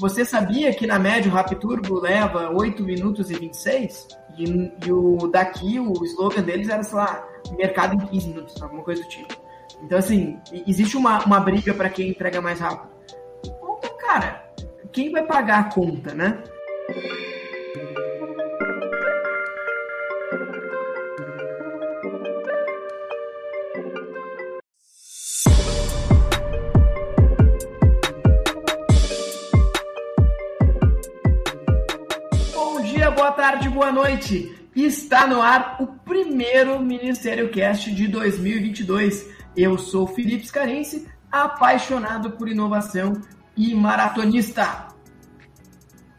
você 0.00 0.24
sabia 0.24 0.72
que 0.72 0.86
na 0.86 0.98
média 0.98 1.30
o 1.30 1.34
Rap 1.34 1.54
Turbo 1.56 2.00
leva 2.00 2.50
8 2.50 2.82
minutos 2.82 3.30
e 3.30 3.34
26? 3.34 4.08
E, 4.38 4.72
e 4.86 4.92
o 4.92 5.28
daqui, 5.28 5.78
o 5.78 5.92
slogan 6.04 6.42
deles 6.42 6.70
era, 6.70 6.82
sei 6.82 6.96
lá, 6.96 7.28
mercado 7.56 7.94
em 7.94 8.06
15 8.06 8.28
minutos, 8.28 8.62
alguma 8.62 8.82
coisa 8.82 9.02
do 9.02 9.08
tipo. 9.08 9.36
Então, 9.82 9.98
assim, 9.98 10.38
existe 10.66 10.96
uma, 10.96 11.22
uma 11.24 11.38
briga 11.38 11.74
para 11.74 11.90
quem 11.90 12.08
entrega 12.08 12.40
mais 12.40 12.58
rápido. 12.60 12.90
Então, 13.44 13.78
cara, 13.98 14.50
quem 14.90 15.12
vai 15.12 15.24
pagar 15.26 15.60
a 15.60 15.64
conta, 15.64 16.14
né? 16.14 16.42
Noite. 34.00 34.56
Está 34.74 35.26
no 35.26 35.42
ar 35.42 35.76
o 35.78 35.86
primeiro 35.86 36.80
Ministério 36.80 37.50
Cast 37.50 37.92
de 37.94 38.08
2022. 38.08 39.28
Eu 39.54 39.76
sou 39.76 40.06
Felipe 40.06 40.46
Scarense, 40.46 41.06
apaixonado 41.30 42.30
por 42.30 42.48
inovação 42.48 43.12
e 43.54 43.74
maratonista. 43.74 44.88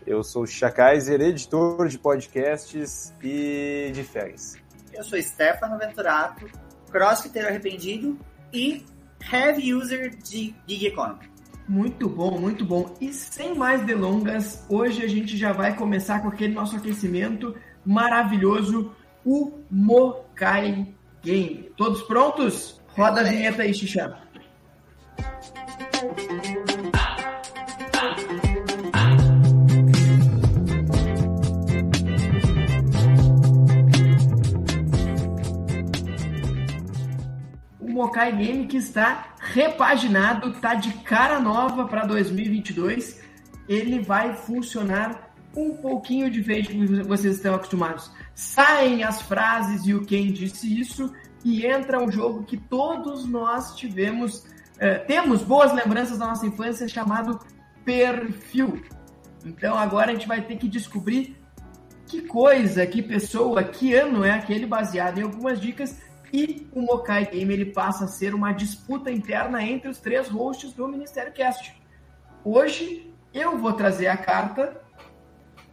Eu 0.06 0.24
sou 0.24 0.44
o 0.44 0.48
Chakaiser, 0.48 1.22
editor 1.22 1.88
de 1.88 1.98
podcasts 1.98 3.12
e 3.24 3.90
de 3.92 4.04
férias. 4.04 4.56
Eu 4.94 5.04
sou 5.04 5.20
Stefano 5.20 5.80
Venturato, 5.80 6.46
crossfiteiro 6.92 7.48
arrependido 7.48 8.20
e 8.54 8.86
heavy 9.32 9.74
user 9.74 10.16
de 10.18 10.54
Gig 10.68 10.86
Economy. 10.86 11.32
Muito 11.68 12.08
bom, 12.10 12.38
muito 12.38 12.64
bom. 12.64 12.94
E 13.00 13.12
sem 13.12 13.56
mais 13.56 13.82
delongas, 13.84 14.66
hoje 14.70 15.04
a 15.04 15.08
gente 15.08 15.36
já 15.36 15.52
vai 15.52 15.76
começar 15.76 16.22
com 16.22 16.28
aquele 16.28 16.54
nosso 16.54 16.76
aquecimento 16.76 17.56
maravilhoso, 17.86 18.92
o 19.26 19.60
Mokai 19.70 20.94
Game. 21.24 21.72
Todos 21.78 22.02
prontos? 22.04 22.82
Roda 22.90 23.22
a 23.22 23.24
vinheta 23.24 23.64
aí, 23.64 23.74
Xixá. 23.74 24.20
O 37.80 37.90
Mokai 37.90 38.36
Game 38.36 38.68
que 38.68 38.78
está 38.78 39.36
repaginado, 39.40 40.50
está 40.50 40.74
de 40.74 40.92
cara 41.04 41.40
nova 41.40 41.86
para 41.86 42.06
2022. 42.06 43.22
Ele 43.68 44.00
vai 44.00 44.36
funcionar 44.36 45.31
um 45.56 45.76
pouquinho 45.76 46.30
diferente 46.30 46.74
do 46.74 47.02
que 47.02 47.08
vocês 47.08 47.36
estão 47.36 47.56
acostumados. 47.56 48.12
Saem 48.34 49.04
as 49.04 49.22
frases 49.22 49.86
e 49.86 49.94
o 49.94 50.06
quem 50.06 50.32
disse 50.32 50.80
isso 50.80 51.12
e 51.44 51.66
entra 51.66 52.02
um 52.02 52.12
jogo 52.12 52.44
que 52.44 52.58
todos 52.58 53.26
nós 53.26 53.76
tivemos, 53.76 54.46
eh, 54.80 55.00
temos 55.00 55.42
boas 55.42 55.74
lembranças 55.74 56.18
da 56.18 56.28
nossa 56.28 56.46
infância 56.46 56.88
chamado 56.88 57.40
Perfil. 57.84 58.82
Então 59.46 59.78
agora 59.78 60.12
a 60.12 60.14
gente 60.14 60.28
vai 60.28 60.42
ter 60.42 60.58
que 60.58 60.68
descobrir 60.68 61.36
que 62.06 62.22
coisa, 62.22 62.86
que 62.86 63.02
pessoa, 63.02 63.64
que 63.64 63.94
ano 63.94 64.24
é 64.24 64.32
aquele 64.32 64.66
baseado 64.66 65.18
em 65.18 65.24
algumas 65.24 65.60
dicas 65.60 66.00
e 66.32 66.68
o 66.74 66.82
Mokai 66.82 67.26
Game 67.26 67.54
ele 67.54 67.66
passa 67.66 68.06
a 68.06 68.08
ser 68.08 68.34
uma 68.34 68.54
disputa 68.54 69.12
interna 69.12 69.62
entre 69.64 69.90
os 69.90 69.98
três 69.98 70.30
hosts 70.30 70.74
do 70.74 70.88
Ministério 70.88 71.34
Cast. 71.34 71.74
Hoje 72.44 73.14
eu 73.34 73.58
vou 73.58 73.74
trazer 73.74 74.08
a 74.08 74.18
carta 74.18 74.82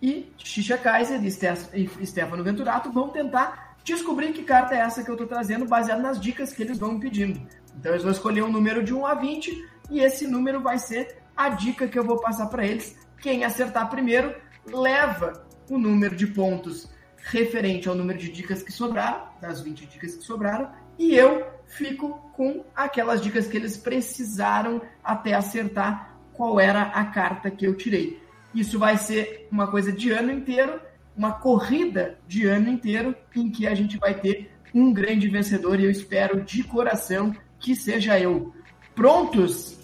e 0.00 0.32
Xixa 0.38 0.78
Kaiser 0.78 1.20
e 1.24 2.06
Stefano 2.06 2.44
Venturato 2.44 2.90
vão 2.92 3.08
tentar 3.08 3.76
descobrir 3.84 4.32
que 4.32 4.42
carta 4.42 4.74
é 4.74 4.78
essa 4.78 5.02
que 5.02 5.10
eu 5.10 5.14
estou 5.14 5.26
trazendo, 5.26 5.66
baseado 5.66 6.00
nas 6.00 6.20
dicas 6.20 6.52
que 6.52 6.62
eles 6.62 6.78
vão 6.78 6.92
me 6.92 7.00
pedindo. 7.00 7.40
Então 7.76 7.92
eles 7.92 8.02
vão 8.02 8.12
escolher 8.12 8.42
um 8.42 8.52
número 8.52 8.82
de 8.82 8.92
1 8.92 9.06
a 9.06 9.14
20 9.14 9.68
e 9.90 10.00
esse 10.00 10.26
número 10.26 10.60
vai 10.60 10.78
ser 10.78 11.18
a 11.36 11.48
dica 11.48 11.88
que 11.88 11.98
eu 11.98 12.04
vou 12.04 12.20
passar 12.20 12.46
para 12.46 12.66
eles. 12.66 12.96
Quem 13.20 13.44
acertar 13.44 13.88
primeiro 13.88 14.34
leva 14.66 15.46
o 15.70 15.78
número 15.78 16.14
de 16.14 16.26
pontos 16.26 16.88
referente 17.16 17.88
ao 17.88 17.94
número 17.94 18.18
de 18.18 18.30
dicas 18.30 18.62
que 18.62 18.72
sobraram, 18.72 19.28
das 19.40 19.60
20 19.60 19.86
dicas 19.86 20.16
que 20.16 20.24
sobraram, 20.24 20.70
e 20.98 21.14
eu 21.14 21.46
fico 21.66 22.30
com 22.34 22.64
aquelas 22.74 23.20
dicas 23.20 23.46
que 23.46 23.56
eles 23.56 23.76
precisaram 23.76 24.80
até 25.02 25.34
acertar 25.34 26.16
qual 26.32 26.58
era 26.58 26.82
a 26.82 27.04
carta 27.06 27.50
que 27.50 27.66
eu 27.66 27.76
tirei. 27.76 28.20
Isso 28.54 28.78
vai 28.78 28.96
ser 28.96 29.46
uma 29.50 29.70
coisa 29.70 29.92
de 29.92 30.10
ano 30.10 30.32
inteiro, 30.32 30.80
uma 31.16 31.32
corrida 31.32 32.18
de 32.26 32.46
ano 32.46 32.68
inteiro, 32.68 33.14
em 33.34 33.50
que 33.50 33.66
a 33.66 33.74
gente 33.74 33.98
vai 33.98 34.14
ter 34.14 34.50
um 34.74 34.92
grande 34.92 35.28
vencedor 35.28 35.80
e 35.80 35.84
eu 35.84 35.90
espero 35.90 36.42
de 36.42 36.62
coração 36.62 37.34
que 37.58 37.74
seja 37.74 38.18
eu. 38.18 38.52
Prontos? 38.94 39.78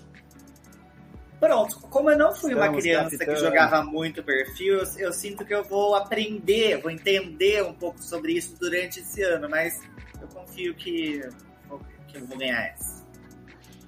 Pronto, 1.39 1.79
como 1.91 2.11
eu 2.11 2.17
não 2.17 2.35
fui 2.35 2.53
Estamos 2.53 2.75
uma 2.75 2.81
criança 2.81 3.11
capitão. 3.11 3.35
que 3.35 3.41
jogava 3.41 3.83
muito 3.85 4.23
perfil, 4.23 4.79
eu, 4.79 4.87
eu 4.99 5.13
sinto 5.13 5.45
que 5.45 5.55
eu 5.55 5.63
vou 5.63 5.95
aprender, 5.95 6.81
vou 6.81 6.91
entender 6.91 7.63
um 7.63 7.75
pouco 7.75 8.03
sobre 8.03 8.33
isso 8.33 8.57
durante 8.59 9.01
esse 9.01 9.23
ano, 9.23 9.49
mas 9.49 9.79
eu 10.21 10.27
confio 10.29 10.75
que, 10.75 11.21
que 12.09 12.17
eu 12.17 12.27
vou 12.27 12.39
ganhar 12.39 12.63
essa. 12.69 13.04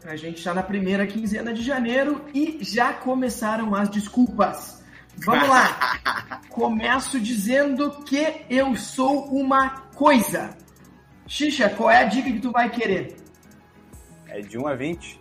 A 0.06 0.14
gente 0.14 0.38
está 0.38 0.54
na 0.54 0.62
primeira 0.62 1.04
quinzena 1.06 1.52
de 1.52 1.62
janeiro 1.62 2.24
e 2.32 2.58
já 2.62 2.92
começaram 2.92 3.74
as 3.74 3.88
desculpas. 3.88 4.84
Vamos 5.16 5.48
lá! 5.48 6.40
Começo 6.48 7.18
dizendo 7.18 7.90
que 8.04 8.44
eu 8.48 8.76
sou 8.76 9.24
uma 9.26 9.70
coisa. 9.96 10.56
Xixa, 11.26 11.68
qual 11.70 11.90
é 11.90 11.98
a 12.02 12.04
dica 12.04 12.30
que 12.30 12.38
tu 12.38 12.52
vai 12.52 12.70
querer? 12.70 13.16
É 14.28 14.40
de 14.40 14.56
1 14.56 14.68
a 14.68 14.74
20, 14.74 15.20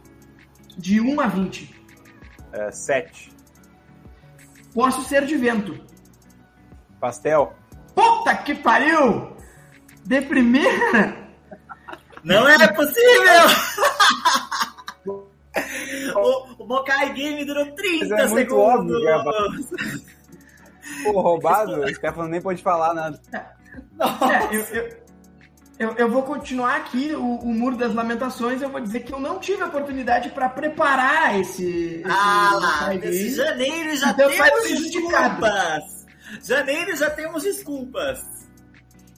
De 0.78 1.02
1 1.02 1.20
a 1.20 1.28
20. 1.28 1.76
é 2.54 2.72
7. 2.72 3.34
Posso 4.74 5.04
ser 5.04 5.26
de 5.26 5.36
vento. 5.36 5.84
Pastel, 7.00 7.56
Puta 7.96 8.36
que 8.36 8.54
pariu! 8.54 9.36
De 10.04 10.22
primeira? 10.22 11.26
Não 12.24 12.48
é 12.48 12.68
possível! 12.68 13.46
o, 16.16 16.64
o 16.64 16.68
Mokai 16.68 17.14
Game 17.14 17.44
durou 17.46 17.66
30 17.74 18.08
Mas 18.10 18.12
é 18.12 18.28
muito 18.28 18.50
segundos! 18.50 18.96
óbvio 18.96 19.00
que 19.00 19.08
é 19.08 21.04
pô, 21.04 21.22
roubado, 21.22 21.82
o 21.86 21.94
Stefano 21.96 22.30
nem 22.30 22.42
pode 22.42 22.62
falar 22.62 22.94
nada. 22.94 23.20
Nossa. 23.98 24.34
É, 24.34 24.56
eu, 24.56 24.62
eu, 24.62 24.98
eu, 25.78 25.92
eu 25.98 26.10
vou 26.10 26.24
continuar 26.24 26.76
aqui 26.78 27.14
o, 27.16 27.36
o 27.40 27.54
Muro 27.54 27.76
das 27.76 27.94
Lamentações. 27.94 28.62
Eu 28.62 28.70
vou 28.70 28.80
dizer 28.80 29.02
que 29.02 29.14
eu 29.14 29.20
não 29.20 29.40
tive 29.40 29.62
a 29.64 29.68
oportunidade 29.68 30.30
para 30.30 30.48
preparar 30.50 31.40
esse. 31.40 31.66
esse 31.66 32.04
Ah 32.06 32.52
lá, 32.54 32.72
Mokai 32.82 32.98
nesse 32.98 33.18
Game. 33.24 33.30
janeiro 33.36 33.96
já 33.98 34.10
Então 34.12 34.30
temos 34.30 34.70
desculpas! 34.70 36.06
Janeiro 36.44 36.96
já 36.96 37.10
temos 37.10 37.44
desculpas! 37.44 38.20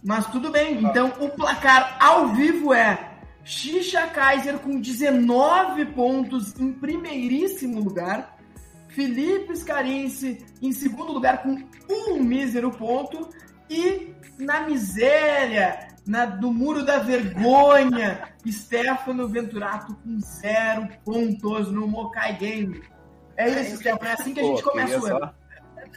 Mas 0.03 0.25
tudo 0.27 0.49
bem. 0.51 0.83
Então 0.83 1.13
o 1.19 1.29
placar 1.29 1.97
ao 1.99 2.29
vivo 2.29 2.73
é 2.73 3.16
Xixa 3.47 4.05
Kaiser 4.07 4.59
com 4.59 4.81
19 4.81 5.85
pontos 5.87 6.53
em 6.59 6.73
primeiríssimo 6.73 7.79
lugar. 7.79 8.35
Felipe 8.89 9.55
Scarinci 9.55 10.45
em 10.61 10.73
segundo 10.73 11.13
lugar 11.13 11.43
com 11.43 11.57
um 11.89 12.21
mísero 12.21 12.71
ponto. 12.71 13.29
E 13.69 14.13
na 14.37 14.61
miséria, 14.61 15.87
na, 16.05 16.25
do 16.25 16.51
muro 16.51 16.83
da 16.83 16.99
vergonha, 16.99 18.33
Stefano 18.45 19.29
Venturato 19.29 19.95
com 19.95 20.19
zero 20.19 20.89
pontos 21.05 21.71
no 21.71 21.87
Mokai 21.87 22.35
Game. 22.37 22.83
É 23.37 23.49
isso, 23.49 23.77
Stefano. 23.77 24.09
É 24.09 24.13
assim 24.13 24.33
que 24.33 24.41
a 24.41 24.43
gente 24.43 24.63
Pô, 24.63 24.71
começa 24.71 24.99
o 24.99 25.05
ano. 25.05 25.33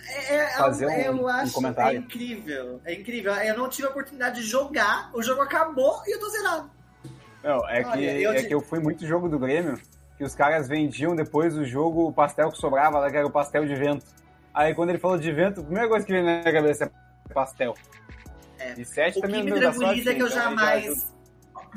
É, 0.07 0.37
é, 0.37 0.51
Fazer 0.57 0.87
um- 0.87 0.91
eu 0.93 1.15
um 1.23 1.27
acho 1.27 1.53
comentário. 1.53 1.99
é 1.99 2.01
incrível. 2.01 2.81
É 2.85 2.95
incrível. 2.95 3.33
Eu 3.35 3.59
não 3.59 3.69
tive 3.69 3.89
a 3.89 3.91
oportunidade 3.91 4.41
de 4.41 4.47
jogar, 4.47 5.11
o 5.13 5.21
jogo 5.21 5.43
acabou 5.43 6.01
e 6.07 6.15
eu 6.15 6.21
tô 6.21 6.29
zerado. 6.29 6.71
Não, 7.43 7.69
é, 7.69 7.85
Olha, 7.85 7.93
que, 7.93 8.23
eu 8.23 8.33
é 8.33 8.35
te- 8.43 8.49
que 8.49 8.55
eu 8.55 8.61
fui 8.61 8.81
muito 8.81 9.07
jogo 9.07 9.29
do 9.29 9.39
Grêmio, 9.39 9.79
que 10.19 10.25
os 10.25 10.35
caras 10.35 10.69
vendiam 10.69 11.15
depois 11.17 11.55
do 11.55 11.65
jogo 11.65 12.07
o 12.09 12.13
pastel 12.13 12.51
que 12.51 12.59
sobrava 12.59 12.99
lá, 12.99 13.11
que 13.11 13.17
era 13.17 13.27
o 13.27 13.31
pastel 13.31 13.65
de 13.67 13.75
vento. 13.75 14.05
Aí 14.53 14.75
quando 14.75 14.91
ele 14.91 14.99
falou 14.99 15.17
de 15.17 15.33
vento, 15.33 15.61
a 15.61 15.65
primeira 15.65 15.89
coisa 15.89 16.05
que 16.05 16.13
veio 16.13 16.25
na 16.25 16.41
minha 16.41 16.53
cabeça 16.53 16.85
é 17.29 17.33
pastel. 17.33 17.75
É. 18.59 18.75
E 18.79 18.85
7 18.85 19.19
O 19.19 19.23
também 19.23 19.45
que 19.45 19.51
me 19.51 19.57
é 19.57 19.61
tranquiliza 19.61 20.11
é 20.11 20.15
que 20.15 20.23
eu 20.23 20.27
então 20.27 20.39
jamais. 20.39 21.13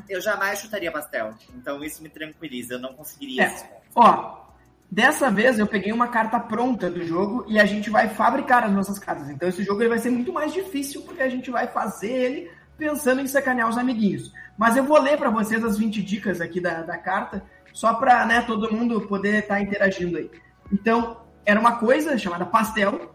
Eu 0.10 0.20
jamais 0.20 0.60
chutaria 0.60 0.92
pastel. 0.92 1.34
Então 1.56 1.82
isso 1.84 2.02
me 2.04 2.10
tranquiliza. 2.10 2.74
Eu 2.74 2.80
não 2.80 2.94
conseguiria 2.94 3.44
É. 3.44 3.50
pontos. 3.50 3.68
Ó, 3.96 4.44
dessa 4.92 5.30
vez 5.32 5.60
eu 5.60 5.68
peguei 5.68 5.94
uma 5.94 6.08
carta 6.10 6.40
pronta 6.40 6.90
do 6.90 7.06
jogo 7.06 7.46
e 7.48 7.58
a 7.60 7.66
gente 7.66 7.90
vai 7.90 8.10
fabricar 8.10 8.64
as 8.66 8.72
nossas 8.72 9.00
cartas. 9.00 9.30
Então 9.30 9.48
esse 9.48 9.64
jogo 9.64 9.82
ele 9.82 9.90
vai 9.90 10.00
ser 10.00 10.10
muito 10.10 10.34
mais 10.34 10.52
difícil 10.52 11.04
porque 11.04 11.22
a 11.22 11.30
gente 11.30 11.50
vai 11.50 11.68
fazer 11.68 12.12
ele 12.12 12.52
pensando 12.78 13.22
em 13.22 13.28
sacanear 13.28 13.70
os 13.70 13.78
amiguinhos. 13.78 14.32
Mas 14.58 14.78
eu 14.78 14.84
vou 14.84 15.02
ler 15.02 15.18
para 15.18 15.30
vocês 15.30 15.64
as 15.64 15.78
20 15.78 16.02
dicas 16.04 16.42
aqui 16.42 16.60
da, 16.60 16.82
da 16.82 16.98
carta, 16.98 17.44
só 17.74 17.96
para 17.96 18.26
né, 18.26 18.42
todo 18.42 18.72
mundo 18.72 19.02
poder 19.02 19.40
estar 19.40 19.62
interagindo 19.62 20.18
aí. 20.18 20.30
Então, 20.72 21.22
era 21.46 21.60
uma 21.60 21.78
coisa 21.78 22.18
chamada 22.18 22.46
pastel, 22.46 23.14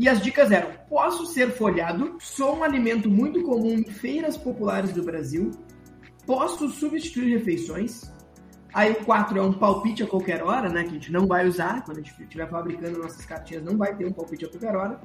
e 0.00 0.08
as 0.08 0.20
dicas 0.20 0.50
eram: 0.50 0.70
posso 0.88 1.26
ser 1.26 1.50
folhado, 1.50 2.16
sou 2.18 2.56
um 2.56 2.64
alimento 2.64 3.10
muito 3.10 3.42
comum 3.42 3.74
em 3.74 3.84
feiras 3.84 4.36
populares 4.36 4.92
do 4.92 5.02
Brasil, 5.02 5.50
posso 6.26 6.68
substituir 6.70 7.36
refeições. 7.36 8.10
Aí 8.72 8.92
o 8.92 9.04
4 9.04 9.38
é 9.38 9.42
um 9.42 9.52
palpite 9.52 10.02
a 10.02 10.06
qualquer 10.06 10.42
hora, 10.42 10.68
né? 10.68 10.84
Que 10.84 10.90
a 10.90 10.92
gente 10.92 11.12
não 11.12 11.26
vai 11.26 11.46
usar. 11.46 11.84
Quando 11.84 11.98
a 11.98 12.00
gente 12.00 12.22
estiver 12.22 12.48
fabricando 12.48 12.98
nossas 12.98 13.26
cartinhas, 13.26 13.64
não 13.64 13.76
vai 13.76 13.94
ter 13.94 14.06
um 14.06 14.12
palpite 14.12 14.46
a 14.46 14.48
qualquer 14.48 14.74
hora. 14.74 15.00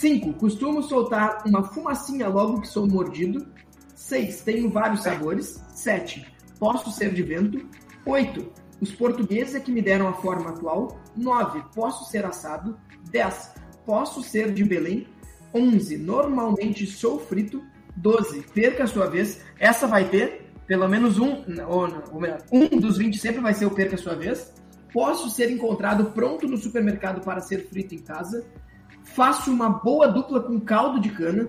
5. 0.00 0.32
Costumo 0.32 0.82
soltar 0.82 1.42
uma 1.44 1.62
fumacinha 1.62 2.26
logo 2.26 2.62
que 2.62 2.68
sou 2.68 2.88
mordido. 2.88 3.46
6. 3.94 4.40
Tenho 4.40 4.70
vários 4.70 5.02
sabores. 5.02 5.62
7. 5.74 6.26
Posso 6.58 6.90
ser 6.90 7.12
de 7.12 7.22
vento. 7.22 7.68
8. 8.06 8.50
Os 8.80 8.92
portugueses 8.92 9.54
é 9.54 9.60
que 9.60 9.70
me 9.70 9.82
deram 9.82 10.08
a 10.08 10.14
forma 10.14 10.48
atual. 10.48 10.98
9. 11.14 11.62
Posso 11.74 12.10
ser 12.10 12.24
assado. 12.24 12.78
10. 13.10 13.52
Posso 13.84 14.22
ser 14.22 14.54
de 14.54 14.64
Belém. 14.64 15.06
11. 15.54 15.98
Normalmente 15.98 16.86
sou 16.86 17.18
frito. 17.18 17.62
12. 17.94 18.40
Perca 18.54 18.84
a 18.84 18.86
sua 18.86 19.06
vez. 19.06 19.42
Essa 19.58 19.86
vai 19.86 20.08
ter 20.08 20.50
pelo 20.66 20.88
menos 20.88 21.18
um, 21.18 21.44
ou, 21.68 21.88
ou 22.12 22.20
melhor, 22.20 22.40
um 22.50 22.68
dos 22.78 22.96
20 22.96 23.18
sempre 23.18 23.40
vai 23.40 23.52
ser 23.52 23.66
o 23.66 23.70
perca 23.72 23.96
a 23.96 23.98
sua 23.98 24.14
vez. 24.14 24.54
Posso 24.94 25.28
ser 25.28 25.50
encontrado 25.50 26.12
pronto 26.12 26.48
no 26.48 26.56
supermercado 26.56 27.20
para 27.20 27.40
ser 27.40 27.68
frito 27.68 27.94
em 27.94 27.98
casa. 27.98 28.46
Faço 29.14 29.52
uma 29.52 29.68
boa 29.68 30.06
dupla 30.06 30.40
com 30.40 30.60
caldo 30.60 31.00
de 31.00 31.10
cana. 31.10 31.48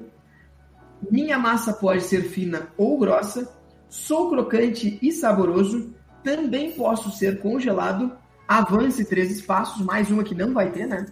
Minha 1.11 1.37
massa 1.37 1.73
pode 1.73 2.03
ser 2.03 2.23
fina 2.23 2.69
ou 2.77 2.97
grossa. 2.97 3.51
Sou 3.87 4.29
crocante 4.29 4.97
e 5.01 5.11
saboroso. 5.11 5.93
Também 6.23 6.71
posso 6.71 7.11
ser 7.11 7.39
congelado. 7.39 8.17
Avance 8.47 9.05
três 9.05 9.31
espaços, 9.31 9.85
mais 9.85 10.09
uma 10.09 10.23
que 10.23 10.35
não 10.35 10.53
vai 10.53 10.71
ter, 10.71 10.87
né? 10.87 11.05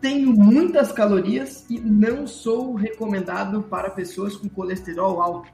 Tenho 0.00 0.32
muitas 0.34 0.92
calorias 0.92 1.64
e 1.70 1.80
não 1.80 2.26
sou 2.26 2.74
recomendado 2.74 3.62
para 3.62 3.90
pessoas 3.90 4.36
com 4.36 4.48
colesterol 4.48 5.20
alto. 5.20 5.50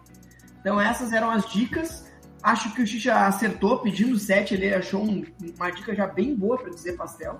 Então 0.60 0.80
essas 0.80 1.12
eram 1.12 1.30
as 1.30 1.48
dicas. 1.48 2.04
Acho 2.42 2.74
que 2.74 2.82
o 2.82 2.86
Xixa 2.86 3.26
acertou 3.26 3.78
pedindo 3.78 4.18
7, 4.18 4.54
ele 4.54 4.74
achou 4.74 5.04
um, 5.04 5.24
uma 5.56 5.70
dica 5.70 5.94
já 5.94 6.06
bem 6.06 6.34
boa 6.34 6.58
para 6.58 6.70
dizer 6.70 6.96
pastel. 6.96 7.38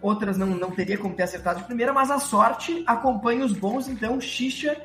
Outras 0.00 0.36
não, 0.36 0.46
não 0.46 0.70
teria 0.70 0.96
como 0.96 1.14
ter 1.14 1.24
acertado 1.24 1.60
de 1.60 1.66
primeira, 1.66 1.92
mas 1.92 2.10
a 2.10 2.18
sorte 2.18 2.84
acompanha 2.86 3.44
os 3.44 3.52
bons, 3.52 3.88
então 3.88 4.20
Xixa 4.20 4.80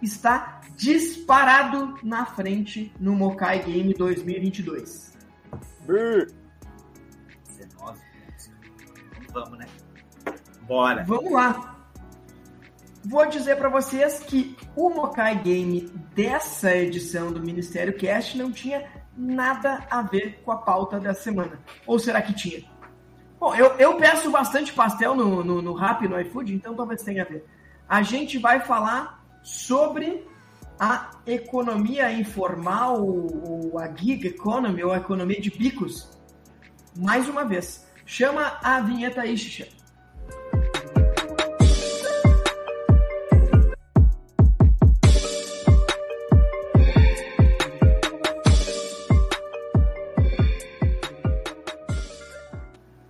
está 0.00 0.60
disparado 0.76 1.98
na 2.02 2.24
frente 2.26 2.92
no 2.98 3.14
Mokai 3.14 3.62
Game 3.62 3.92
2022. 3.94 5.12
19. 7.46 8.00
Vamos, 9.32 9.58
né? 9.58 9.66
Bora. 10.62 11.04
Vamos 11.04 11.32
lá. 11.32 11.76
Vou 13.04 13.24
dizer 13.28 13.56
para 13.56 13.68
vocês 13.68 14.18
que 14.18 14.56
o 14.74 14.90
Mokai 14.90 15.40
Game 15.40 15.82
dessa 16.14 16.74
edição 16.74 17.32
do 17.32 17.40
Ministério 17.40 17.96
Cast 17.96 18.36
não 18.36 18.50
tinha 18.50 18.84
nada 19.16 19.86
a 19.88 20.02
ver 20.02 20.42
com 20.44 20.50
a 20.50 20.56
pauta 20.58 20.98
da 20.98 21.14
semana. 21.14 21.58
Ou 21.86 21.98
será 21.98 22.20
que 22.20 22.34
tinha? 22.34 22.64
Bom, 23.38 23.54
eu, 23.54 23.66
eu 23.78 23.96
peço 23.96 24.30
bastante 24.30 24.72
pastel 24.72 25.14
no, 25.14 25.44
no, 25.44 25.60
no 25.60 25.74
Rap 25.74 26.06
no 26.08 26.18
iFood, 26.20 26.54
então 26.54 26.74
talvez 26.74 27.02
tenha 27.02 27.22
a 27.22 27.26
ver. 27.26 27.44
A 27.88 28.02
gente 28.02 28.38
vai 28.38 28.60
falar 28.60 29.24
sobre 29.42 30.26
a 30.78 31.10
economia 31.26 32.10
informal, 32.12 33.02
ou 33.02 33.78
a 33.78 33.94
gig 33.94 34.26
economy, 34.26 34.82
ou 34.82 34.92
a 34.92 34.98
economia 34.98 35.40
de 35.40 35.50
bicos. 35.50 36.10
Mais 36.96 37.28
uma 37.28 37.44
vez. 37.44 37.86
Chama 38.04 38.58
a 38.62 38.80
vinheta 38.80 39.22
aí. 39.22 39.36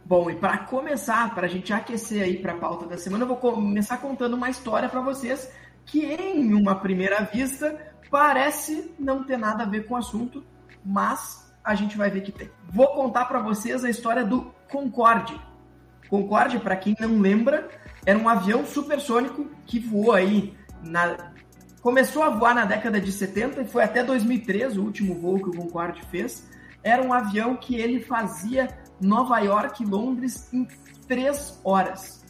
Bom, 0.08 0.30
e 0.30 0.36
para 0.36 0.58
começar, 0.58 1.34
para 1.34 1.46
a 1.46 1.48
gente 1.48 1.72
aquecer 1.72 2.22
aí 2.22 2.38
para 2.38 2.52
a 2.52 2.56
pauta 2.56 2.86
da 2.86 2.96
semana, 2.96 3.24
eu 3.24 3.28
vou 3.28 3.38
começar 3.38 3.96
contando 3.96 4.34
uma 4.34 4.48
história 4.48 4.88
para 4.88 5.00
vocês 5.00 5.50
que, 5.84 6.04
em 6.04 6.54
uma 6.54 6.76
primeira 6.76 7.24
vista, 7.24 7.76
parece 8.08 8.94
não 9.00 9.24
ter 9.24 9.36
nada 9.36 9.64
a 9.64 9.66
ver 9.66 9.84
com 9.84 9.94
o 9.94 9.96
assunto, 9.96 10.46
mas 10.84 11.52
a 11.64 11.74
gente 11.74 11.96
vai 11.96 12.08
ver 12.08 12.20
que 12.20 12.30
tem. 12.30 12.48
Vou 12.70 12.86
contar 12.94 13.24
para 13.24 13.40
vocês 13.40 13.84
a 13.84 13.90
história 13.90 14.24
do 14.24 14.54
Concorde. 14.70 15.40
Concorde, 16.08 16.60
para 16.60 16.76
quem 16.76 16.94
não 17.00 17.18
lembra, 17.18 17.68
era 18.06 18.16
um 18.16 18.28
avião 18.28 18.64
supersônico 18.64 19.50
que 19.66 19.80
voou 19.80 20.12
aí 20.12 20.56
na 20.84 21.32
começou 21.82 22.22
a 22.22 22.30
voar 22.30 22.54
na 22.54 22.64
década 22.64 23.00
de 23.00 23.10
70 23.10 23.62
e 23.62 23.66
foi 23.66 23.82
até 23.82 24.04
2003 24.04 24.76
o 24.76 24.82
último 24.82 25.16
voo 25.16 25.40
que 25.40 25.48
o 25.48 25.56
Concorde 25.56 26.00
fez. 26.12 26.48
Era 26.80 27.02
um 27.02 27.12
avião 27.12 27.56
que 27.56 27.74
ele 27.74 28.00
fazia 28.00 28.68
Nova 29.00 29.38
York 29.40 29.82
e 29.82 29.86
Londres 29.86 30.52
em 30.52 30.66
três 31.06 31.60
horas. 31.64 32.24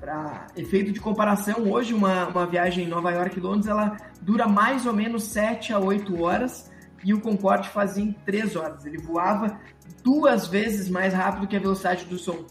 Para 0.00 0.48
efeito 0.56 0.90
de 0.92 1.00
comparação, 1.00 1.70
hoje 1.70 1.94
uma, 1.94 2.26
uma 2.26 2.46
viagem 2.46 2.84
em 2.84 2.88
Nova 2.88 3.10
York 3.12 3.38
e 3.38 3.40
Londres 3.40 3.66
ela 3.68 3.96
dura 4.20 4.48
mais 4.48 4.84
ou 4.84 4.92
menos 4.92 5.24
7 5.24 5.72
a 5.72 5.78
8 5.78 6.20
horas 6.20 6.70
e 7.04 7.14
o 7.14 7.20
Concorde 7.20 7.68
fazia 7.68 8.02
em 8.02 8.12
3 8.12 8.56
horas. 8.56 8.84
Ele 8.84 8.98
voava 8.98 9.60
duas 10.02 10.46
vezes 10.46 10.88
mais 10.88 11.14
rápido 11.14 11.46
que 11.46 11.56
a 11.56 11.60
velocidade 11.60 12.04
do 12.06 12.18
som. 12.18 12.44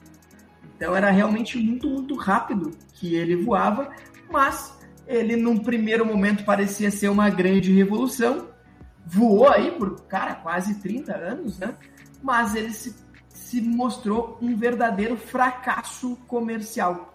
Então 0.75 0.95
era 0.95 1.11
realmente 1.11 1.57
muito, 1.57 1.89
muito 1.89 2.15
rápido 2.15 2.71
que 2.93 3.15
ele 3.15 3.35
voava, 3.35 3.91
mas 4.31 4.79
ele 5.05 5.35
num 5.35 5.57
primeiro 5.57 6.05
momento 6.05 6.45
parecia 6.45 6.89
ser 6.89 7.09
uma 7.09 7.29
grande 7.29 7.71
revolução. 7.73 8.49
Voou 9.05 9.49
aí 9.49 9.71
por, 9.71 10.01
cara, 10.03 10.35
quase 10.35 10.75
30 10.75 11.15
anos, 11.15 11.59
né? 11.59 11.75
Mas 12.23 12.55
ele 12.55 12.71
se 12.71 12.95
se 13.41 13.59
mostrou 13.59 14.37
um 14.41 14.55
verdadeiro 14.55 15.17
fracasso 15.17 16.15
comercial. 16.27 17.13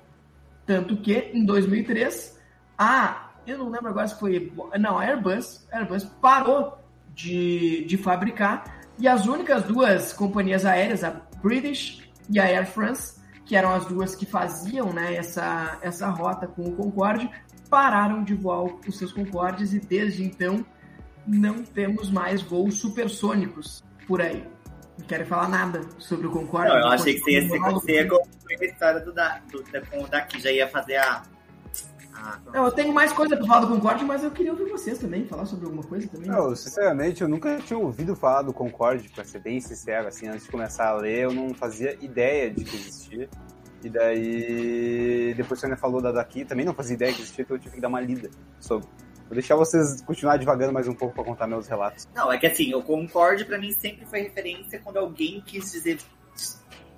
Tanto 0.66 0.96
que, 0.96 1.30
em 1.32 1.44
2003, 1.44 2.38
a. 2.76 3.30
Eu 3.46 3.58
não 3.58 3.70
lembro 3.70 3.88
agora 3.88 4.08
se 4.08 4.18
foi. 4.18 4.52
Não, 4.78 4.98
a 4.98 5.04
Airbus, 5.04 5.66
a 5.72 5.78
Airbus 5.78 6.04
parou 6.20 6.78
de, 7.14 7.84
de 7.84 7.96
fabricar 7.96 8.82
e 8.98 9.06
as 9.06 9.26
únicas 9.26 9.62
duas 9.62 10.12
companhias 10.12 10.66
aéreas, 10.66 11.04
a 11.04 11.10
British 11.40 12.02
e 12.28 12.40
a 12.40 12.44
Air 12.44 12.66
France, 12.66 13.20
que 13.44 13.54
eram 13.54 13.72
as 13.72 13.86
duas 13.86 14.16
que 14.16 14.26
faziam 14.26 14.92
né, 14.92 15.14
essa, 15.14 15.78
essa 15.80 16.08
rota 16.08 16.48
com 16.48 16.64
o 16.64 16.72
Concorde, 16.72 17.30
pararam 17.70 18.24
de 18.24 18.34
voar 18.34 18.64
os 18.64 18.98
seus 18.98 19.12
Concordes 19.12 19.72
e 19.72 19.78
desde 19.78 20.24
então 20.24 20.66
não 21.24 21.62
temos 21.62 22.10
mais 22.10 22.42
voos 22.42 22.78
supersônicos 22.78 23.84
por 24.08 24.20
aí 24.20 24.55
não 24.98 25.06
querem 25.06 25.26
falar 25.26 25.48
nada 25.48 25.80
sobre 25.98 26.26
o 26.26 26.30
Concorde. 26.30 26.68
Não, 26.68 26.78
eu 26.78 26.88
achei 26.88 27.14
que 27.14 27.20
você 27.20 27.32
ia, 27.32 27.48
ser, 27.48 27.58
você 27.58 27.92
ia 27.92 28.08
a 28.60 28.64
história 28.64 29.00
do, 29.00 29.12
da, 29.12 29.40
do, 29.50 29.62
do 29.62 30.08
daqui, 30.08 30.40
já 30.40 30.50
ia 30.50 30.68
fazer 30.68 30.96
a. 30.96 31.22
a... 32.14 32.38
Não, 32.52 32.64
eu 32.64 32.72
tenho 32.72 32.92
mais 32.92 33.12
coisa 33.12 33.36
pra 33.36 33.46
falar 33.46 33.60
do 33.60 33.68
Concorde, 33.68 34.04
mas 34.04 34.24
eu 34.24 34.30
queria 34.30 34.52
ouvir 34.52 34.64
vocês 34.70 34.98
também, 34.98 35.26
falar 35.26 35.46
sobre 35.46 35.66
alguma 35.66 35.82
coisa 35.82 36.08
também. 36.08 36.28
Não, 36.28 36.54
sinceramente, 36.54 37.22
eu 37.22 37.28
nunca 37.28 37.58
tinha 37.58 37.78
ouvido 37.78 38.16
falar 38.16 38.42
do 38.42 38.52
Concorde, 38.52 39.08
pra 39.08 39.24
ser 39.24 39.40
bem 39.40 39.60
sincero, 39.60 40.08
assim, 40.08 40.28
antes 40.28 40.44
de 40.44 40.50
começar 40.50 40.88
a 40.88 40.94
ler, 40.94 41.24
eu 41.24 41.32
não 41.32 41.54
fazia 41.54 41.96
ideia 42.00 42.50
de 42.50 42.64
que 42.64 42.76
existia. 42.76 43.28
E 43.84 43.90
daí, 43.90 45.34
depois 45.36 45.60
que 45.60 45.68
você 45.68 45.76
falou 45.76 46.00
da 46.00 46.10
daqui, 46.10 46.44
também 46.44 46.64
não 46.64 46.74
fazia 46.74 46.94
ideia 46.94 47.12
que 47.12 47.20
existia, 47.20 47.44
então 47.44 47.56
eu 47.56 47.60
tive 47.60 47.74
que 47.74 47.80
dar 47.80 47.88
uma 47.88 48.00
lida 48.00 48.30
sobre. 48.58 48.88
Vou 49.26 49.34
deixar 49.34 49.56
vocês 49.56 50.00
continuar 50.02 50.36
devagando 50.36 50.72
mais 50.72 50.86
um 50.86 50.94
pouco 50.94 51.14
para 51.14 51.24
contar 51.24 51.48
meus 51.48 51.66
relatos. 51.66 52.08
Não, 52.14 52.32
é 52.32 52.38
que 52.38 52.46
assim, 52.46 52.72
o 52.74 52.82
Concorde 52.82 53.44
para 53.44 53.58
mim 53.58 53.72
sempre 53.72 54.06
foi 54.06 54.20
referência 54.20 54.78
quando 54.78 54.98
alguém 54.98 55.42
quis 55.44 55.72
dizer. 55.72 55.98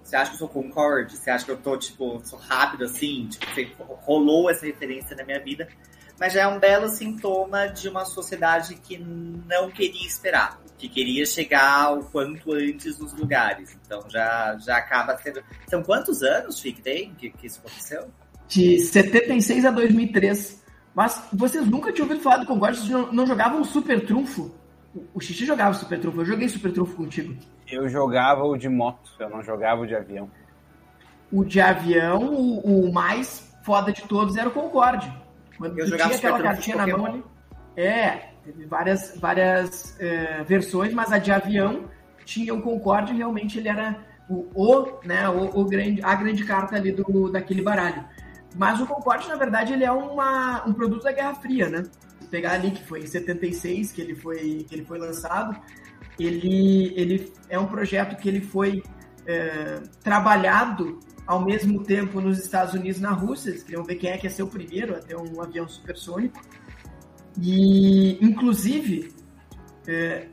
Você 0.03 0.15
acha 0.15 0.31
que 0.31 0.37
eu 0.37 0.39
sou 0.39 0.49
Concorde? 0.49 1.17
Você 1.17 1.31
acha 1.31 1.45
que 1.47 1.51
eu 1.51 1.57
tô, 1.57 1.77
tipo, 1.77 2.21
sou 2.25 2.39
rápido 2.39 2.85
assim? 2.85 3.29
Tipo, 3.55 3.85
rolou 3.85 4.51
essa 4.51 4.67
referência 4.67 5.17
na 5.17 5.25
minha 5.25 5.41
vida. 5.43 5.69
Mas 6.21 6.33
já 6.33 6.43
é 6.43 6.47
um 6.47 6.59
belo 6.59 6.89
sintoma 6.89 7.67
de 7.67 7.89
uma 7.89 8.05
sociedade 8.05 8.75
que 8.75 8.99
não 8.99 9.71
queria 9.71 10.07
esperar, 10.07 10.61
que 10.77 10.89
queria 10.89 11.25
chegar 11.25 11.97
o 11.97 12.05
quanto 12.05 12.53
antes 12.53 12.99
nos 12.99 13.15
lugares. 13.15 13.77
Então 13.85 14.05
já, 14.11 14.57
já 14.59 14.77
acaba 14.77 15.17
sendo. 15.17 15.43
São 15.69 15.83
quantos 15.83 16.23
anos, 16.23 16.61
Fique, 16.61 16.83
tem 16.83 17.15
que, 17.15 17.31
que 17.31 17.47
isso 17.47 17.61
aconteceu? 17.61 18.11
De 18.49 18.81
76 18.81 19.65
a 19.65 19.71
2003. 19.71 20.68
Mas 20.99 21.29
vocês 21.33 21.65
nunca 21.65 21.93
tinham 21.93 22.09
ouvido 22.09 22.25
falar 22.25 22.39
do 22.39 22.47
Concorde? 22.47 22.79
Vocês 22.79 22.91
não, 22.91 23.13
não 23.13 23.25
jogavam 23.25 23.63
Super 23.63 24.05
Trunfo? 24.05 24.53
O 25.15 25.21
Xixi 25.21 25.47
jogava 25.47 25.73
Super 25.73 26.01
Trunfo. 26.01 26.23
Eu 26.23 26.25
joguei 26.25 26.49
Super 26.49 26.73
Trunfo 26.73 26.97
contigo. 26.97 27.37
Eu 27.69 27.89
jogava 27.89 28.43
o 28.43 28.57
de 28.57 28.69
moto, 28.69 29.09
eu 29.21 29.31
não 29.31 29.41
jogava 29.41 29.83
o 29.83 29.87
de 29.87 29.95
avião. 29.95 30.29
O 31.31 31.45
de 31.45 31.61
avião, 31.61 32.25
o, 32.25 32.89
o 32.89 32.93
mais 32.93 33.57
foda 33.63 33.93
de 33.93 34.03
todos 34.09 34.37
era 34.37 34.49
o 34.49 34.51
Concorde. 34.51 35.09
Quando 35.57 35.79
eu 35.79 35.89
tu 35.89 35.97
tinha 35.97 36.17
aquela 36.17 36.43
cartinha 36.43 36.77
na 36.79 36.87
mão 36.89 37.07
ali. 37.07 37.25
É, 37.77 38.31
teve 38.45 38.67
várias, 38.67 39.17
várias 39.21 39.97
é, 40.01 40.43
versões, 40.43 40.93
mas 40.93 41.13
a 41.13 41.19
de 41.19 41.31
avião 41.31 41.85
tinha 42.25 42.53
o 42.53 42.61
Concorde 42.61 43.13
realmente 43.15 43.57
ele 43.57 43.69
era 43.69 44.05
o, 44.29 44.49
o 44.53 44.99
né, 45.05 45.29
o, 45.29 45.61
o, 45.61 45.65
grande, 45.65 46.03
a 46.03 46.17
grande 46.17 46.43
carta 46.45 46.75
ali 46.75 46.91
do, 46.91 47.31
daquele 47.31 47.63
baralho. 47.63 48.05
Mas 48.59 48.81
o 48.81 48.87
Concorde, 48.87 49.29
na 49.29 49.37
verdade, 49.37 49.73
ele 49.73 49.85
é 49.85 49.93
uma, 49.93 50.67
um 50.67 50.73
produto 50.73 51.05
da 51.05 51.13
Guerra 51.13 51.35
Fria, 51.37 51.69
né? 51.69 51.85
Pegar 52.29 52.55
ali 52.55 52.73
que 52.73 52.85
foi 52.85 53.01
em 53.01 53.07
76 53.07 53.93
que 53.93 54.03
ele 54.03 54.17
foi, 54.17 54.67
que 54.69 54.75
ele 54.75 54.85
foi 54.85 54.99
lançado, 54.99 55.57
ele, 56.19 56.93
ele 56.97 57.33
é 57.49 57.59
um 57.59 57.67
projeto 57.67 58.17
que 58.17 58.29
ele 58.29 58.41
foi 58.41 58.83
é, 59.25 59.81
trabalhado 60.03 60.99
ao 61.25 61.45
mesmo 61.45 61.85
tempo 61.85 62.21
nos 62.21 62.39
Estados 62.39 62.75
Unidos 62.75 62.99
e 62.99 63.03
na 63.03 63.13
Rússia. 63.13 63.51
Eles 63.51 63.63
queriam 63.63 63.85
ver 63.85 63.95
quem 63.95 64.11
é 64.11 64.19
que 64.19 64.27
ia 64.27 64.31
ser 64.31 64.43
o 64.43 64.49
primeiro 64.49 64.97
a 64.97 64.99
ter 64.99 65.17
um 65.17 65.41
avião 65.41 65.69
supersônico. 65.69 66.41
E, 67.41 68.19
inclusive, 68.21 69.15
é, 69.87 70.27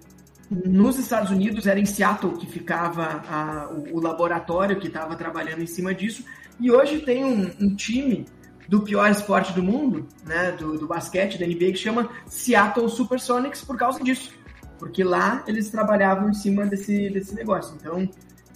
nos 0.50 1.00
Estados 1.00 1.32
Unidos 1.32 1.66
era 1.66 1.80
em 1.80 1.86
Seattle 1.86 2.38
que 2.38 2.46
ficava 2.46 3.24
a, 3.28 3.70
o, 3.72 3.98
o, 3.98 4.02
laboratório 4.02 4.80
que 4.80 4.88
estava 4.88 5.16
trabalhando 5.16 5.62
em 5.62 5.68
cima 5.68 5.94
disso. 5.94 6.24
E 6.60 6.72
hoje 6.72 7.00
tem 7.02 7.26
um, 7.26 7.52
um 7.60 7.76
time 7.76 8.26
do 8.68 8.82
pior 8.82 9.10
esporte 9.10 9.54
do 9.54 9.64
mundo, 9.64 10.08
né, 10.26 10.52
do, 10.52 10.78
do, 10.78 10.88
basquete, 10.88 11.38
da 11.38 11.46
NBA, 11.46 11.72
que 11.72 11.78
chama 11.78 12.10
Seattle 12.28 12.90
Supersonics 12.90 13.64
por 13.64 13.78
causa 13.78 14.04
disso. 14.04 14.34
Porque 14.78 15.04
lá 15.04 15.44
eles 15.48 15.70
trabalhavam 15.70 16.30
em 16.30 16.34
cima 16.34 16.66
desse, 16.66 17.10
desse 17.10 17.34
negócio. 17.34 17.76
Então, 17.80 18.10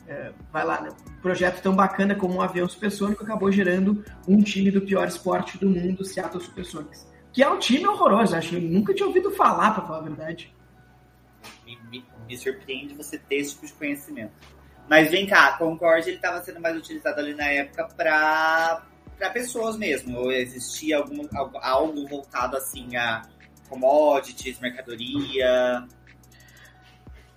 é, 0.07 0.31
vai 0.51 0.65
lá, 0.65 0.81
né? 0.81 0.89
um 1.07 1.21
projeto 1.21 1.61
tão 1.61 1.75
bacana 1.75 2.15
como 2.15 2.35
um 2.35 2.41
avião 2.41 2.67
supersônico 2.67 3.23
acabou 3.23 3.51
gerando 3.51 4.03
um 4.27 4.41
time 4.41 4.71
do 4.71 4.81
pior 4.81 5.07
esporte 5.07 5.57
do 5.57 5.69
mundo, 5.69 6.03
Seattle 6.03 6.41
Supersonics. 6.41 7.07
Que 7.31 7.43
é 7.43 7.49
um 7.49 7.59
time 7.59 7.87
horroroso, 7.87 8.35
acho 8.35 8.49
que 8.49 8.55
eu 8.55 8.61
nunca 8.61 8.93
tinha 8.93 9.07
ouvido 9.07 9.29
falar, 9.31 9.71
para 9.71 9.85
falar 9.85 9.99
a 9.99 10.03
verdade. 10.03 10.51
Me, 11.69 11.99
me, 11.99 12.05
me, 12.27 12.37
surpreende 12.37 12.95
você 12.95 13.17
ter 13.17 13.35
esse 13.35 13.53
tipo 13.53 13.67
de 13.67 13.73
conhecimento. 13.73 14.33
Mas 14.89 15.11
vem 15.11 15.27
cá, 15.27 15.55
Concorde 15.57 16.09
ele 16.09 16.15
estava 16.15 16.41
sendo 16.43 16.59
mais 16.59 16.75
utilizado 16.75 17.19
ali 17.19 17.35
na 17.35 17.45
época 17.45 17.87
para 17.95 18.83
para 19.17 19.29
pessoas 19.29 19.77
mesmo. 19.77 20.17
Ou 20.17 20.31
existia 20.31 20.97
algum, 20.97 21.27
algo 21.61 22.07
voltado 22.07 22.55
assim 22.55 22.95
a 22.95 23.21
commodities, 23.67 24.59
mercadoria? 24.59 25.85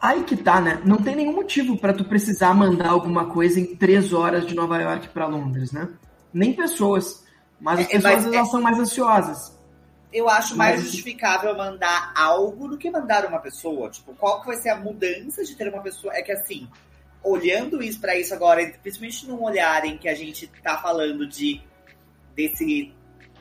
Aí 0.00 0.24
que 0.24 0.36
tá, 0.36 0.60
né? 0.60 0.80
Não 0.84 0.96
tem 0.96 1.14
nenhum 1.14 1.34
motivo 1.34 1.76
para 1.76 1.92
tu 1.92 2.04
precisar 2.04 2.54
mandar 2.54 2.88
alguma 2.88 3.26
coisa 3.26 3.60
em 3.60 3.76
três 3.76 4.12
horas 4.12 4.46
de 4.46 4.54
Nova 4.54 4.80
York 4.80 5.08
para 5.08 5.26
Londres, 5.26 5.72
né? 5.72 5.88
Nem 6.32 6.54
pessoas. 6.54 7.24
Mas 7.60 7.80
as 7.80 7.86
é, 7.86 7.88
pessoas 7.90 8.24
mas, 8.24 8.34
é... 8.34 8.44
são 8.44 8.60
mais 8.62 8.78
ansiosas. 8.78 9.61
Eu 10.12 10.28
acho 10.28 10.56
mais 10.56 10.76
mas... 10.76 10.84
justificável 10.84 11.56
mandar 11.56 12.12
algo 12.16 12.68
do 12.68 12.76
que 12.76 12.90
mandar 12.90 13.24
uma 13.26 13.38
pessoa. 13.38 13.88
Tipo, 13.90 14.14
qual 14.14 14.40
que 14.40 14.46
vai 14.46 14.56
ser 14.56 14.70
a 14.70 14.76
mudança 14.76 15.42
de 15.44 15.54
ter 15.56 15.68
uma 15.68 15.82
pessoa? 15.82 16.14
É 16.14 16.22
que 16.22 16.32
assim, 16.32 16.68
olhando 17.22 17.82
isso 17.82 18.00
para 18.00 18.16
isso 18.16 18.34
agora, 18.34 18.66
principalmente 18.82 19.26
num 19.26 19.42
olhar 19.42 19.84
em 19.84 19.96
que 19.96 20.08
a 20.08 20.14
gente 20.14 20.46
tá 20.62 20.78
falando 20.78 21.26
de 21.26 21.62
desse 22.34 22.92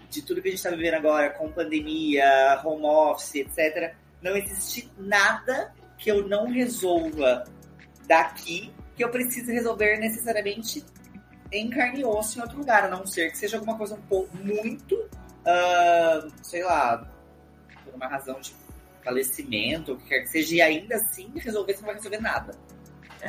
de 0.09 0.21
tudo 0.21 0.41
que 0.41 0.49
a 0.49 0.51
gente 0.51 0.59
está 0.59 0.69
vivendo 0.69 0.95
agora 0.95 1.29
com 1.29 1.49
pandemia, 1.51 2.61
home 2.65 2.85
office, 2.85 3.35
etc. 3.35 3.95
Não 4.21 4.35
existe 4.35 4.91
nada 4.97 5.73
que 5.97 6.11
eu 6.11 6.27
não 6.27 6.51
resolva 6.51 7.45
daqui 8.05 8.73
que 8.95 9.03
eu 9.03 9.09
precise 9.09 9.51
resolver 9.51 9.97
necessariamente 9.97 10.83
em 11.51 11.69
carne 11.69 12.01
e 12.01 12.05
osso 12.05 12.37
em 12.37 12.41
outro 12.41 12.57
lugar, 12.57 12.85
a 12.85 12.89
não 12.89 13.05
ser 13.05 13.31
que 13.31 13.37
seja 13.37 13.57
alguma 13.57 13.77
coisa 13.77 13.95
um 13.95 14.01
pouco 14.01 14.35
muito, 14.37 15.09
uh, 15.45 16.31
sei 16.41 16.63
lá, 16.63 17.07
por 17.83 17.93
uma 17.95 18.07
razão 18.07 18.39
de 18.39 18.55
falecimento, 19.03 19.93
o 19.93 19.97
que 19.97 20.09
quer 20.09 20.19
que 20.21 20.27
seja, 20.27 20.55
e 20.55 20.61
ainda 20.61 20.95
assim 20.95 21.31
resolver, 21.35 21.73
você 21.73 21.79
não 21.79 21.87
vai 21.87 21.95
resolver 21.95 22.21
nada. 22.21 22.53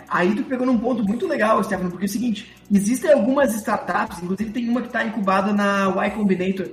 Aí 0.09 0.35
tu 0.35 0.45
pegou 0.45 0.67
num 0.67 0.79
ponto 0.79 1.05
muito 1.05 1.27
legal, 1.27 1.63
Stefano, 1.63 1.91
porque 1.91 2.07
é 2.07 2.09
o 2.09 2.11
seguinte, 2.11 2.55
existem 2.71 3.13
algumas 3.13 3.55
startups, 3.55 4.23
inclusive 4.23 4.51
tem 4.51 4.69
uma 4.69 4.81
que 4.81 4.87
está 4.87 5.05
incubada 5.05 5.53
na 5.53 5.89
Y 5.89 6.11
Combinator, 6.13 6.71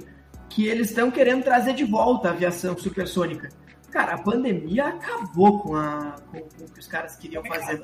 que 0.48 0.67
eles 0.67 0.89
estão 0.89 1.12
querendo 1.12 1.43
trazer 1.43 1.74
de 1.74 1.84
volta 1.84 2.29
a 2.29 2.31
aviação 2.31 2.77
supersônica. 2.77 3.50
Cara, 3.91 4.13
a 4.13 4.17
pandemia 4.17 4.88
acabou 4.88 5.60
com, 5.60 5.75
a, 5.75 6.15
com, 6.31 6.39
com 6.39 6.65
o 6.65 6.69
que 6.69 6.79
os 6.79 6.88
caras 6.88 7.15
queriam 7.15 7.43
fazer. 7.43 7.81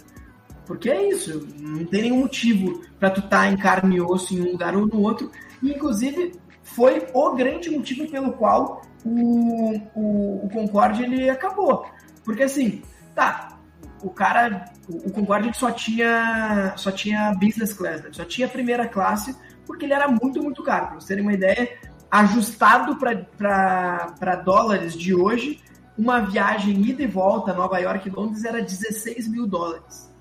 Porque 0.66 0.90
é 0.90 1.10
isso, 1.10 1.48
não 1.60 1.86
tem 1.86 2.04
nenhum 2.04 2.20
motivo 2.20 2.82
para 3.00 3.12
tu 3.12 3.20
estar 3.20 3.42
tá 3.42 3.48
em 3.48 3.58
carne 3.58 3.98
e 3.98 4.02
osso 4.02 4.34
em 4.34 4.42
um 4.42 4.52
lugar 4.52 4.76
ou 4.76 4.88
no 4.88 5.02
outro. 5.02 5.32
E, 5.62 5.72
inclusive, 5.72 6.34
foi 6.66 7.08
o 7.14 7.34
grande 7.34 7.70
motivo 7.70 8.10
pelo 8.10 8.34
qual 8.34 8.82
o, 9.06 9.78
o, 9.96 10.46
o 10.46 10.50
Concorde 10.50 11.04
ele 11.04 11.30
acabou. 11.30 11.86
Porque 12.26 12.44
assim, 12.44 12.82
tá, 13.14 13.60
o 14.02 14.10
cara, 14.10 14.66
o, 14.90 15.12
Concorde 15.12 15.56
só 15.56 15.72
tinha, 15.72 16.74
só 16.76 16.92
tinha 16.92 17.34
business 17.36 17.74
class, 17.74 18.02
né? 18.02 18.10
só 18.12 18.26
tinha 18.26 18.48
primeira 18.48 18.88
classe, 18.88 19.36
porque 19.66 19.86
ele 19.86 19.94
era 19.94 20.08
muito, 20.08 20.42
muito 20.42 20.64
caro. 20.64 20.88
Pra 20.88 20.96
vocês 20.96 21.06
terem 21.06 21.24
uma 21.24 21.34
ideia, 21.34 21.78
ajustado 22.10 22.98
para 22.98 24.36
dólares 24.44 24.94
de 24.94 25.14
hoje, 25.14 25.64
uma 25.98 26.20
viagem 26.20 26.82
ida 26.82 27.04
e 27.04 27.08
volta 27.08 27.54
Nova 27.54 27.78
York 27.80 28.10
e 28.10 28.12
Londres 28.12 28.44
era 28.44 28.62
16 28.62 29.28
mil 29.28 29.48
dólares, 29.48 30.14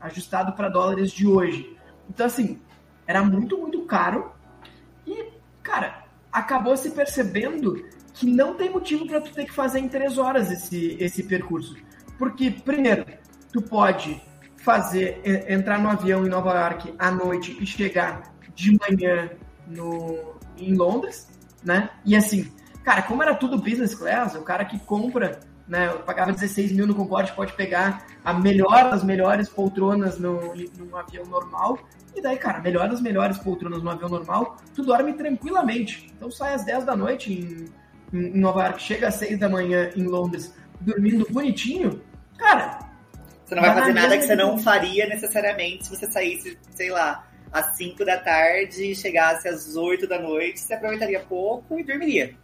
ajustado 0.00 0.52
para 0.52 0.68
dólares 0.68 1.10
de 1.12 1.26
hoje. 1.26 1.76
Então, 2.08 2.26
assim, 2.26 2.60
era 3.06 3.22
muito, 3.22 3.58
muito 3.58 3.82
caro. 3.82 4.32
E, 5.06 5.39
cara, 5.70 6.04
acabou 6.32 6.76
se 6.76 6.90
percebendo 6.90 7.84
que 8.12 8.26
não 8.26 8.54
tem 8.54 8.70
motivo 8.70 9.06
para 9.06 9.20
tu 9.20 9.32
ter 9.32 9.44
que 9.44 9.52
fazer 9.52 9.78
em 9.78 9.88
três 9.88 10.18
horas 10.18 10.50
esse, 10.50 10.96
esse 10.98 11.22
percurso. 11.22 11.76
Porque, 12.18 12.50
primeiro, 12.50 13.06
tu 13.52 13.62
pode 13.62 14.20
fazer, 14.56 15.22
entrar 15.48 15.80
no 15.80 15.88
avião 15.88 16.26
em 16.26 16.28
Nova 16.28 16.52
York 16.52 16.94
à 16.98 17.10
noite 17.10 17.56
e 17.60 17.66
chegar 17.66 18.34
de 18.54 18.76
manhã 18.78 19.30
no, 19.66 20.34
em 20.58 20.74
Londres, 20.74 21.30
né? 21.64 21.88
E 22.04 22.14
assim, 22.14 22.50
Cara, 22.82 23.02
como 23.02 23.22
era 23.22 23.34
tudo 23.34 23.58
business 23.58 23.94
class, 23.94 24.34
o 24.34 24.42
cara 24.42 24.64
que 24.64 24.78
compra, 24.78 25.40
né, 25.70 25.88
pagava 26.04 26.32
16 26.32 26.72
mil 26.72 26.84
no 26.84 26.94
Concorde, 26.96 27.32
pode 27.32 27.52
pegar 27.52 28.04
a 28.24 28.34
melhor 28.34 28.90
das 28.90 29.04
melhores 29.04 29.48
poltronas 29.48 30.18
no, 30.18 30.52
num 30.76 30.96
avião 30.96 31.24
normal. 31.26 31.78
E 32.12 32.20
daí, 32.20 32.36
cara, 32.36 32.58
melhor 32.60 32.88
das 32.88 33.00
melhores 33.00 33.38
poltronas 33.38 33.80
no 33.80 33.88
avião 33.88 34.08
normal, 34.08 34.56
tu 34.74 34.82
dorme 34.82 35.12
tranquilamente. 35.12 36.12
Então 36.16 36.28
sai 36.28 36.54
às 36.54 36.64
10 36.64 36.84
da 36.84 36.96
noite 36.96 37.32
em, 37.32 37.66
em 38.12 38.40
Nova 38.40 38.64
York, 38.64 38.82
chega 38.82 39.06
às 39.06 39.14
6 39.14 39.38
da 39.38 39.48
manhã 39.48 39.92
em 39.94 40.02
Londres, 40.02 40.52
dormindo 40.80 41.24
bonitinho. 41.30 42.02
Cara, 42.36 42.80
você 43.44 43.54
não 43.54 43.62
vai 43.62 43.74
fazer 43.74 43.92
nada 43.92 44.18
que 44.18 44.24
você 44.24 44.34
não 44.34 44.58
faria 44.58 45.06
necessariamente 45.06 45.86
se 45.86 45.96
você 45.96 46.10
saísse, 46.10 46.58
sei 46.72 46.90
lá, 46.90 47.24
às 47.52 47.76
5 47.76 48.04
da 48.04 48.18
tarde 48.18 48.90
e 48.90 48.96
chegasse 48.96 49.46
às 49.46 49.76
8 49.76 50.08
da 50.08 50.20
noite, 50.20 50.58
você 50.58 50.74
aproveitaria 50.74 51.20
pouco 51.20 51.78
e 51.78 51.84
dormiria. 51.84 52.34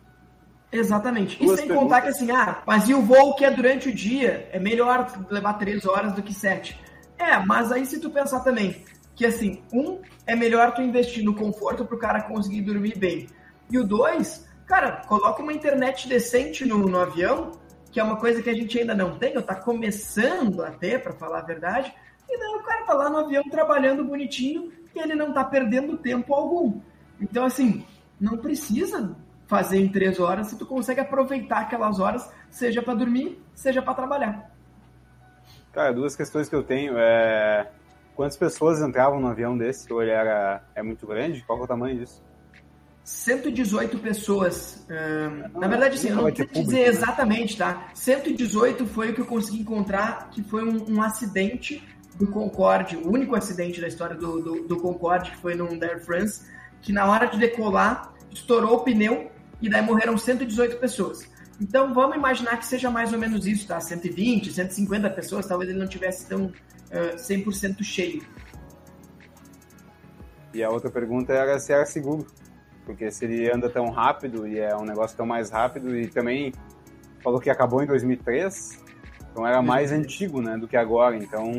Exatamente. 0.71 1.39
Duas 1.39 1.59
e 1.59 1.63
sem 1.63 1.69
perguntas. 1.69 1.89
contar 1.89 2.03
que 2.03 2.09
assim, 2.09 2.31
ah, 2.31 2.63
mas 2.67 2.89
e 2.89 2.95
o 2.95 3.03
voo 3.03 3.35
que 3.35 3.45
é 3.45 3.51
durante 3.51 3.89
o 3.89 3.95
dia? 3.95 4.49
É 4.53 4.59
melhor 4.59 5.07
levar 5.31 5.55
três 5.55 5.87
horas 5.87 6.13
do 6.13 6.23
que 6.23 6.35
sete. 6.35 6.79
É, 7.19 7.39
mas 7.39 7.73
aí 7.73 7.87
se 7.87 8.01
tu 8.01 8.11
pensar 8.11 8.41
também 8.41 8.85
que 9.17 9.25
assim, 9.25 9.63
um, 9.73 9.99
é 10.27 10.37
melhor 10.37 10.75
tu 10.75 10.83
investir 10.83 11.25
no 11.25 11.35
conforto 11.35 11.87
para 11.87 11.97
o 11.97 11.99
cara 11.99 12.23
conseguir 12.23 12.61
dormir 12.61 12.99
bem. 12.99 13.29
E 13.71 13.79
o 13.79 13.85
dois, 13.85 14.47
cara, 14.67 15.03
coloca 15.09 15.43
uma 15.43 15.55
internet 15.55 16.07
decente 16.07 16.67
no, 16.67 16.79
no 16.87 17.01
avião, 17.01 17.53
que 17.91 17.99
é 17.99 18.05
uma 18.05 18.17
coisa 18.17 18.43
que 18.43 18.51
a 18.51 18.55
gente 18.55 18.79
ainda 18.79 18.95
não 18.95 19.19
tem, 19.19 19.35
ou 19.35 19.43
tá 19.43 19.55
começando 19.55 20.63
a 20.63 20.71
ter, 20.71 21.03
para 21.03 21.15
falar 21.15 21.39
a 21.39 21.47
verdade, 21.47 21.93
e 22.29 22.39
daí 22.39 22.57
o 22.57 22.63
cara 22.63 22.85
tá 22.85 22.93
lá 22.93 23.09
no 23.09 23.19
avião 23.19 23.43
trabalhando 23.45 24.05
bonitinho 24.05 24.71
e 24.95 24.99
ele 24.99 25.15
não 25.15 25.33
tá 25.33 25.43
perdendo 25.43 25.97
tempo 25.97 26.35
algum. 26.35 26.79
Então, 27.19 27.47
assim, 27.47 27.87
não 28.21 28.37
precisa 28.37 29.17
fazer 29.47 29.79
em 29.79 29.88
três 29.88 30.19
horas 30.19 30.49
se 30.49 30.59
tu 30.59 30.67
consegue 30.67 31.00
aproveitar 31.00 31.61
aquelas 31.61 32.00
horas, 32.00 32.31
seja 32.50 32.83
para 32.83 32.95
dormir, 32.95 33.41
seja 33.55 33.81
para 33.81 33.95
trabalhar. 33.95 34.50
Cara, 35.73 35.93
duas 35.93 36.17
questões 36.17 36.49
que 36.49 36.55
eu 36.55 36.62
tenho 36.62 36.95
é 36.97 37.69
quantas 38.15 38.37
pessoas 38.37 38.81
entravam 38.81 39.21
no 39.21 39.29
avião 39.29 39.57
desse? 39.57 39.93
Ou 39.93 40.03
ele 40.03 40.11
era 40.11 40.62
é 40.75 40.83
muito 40.83 41.07
grande? 41.07 41.45
Qual 41.47 41.59
é 41.61 41.62
o 41.62 41.67
tamanho 41.67 41.99
disso? 41.99 42.23
118 43.05 43.99
pessoas. 43.99 44.85
na 45.55 45.69
verdade, 45.69 45.95
assim, 45.95 46.09
eu 46.09 46.17
não 46.17 46.35
sei 46.35 46.47
dizer 46.47 46.76
né? 46.76 46.87
exatamente, 46.88 47.57
tá? 47.57 47.88
118 47.95 48.85
foi 48.87 49.11
o 49.11 49.15
que 49.15 49.21
eu 49.21 49.26
consegui 49.26 49.61
encontrar, 49.61 50.31
que 50.31 50.43
foi 50.43 50.65
um, 50.65 50.97
um 50.97 51.03
acidente 51.03 51.87
do 52.17 52.26
Concorde, 52.26 52.97
o 52.97 53.09
único 53.09 53.37
acidente 53.37 53.81
da 53.81 53.87
história 53.87 54.17
do, 54.17 54.41
do, 54.43 54.67
do 54.67 54.76
Concorde, 54.79 55.31
que 55.31 55.37
foi 55.37 55.55
no 55.55 55.69
Air 55.85 56.05
France, 56.05 56.50
que 56.83 56.93
na 56.93 57.07
hora 57.07 57.26
de 57.26 57.38
decolar, 57.38 58.12
estourou 58.33 58.76
o 58.76 58.81
pneu 58.81 59.31
e 59.61 59.69
daí 59.69 59.83
morreram 59.83 60.17
118 60.17 60.77
pessoas. 60.77 61.29
Então 61.61 61.95
vamos 61.95 62.17
imaginar 62.17 62.59
que 62.59 62.67
seja 62.67 62.91
mais 62.91 63.13
ou 63.13 63.19
menos 63.19 63.47
isso, 63.47 63.67
tá? 63.67 63.81
120, 63.81 64.53
150 64.53 65.11
pessoas, 65.11 65.47
talvez 65.47 65.71
ele 65.71 65.79
não 65.79 65.89
tivesse 65.89 66.27
tão 66.29 66.47
uh, 66.47 66.53
eh, 66.91 67.17
100% 67.17 67.83
cheio. 67.83 68.23
E 70.53 70.63
a 70.63 70.71
outra 70.71 70.91
pergunta 70.91 71.33
era 71.33 71.59
se 71.59 71.73
era 71.73 71.85
seguro, 71.87 72.27
porque 72.85 73.11
se 73.11 73.25
ele 73.25 73.51
anda 73.51 73.69
tão 73.69 73.91
rápido 73.91 74.47
e 74.47 74.59
é 74.59 74.75
um 74.77 74.85
negócio 74.85 75.17
tão 75.17 75.27
mais 75.27 75.51
rápido 75.51 75.97
e 75.97 76.09
também 76.09 76.53
falou 77.23 77.41
que 77.41 77.51
acabou 77.51 77.83
em 77.83 77.87
2003, 77.87 78.83
então 79.31 79.47
era 79.47 79.61
mais 79.61 79.91
uhum. 79.91 79.99
antigo, 79.99 80.41
né, 80.41 80.57
do 80.57 80.69
que 80.69 80.77
agora, 80.77 81.17
então 81.17 81.51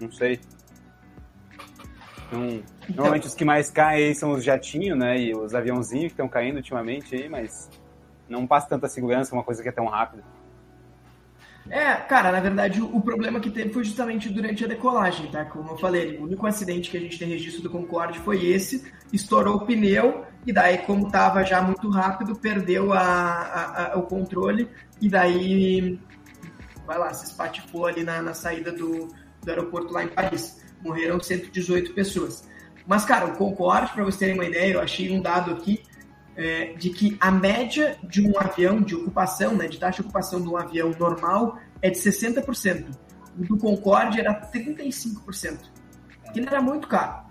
não 0.00 0.12
sei. 0.12 0.40
Não, 2.32 2.48
então, 2.48 2.64
normalmente 2.88 3.26
os 3.26 3.34
que 3.34 3.44
mais 3.44 3.70
caem 3.70 4.14
são 4.14 4.32
os 4.32 4.44
jatinhos, 4.44 4.98
né? 4.98 5.18
E 5.18 5.34
os 5.34 5.54
aviãozinhos 5.54 6.06
que 6.06 6.12
estão 6.12 6.28
caindo 6.28 6.56
ultimamente 6.56 7.14
aí, 7.14 7.28
mas 7.28 7.68
não 8.28 8.46
passa 8.46 8.68
tanta 8.68 8.88
segurança, 8.88 9.34
uma 9.34 9.42
coisa 9.42 9.62
que 9.62 9.68
é 9.68 9.72
tão 9.72 9.86
rápida. 9.86 10.22
É, 11.68 11.94
cara, 11.94 12.32
na 12.32 12.40
verdade 12.40 12.80
o 12.80 13.00
problema 13.00 13.38
que 13.38 13.50
teve 13.50 13.72
foi 13.72 13.84
justamente 13.84 14.28
durante 14.28 14.64
a 14.64 14.68
decolagem, 14.68 15.30
tá? 15.30 15.44
Como 15.44 15.70
eu 15.70 15.78
falei, 15.78 16.16
o 16.16 16.24
único 16.24 16.46
acidente 16.46 16.90
que 16.90 16.96
a 16.96 17.00
gente 17.00 17.18
tem 17.18 17.28
registro 17.28 17.62
do 17.62 17.70
Concorde 17.70 18.18
foi 18.20 18.44
esse, 18.46 18.90
estourou 19.12 19.56
o 19.56 19.66
pneu 19.66 20.24
e 20.46 20.52
daí, 20.52 20.78
como 20.78 21.10
tava 21.10 21.44
já 21.44 21.60
muito 21.60 21.90
rápido, 21.90 22.34
perdeu 22.34 22.92
a, 22.92 23.00
a, 23.00 23.92
a, 23.92 23.98
o 23.98 24.02
controle 24.02 24.68
e 25.00 25.08
daí, 25.08 26.00
vai 26.86 26.98
lá, 26.98 27.12
se 27.12 27.26
espatifou 27.26 27.86
ali 27.86 28.02
na, 28.02 28.22
na 28.22 28.32
saída 28.32 28.72
do, 28.72 29.08
do 29.42 29.48
aeroporto 29.48 29.92
lá 29.92 30.02
em 30.02 30.08
Paris. 30.08 30.60
Morreram 30.80 31.20
118 31.20 31.92
pessoas. 31.94 32.48
Mas, 32.86 33.04
cara, 33.04 33.26
o 33.26 33.36
Concorde, 33.36 33.92
para 33.92 34.02
vocês 34.04 34.18
terem 34.18 34.34
uma 34.34 34.44
ideia, 34.44 34.74
eu 34.74 34.80
achei 34.80 35.10
um 35.10 35.20
dado 35.20 35.52
aqui, 35.52 35.82
é, 36.36 36.72
de 36.72 36.90
que 36.90 37.16
a 37.20 37.30
média 37.30 37.98
de 38.02 38.26
um 38.26 38.38
avião 38.38 38.80
de 38.80 38.94
ocupação, 38.94 39.54
né, 39.54 39.68
de 39.68 39.78
taxa 39.78 39.96
de 39.96 40.08
ocupação 40.08 40.40
de 40.40 40.48
um 40.48 40.56
avião 40.56 40.90
normal 40.98 41.58
é 41.82 41.90
de 41.90 41.98
60%. 41.98 42.96
O 43.38 43.44
do 43.44 43.58
Concorde 43.58 44.20
era 44.20 44.34
35%. 44.50 45.70
Ele 46.34 46.46
era 46.46 46.60
muito 46.62 46.88
caro. 46.88 47.24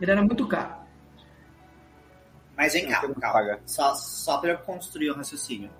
Ele 0.00 0.10
era 0.10 0.22
muito 0.22 0.46
caro. 0.46 0.74
Mas 2.56 2.72
vem 2.72 2.86
cá, 2.88 3.06
calma. 3.20 3.60
Só, 3.66 3.94
só 3.94 4.38
para 4.38 4.56
construir 4.56 5.10
o 5.10 5.14
um 5.14 5.16
raciocínio. 5.16 5.70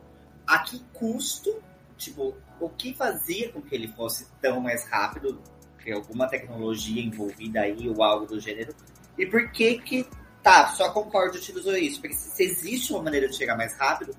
A 0.46 0.58
que 0.58 0.84
custo, 0.92 1.62
tipo, 1.96 2.36
o 2.60 2.68
que 2.68 2.94
fazia 2.94 3.50
com 3.50 3.62
que 3.62 3.74
ele 3.74 3.88
fosse 3.88 4.28
tão 4.40 4.60
mais 4.60 4.86
rápido? 4.88 5.40
Alguma 5.92 6.28
tecnologia 6.28 7.02
envolvida 7.02 7.60
aí 7.60 7.88
ou 7.88 8.02
algo 8.02 8.26
do 8.26 8.40
gênero? 8.40 8.74
E 9.18 9.26
por 9.26 9.50
que 9.50 9.78
que 9.78 10.06
Tá, 10.46 10.68
só 10.68 10.90
concordo 10.90 11.38
utilizou 11.38 11.76
isso. 11.76 12.00
Porque 12.00 12.14
se 12.14 12.44
existe 12.44 12.92
uma 12.92 13.02
maneira 13.02 13.28
de 13.28 13.34
chegar 13.34 13.56
mais 13.56 13.76
rápido, 13.76 14.14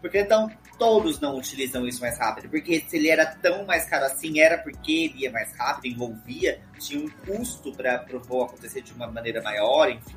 porque 0.00 0.20
então 0.20 0.48
todos 0.78 1.18
não 1.18 1.36
utilizam 1.36 1.84
isso 1.88 2.00
mais 2.00 2.16
rápido? 2.16 2.48
Porque 2.48 2.84
se 2.86 2.96
ele 2.96 3.08
era 3.08 3.26
tão 3.26 3.66
mais 3.66 3.86
caro 3.86 4.04
assim, 4.04 4.38
era 4.38 4.58
porque 4.58 4.92
ele 4.92 5.24
ia 5.24 5.32
mais 5.32 5.52
rápido, 5.56 5.92
envolvia, 5.92 6.60
tinha 6.78 7.04
um 7.04 7.08
custo 7.26 7.72
para 7.72 8.06
o 8.14 8.20
voo 8.20 8.44
acontecer 8.44 8.82
de 8.82 8.92
uma 8.92 9.08
maneira 9.08 9.42
maior, 9.42 9.90
enfim. 9.90 10.14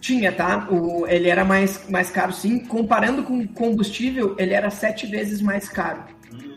Tinha, 0.00 0.32
tá? 0.32 0.66
O, 0.70 1.06
ele 1.06 1.28
era 1.28 1.44
mais, 1.44 1.86
mais 1.86 2.10
caro 2.10 2.32
sim. 2.32 2.64
Comparando 2.64 3.24
com 3.24 3.46
combustível, 3.48 4.34
ele 4.38 4.54
era 4.54 4.70
sete 4.70 5.06
vezes 5.06 5.42
mais 5.42 5.68
caro. 5.68 6.04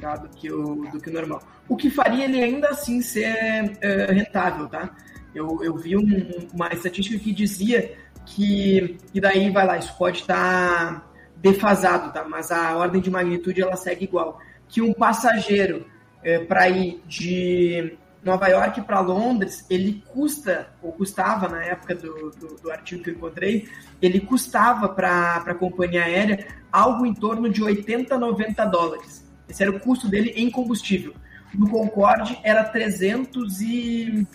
Tá? 0.01 0.15
do, 0.15 0.27
que 0.29 0.51
o, 0.51 0.75
do 0.91 0.99
que 0.99 1.09
o 1.09 1.13
normal. 1.13 1.41
O 1.69 1.77
que 1.77 1.89
faria 1.89 2.25
ele 2.25 2.43
ainda 2.43 2.69
assim 2.69 3.01
ser 3.01 3.63
uh, 3.63 4.11
rentável, 4.11 4.67
tá? 4.67 4.89
Eu, 5.33 5.63
eu 5.63 5.77
vi 5.77 5.95
um, 5.95 6.47
uma 6.53 6.73
estatística 6.73 7.17
que 7.17 7.31
dizia 7.31 7.95
que, 8.25 8.97
e 9.13 9.21
daí 9.21 9.49
vai 9.49 9.65
lá, 9.65 9.77
isso 9.77 9.95
pode 9.97 10.19
estar 10.19 10.35
tá 10.35 11.05
defasado, 11.37 12.11
tá? 12.11 12.25
Mas 12.27 12.51
a 12.51 12.75
ordem 12.75 13.01
de 13.01 13.09
magnitude 13.09 13.61
ela 13.61 13.75
segue 13.75 14.05
igual. 14.05 14.39
Que 14.67 14.81
um 14.81 14.93
passageiro 14.93 15.85
é, 16.23 16.39
para 16.39 16.69
ir 16.69 17.01
de 17.07 17.97
Nova 18.23 18.47
York 18.47 18.81
para 18.81 18.99
Londres, 18.99 19.65
ele 19.69 20.03
custa, 20.07 20.67
ou 20.81 20.91
custava 20.91 21.47
na 21.47 21.63
época 21.63 21.95
do, 21.95 22.29
do, 22.31 22.55
do 22.61 22.71
artigo 22.71 23.03
que 23.03 23.09
eu 23.09 23.15
encontrei, 23.15 23.67
ele 24.01 24.19
custava 24.19 24.87
para 24.89 25.37
a 25.37 25.55
companhia 25.55 26.03
aérea 26.03 26.47
algo 26.71 27.05
em 27.05 27.13
torno 27.13 27.49
de 27.49 27.63
80, 27.63 28.17
90 28.17 28.65
dólares. 28.65 29.30
Esse 29.51 29.63
era 29.63 29.71
o 29.71 29.79
custo 29.79 30.07
dele 30.07 30.33
em 30.35 30.49
combustível. 30.49 31.13
No 31.53 31.69
Concorde 31.69 32.39
era 32.41 32.63
300 32.63 33.61
e 33.61 34.25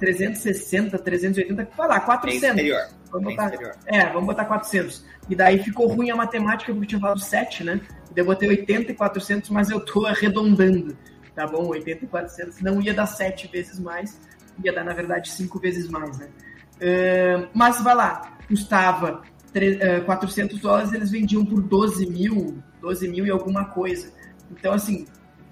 360, 0.00 0.98
380, 0.98 1.68
vai 1.76 1.88
lá, 1.88 2.00
400. 2.00 2.58
É. 2.58 2.88
Vamos 3.10 3.34
botar, 3.34 3.52
é, 3.86 4.06
vamos 4.12 4.26
botar 4.26 4.44
400. 4.44 5.04
E 5.30 5.36
daí 5.36 5.62
ficou 5.62 5.86
ruim 5.86 6.10
a 6.10 6.16
matemática, 6.16 6.72
porque 6.72 6.84
eu 6.84 6.88
tinha 6.88 7.00
falado 7.00 7.20
7, 7.20 7.62
né? 7.62 7.80
Daí 8.10 8.16
eu 8.16 8.24
botei 8.24 8.48
80 8.48 8.92
e 8.92 8.94
400, 8.94 9.48
mas 9.50 9.70
eu 9.70 9.78
tô 9.78 10.04
arredondando, 10.06 10.98
tá 11.36 11.46
bom? 11.46 11.68
80 11.68 12.04
e 12.04 12.08
400 12.08 12.60
não 12.60 12.82
ia 12.82 12.92
dar 12.92 13.06
7 13.06 13.46
vezes 13.46 13.78
mais, 13.78 14.20
ia 14.62 14.72
dar, 14.72 14.84
na 14.84 14.92
verdade, 14.92 15.30
5 15.30 15.58
vezes 15.60 15.88
mais, 15.88 16.18
né? 16.18 16.28
Uh, 16.76 17.48
mas 17.54 17.80
vai 17.80 17.94
lá, 17.94 18.36
custava 18.48 19.22
3, 19.52 20.02
uh, 20.02 20.04
400 20.04 20.58
dólares, 20.58 20.92
eles 20.92 21.10
vendiam 21.10 21.44
por 21.44 21.62
12 21.62 22.06
mil, 22.10 22.58
12 22.80 23.08
mil 23.08 23.24
e 23.24 23.30
alguma 23.30 23.64
coisa. 23.66 24.17
Então, 24.50 24.72
assim, 24.72 25.06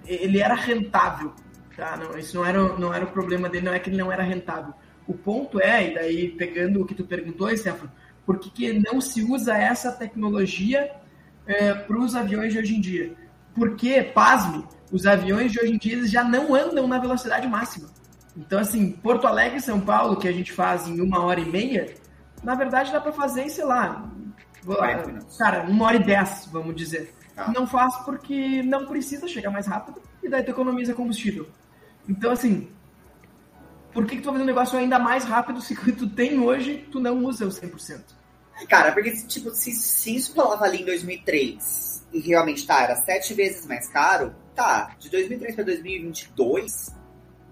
ele 0.06 0.40
era 0.40 0.54
rentável 0.54 1.32
Tá? 1.76 1.94
Não, 1.96 2.18
isso 2.18 2.34
não 2.34 2.44
era, 2.44 2.62
não 2.78 2.94
era 2.94 3.04
o 3.04 3.08
problema 3.08 3.48
dele, 3.48 3.66
não 3.66 3.74
é 3.74 3.78
que 3.78 3.90
ele 3.90 3.98
não 3.98 4.10
era 4.10 4.22
rentável. 4.22 4.72
O 5.06 5.12
ponto 5.12 5.60
é, 5.60 5.90
e 5.90 5.94
daí 5.94 6.28
pegando 6.30 6.80
o 6.80 6.86
que 6.86 6.94
tu 6.94 7.04
perguntou, 7.04 7.54
Stefano, 7.54 7.92
por 8.24 8.38
que, 8.38 8.50
que 8.50 8.72
não 8.72 9.00
se 9.00 9.22
usa 9.22 9.54
essa 9.54 9.92
tecnologia 9.92 10.90
é, 11.46 11.74
para 11.74 11.98
os 11.98 12.16
aviões 12.16 12.52
de 12.54 12.58
hoje 12.58 12.76
em 12.76 12.80
dia? 12.80 13.14
Porque, 13.54 14.02
pasme, 14.02 14.64
os 14.90 15.06
aviões 15.06 15.52
de 15.52 15.60
hoje 15.60 15.74
em 15.74 15.78
dia 15.78 16.06
já 16.06 16.24
não 16.24 16.54
andam 16.54 16.88
na 16.88 16.98
velocidade 16.98 17.46
máxima. 17.46 17.90
Então, 18.34 18.58
assim, 18.58 18.92
Porto 18.92 19.26
Alegre 19.26 19.58
e 19.58 19.62
São 19.62 19.80
Paulo, 19.80 20.16
que 20.16 20.26
a 20.26 20.32
gente 20.32 20.52
faz 20.52 20.88
em 20.88 21.00
uma 21.00 21.22
hora 21.22 21.40
e 21.40 21.44
meia, 21.44 21.94
na 22.42 22.54
verdade 22.54 22.90
dá 22.90 23.00
para 23.00 23.12
fazer 23.12 23.48
sei 23.48 23.64
lá, 23.64 24.10
cara, 25.38 25.62
uma 25.68 25.86
hora 25.86 25.96
e 25.96 26.04
dez, 26.04 26.48
vamos 26.50 26.74
dizer. 26.74 27.14
Ah. 27.36 27.52
Não 27.52 27.66
faz 27.66 27.94
porque 28.04 28.62
não 28.62 28.86
precisa 28.86 29.28
chegar 29.28 29.50
mais 29.50 29.66
rápido 29.66 30.00
e 30.22 30.28
daí 30.28 30.42
tu 30.42 30.50
economiza 30.50 30.94
combustível. 30.94 31.46
Então, 32.08 32.30
assim, 32.30 32.68
por 33.92 34.06
que, 34.06 34.16
que 34.16 34.22
tu 34.22 34.26
vai 34.26 34.34
fazer 34.34 34.44
um 34.44 34.46
negócio 34.46 34.78
ainda 34.78 34.98
mais 34.98 35.24
rápido 35.24 35.60
se 35.60 35.74
que 35.76 35.92
tu 35.92 36.08
tem 36.08 36.38
hoje, 36.40 36.86
tu 36.90 37.00
não 37.00 37.24
usa 37.24 37.46
o 37.46 37.50
100%? 37.50 38.00
Cara, 38.68 38.92
porque, 38.92 39.10
tipo, 39.26 39.50
se, 39.50 39.72
se 39.72 40.16
isso 40.16 40.34
falava 40.34 40.64
ali 40.64 40.80
em 40.80 40.84
2003 40.84 42.06
e 42.12 42.20
realmente, 42.20 42.66
tá, 42.66 42.82
era 42.82 42.96
sete 42.96 43.34
vezes 43.34 43.66
mais 43.66 43.88
caro, 43.88 44.34
tá, 44.54 44.96
de 44.98 45.10
2003 45.10 45.54
para 45.54 45.64
2022, 45.64 46.94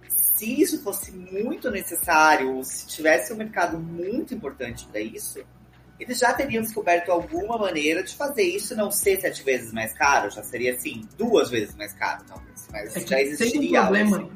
se 0.09 0.61
isso 0.61 0.83
fosse 0.83 1.12
muito 1.12 1.70
necessário, 1.70 2.62
se 2.64 2.87
tivesse 2.87 3.33
um 3.33 3.37
mercado 3.37 3.79
muito 3.79 4.35
importante 4.35 4.87
para 4.87 5.01
isso, 5.01 5.44
eles 5.98 6.18
já 6.18 6.33
teriam 6.33 6.62
descoberto 6.62 7.11
alguma 7.11 7.57
maneira 7.57 8.02
de 8.02 8.14
fazer 8.14 8.42
isso 8.42 8.74
não 8.74 8.90
ser 8.90 9.20
sete 9.20 9.42
vezes 9.42 9.72
mais 9.72 9.92
caro, 9.92 10.30
já 10.30 10.42
seria 10.42 10.74
assim, 10.74 11.07
duas 11.16 11.50
vezes 11.50 11.74
mais 11.76 11.92
caro, 11.92 12.24
talvez. 12.26 12.66
Mas 12.72 12.96
é 12.96 13.07
já 13.07 13.20
existiria. 13.20 13.61
Tem 13.61 13.68
um 13.68 13.83
problema, 13.83 14.16
assim. 14.16 14.30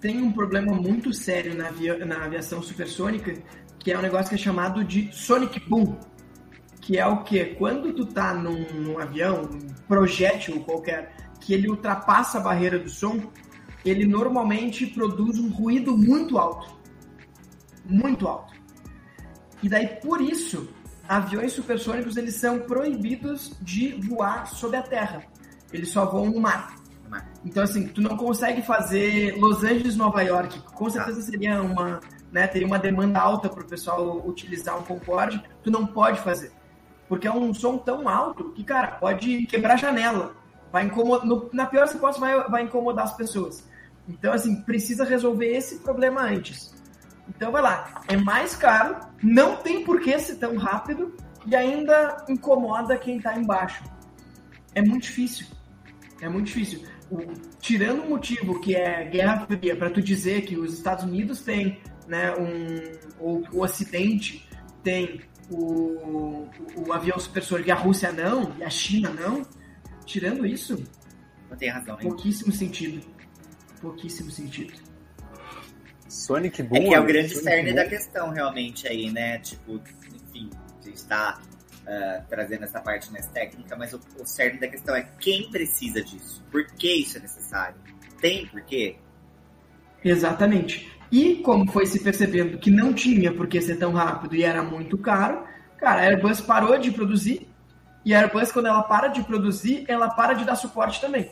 tem 0.00 0.22
um 0.22 0.32
problema 0.32 0.72
muito 0.74 1.12
sério 1.12 1.54
na, 1.54 1.68
avia, 1.68 2.04
na 2.04 2.24
aviação 2.24 2.62
supersônica, 2.62 3.34
que 3.78 3.92
é 3.92 3.98
um 3.98 4.02
negócio 4.02 4.28
que 4.28 4.36
é 4.36 4.38
chamado 4.38 4.84
de 4.84 5.10
Sonic 5.12 5.60
Boom. 5.68 5.96
Que 6.80 6.98
é 6.98 7.06
o 7.06 7.22
que? 7.22 7.44
Quando 7.56 7.92
tu 7.92 8.06
tá 8.06 8.32
num, 8.32 8.64
num 8.72 8.98
avião, 8.98 9.42
um 9.42 9.74
projétil 9.86 10.60
qualquer, 10.64 11.14
que 11.40 11.52
ele 11.52 11.68
ultrapassa 11.68 12.38
a 12.38 12.40
barreira 12.40 12.78
do 12.78 12.88
som, 12.88 13.20
ele 13.84 14.06
normalmente 14.06 14.86
produz 14.86 15.38
um 15.38 15.50
ruído 15.50 15.96
muito 15.96 16.38
alto. 16.38 16.78
Muito 17.84 18.26
alto. 18.26 18.54
E 19.62 19.68
daí, 19.68 19.88
por 20.00 20.20
isso, 20.20 20.68
aviões 21.10 21.52
supersônicos 21.52 22.16
eles 22.16 22.36
são 22.36 22.60
proibidos 22.60 23.52
de 23.60 23.94
voar 23.94 24.46
sob 24.46 24.76
a 24.76 24.82
terra. 24.82 25.24
Eles 25.72 25.88
só 25.90 26.06
voam 26.06 26.30
no 26.30 26.40
mar. 26.40 26.76
Então, 27.44 27.64
assim, 27.64 27.88
tu 27.88 28.00
não 28.00 28.16
consegue 28.16 28.62
fazer 28.62 29.36
Los 29.36 29.64
Angeles, 29.64 29.96
Nova 29.96 30.22
York, 30.22 30.62
com 30.72 30.88
certeza 30.88 31.20
seria 31.22 31.60
uma, 31.60 31.98
né, 32.30 32.46
teria 32.46 32.66
uma 32.66 32.78
demanda 32.78 33.18
alta 33.18 33.48
para 33.48 33.60
o 33.60 33.66
pessoal 33.66 34.24
utilizar 34.24 34.78
um 34.78 34.84
Concorde, 34.84 35.42
tu 35.64 35.70
não 35.70 35.84
pode 35.84 36.20
fazer. 36.20 36.52
Porque 37.08 37.26
é 37.26 37.32
um 37.32 37.52
som 37.52 37.76
tão 37.76 38.08
alto 38.08 38.52
que, 38.52 38.62
cara, 38.62 38.92
pode 38.92 39.46
quebrar 39.46 39.74
a 39.74 39.78
janela. 39.78 40.36
Vai 40.70 40.84
incomodar, 40.84 41.26
no, 41.26 41.50
na 41.52 41.66
pior 41.66 41.88
hipótese, 41.92 42.20
vai, 42.20 42.48
vai 42.48 42.62
incomodar 42.62 43.06
as 43.06 43.16
pessoas. 43.16 43.68
Então, 44.08 44.32
assim, 44.32 44.62
precisa 44.62 45.02
resolver 45.02 45.48
esse 45.48 45.80
problema 45.80 46.22
antes. 46.22 46.72
Então 47.36 47.52
vai 47.52 47.62
lá, 47.62 48.02
é 48.08 48.16
mais 48.16 48.54
caro, 48.56 48.98
não 49.22 49.56
tem 49.56 49.84
por 49.84 50.00
que 50.00 50.18
ser 50.18 50.36
tão 50.36 50.56
rápido 50.56 51.14
e 51.46 51.54
ainda 51.56 52.24
incomoda 52.28 52.98
quem 52.98 53.16
está 53.16 53.38
embaixo. 53.38 53.82
É 54.74 54.82
muito 54.82 55.04
difícil. 55.04 55.46
É 56.20 56.28
muito 56.28 56.46
difícil. 56.46 56.82
O, 57.10 57.18
tirando 57.60 58.02
o 58.02 58.10
motivo 58.10 58.60
que 58.60 58.74
é 58.74 59.04
Guerra 59.04 59.46
Fria, 59.46 59.76
para 59.76 59.90
tu 59.90 60.02
dizer 60.02 60.42
que 60.42 60.56
os 60.56 60.74
Estados 60.74 61.04
Unidos 61.04 61.40
têm, 61.40 61.80
né, 62.06 62.34
um, 62.34 62.98
ou 63.18 63.42
o 63.52 63.62
Ocidente 63.62 64.48
tem 64.82 65.20
o, 65.50 65.56
o, 65.56 66.50
o 66.86 66.92
avião 66.92 67.18
supersônico 67.18 67.68
e 67.68 67.72
a 67.72 67.76
Rússia 67.76 68.12
não, 68.12 68.54
e 68.58 68.64
a 68.64 68.70
China 68.70 69.10
não, 69.10 69.42
tirando 70.04 70.46
isso, 70.46 70.82
não 71.48 71.56
tem 71.56 71.70
razão, 71.70 71.96
pouquíssimo 71.96 72.52
sentido. 72.52 73.04
Pouquíssimo 73.80 74.30
sentido. 74.30 74.89
Sonic 76.10 76.62
Boom. 76.62 76.76
É 76.76 76.80
que 76.88 76.94
é 76.94 77.00
o 77.00 77.04
grande 77.04 77.28
Sonic 77.28 77.44
cerne 77.44 77.70
Boom. 77.70 77.76
da 77.76 77.84
questão, 77.86 78.30
realmente, 78.30 78.88
aí, 78.88 79.10
né? 79.10 79.38
Tipo, 79.38 79.80
enfim, 80.12 80.50
a 80.80 80.84
gente 80.84 80.96
está 80.96 81.40
uh, 81.82 82.24
trazendo 82.28 82.64
essa 82.64 82.80
parte 82.80 83.10
mais 83.12 83.26
técnica, 83.28 83.76
mas 83.76 83.92
o, 83.92 84.00
o 84.18 84.26
cerne 84.26 84.58
da 84.58 84.68
questão 84.68 84.94
é 84.94 85.08
quem 85.18 85.50
precisa 85.50 86.02
disso? 86.02 86.44
Por 86.50 86.66
que 86.66 86.92
isso 86.92 87.18
é 87.18 87.20
necessário? 87.20 87.76
Tem 88.20 88.46
por 88.46 88.60
quê? 88.62 88.96
Exatamente. 90.04 90.90
E 91.10 91.36
como 91.36 91.70
foi 91.70 91.86
se 91.86 92.00
percebendo 92.00 92.58
que 92.58 92.70
não 92.70 92.92
tinha 92.92 93.32
por 93.32 93.46
que 93.46 93.60
ser 93.60 93.76
tão 93.76 93.92
rápido 93.92 94.34
e 94.34 94.44
era 94.44 94.62
muito 94.62 94.96
caro, 94.98 95.44
cara, 95.76 96.02
a 96.02 96.04
Airbus 96.04 96.40
parou 96.40 96.78
de 96.78 96.90
produzir. 96.90 97.48
E 98.04 98.14
a 98.14 98.20
Airbus, 98.20 98.50
quando 98.52 98.66
ela 98.66 98.82
para 98.82 99.08
de 99.08 99.22
produzir, 99.22 99.84
ela 99.88 100.08
para 100.08 100.34
de 100.34 100.44
dar 100.44 100.54
suporte 100.54 101.00
também. 101.00 101.30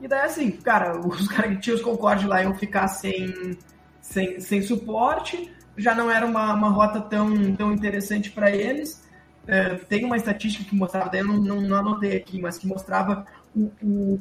E 0.00 0.08
daí, 0.08 0.22
assim, 0.22 0.50
cara, 0.50 0.98
os 1.06 1.28
caras 1.28 1.54
que 1.56 1.60
tinham 1.60 1.76
os 1.76 1.82
Concorde 1.82 2.26
lá 2.26 2.42
iam 2.42 2.54
ficar 2.54 2.88
sem, 2.88 3.56
sem, 4.02 4.40
sem 4.40 4.60
suporte, 4.60 5.50
já 5.76 5.94
não 5.94 6.10
era 6.10 6.26
uma, 6.26 6.52
uma 6.52 6.68
rota 6.68 7.00
tão, 7.00 7.54
tão 7.54 7.72
interessante 7.72 8.30
para 8.30 8.50
eles. 8.50 9.08
É, 9.46 9.76
tem 9.76 10.04
uma 10.04 10.16
estatística 10.16 10.68
que 10.68 10.74
mostrava, 10.74 11.08
daí 11.08 11.20
eu 11.20 11.26
não, 11.26 11.40
não, 11.40 11.60
não 11.60 11.76
anotei 11.78 12.16
aqui, 12.16 12.40
mas 12.40 12.58
que 12.58 12.66
mostrava 12.66 13.24
o, 13.56 13.70
o, 13.82 14.20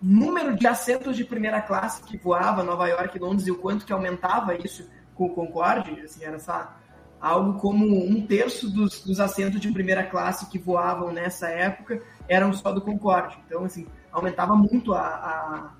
número 0.00 0.56
de 0.56 0.66
assentos 0.66 1.16
de 1.16 1.24
primeira 1.24 1.60
classe 1.60 2.02
que 2.02 2.16
voava 2.16 2.62
Nova 2.62 2.86
York 2.88 3.16
e 3.16 3.20
Londres 3.20 3.46
e 3.46 3.50
o 3.50 3.58
quanto 3.58 3.84
que 3.84 3.92
aumentava 3.92 4.54
isso 4.54 4.88
com 5.14 5.26
o 5.26 5.30
Concorde, 5.30 6.00
assim, 6.00 6.24
era 6.24 6.38
algo 7.20 7.58
como 7.58 7.84
um 7.84 8.24
terço 8.24 8.70
dos, 8.70 9.02
dos 9.02 9.18
assentos 9.18 9.60
de 9.60 9.72
primeira 9.72 10.04
classe 10.04 10.46
que 10.46 10.58
voavam 10.58 11.12
nessa 11.12 11.48
época 11.48 12.00
eram 12.28 12.52
só 12.52 12.70
do 12.70 12.80
Concorde. 12.80 13.36
Então, 13.46 13.64
assim, 13.64 13.86
aumentava 14.12 14.54
muito 14.54 14.94
a, 14.94 15.00
a, 15.00 15.72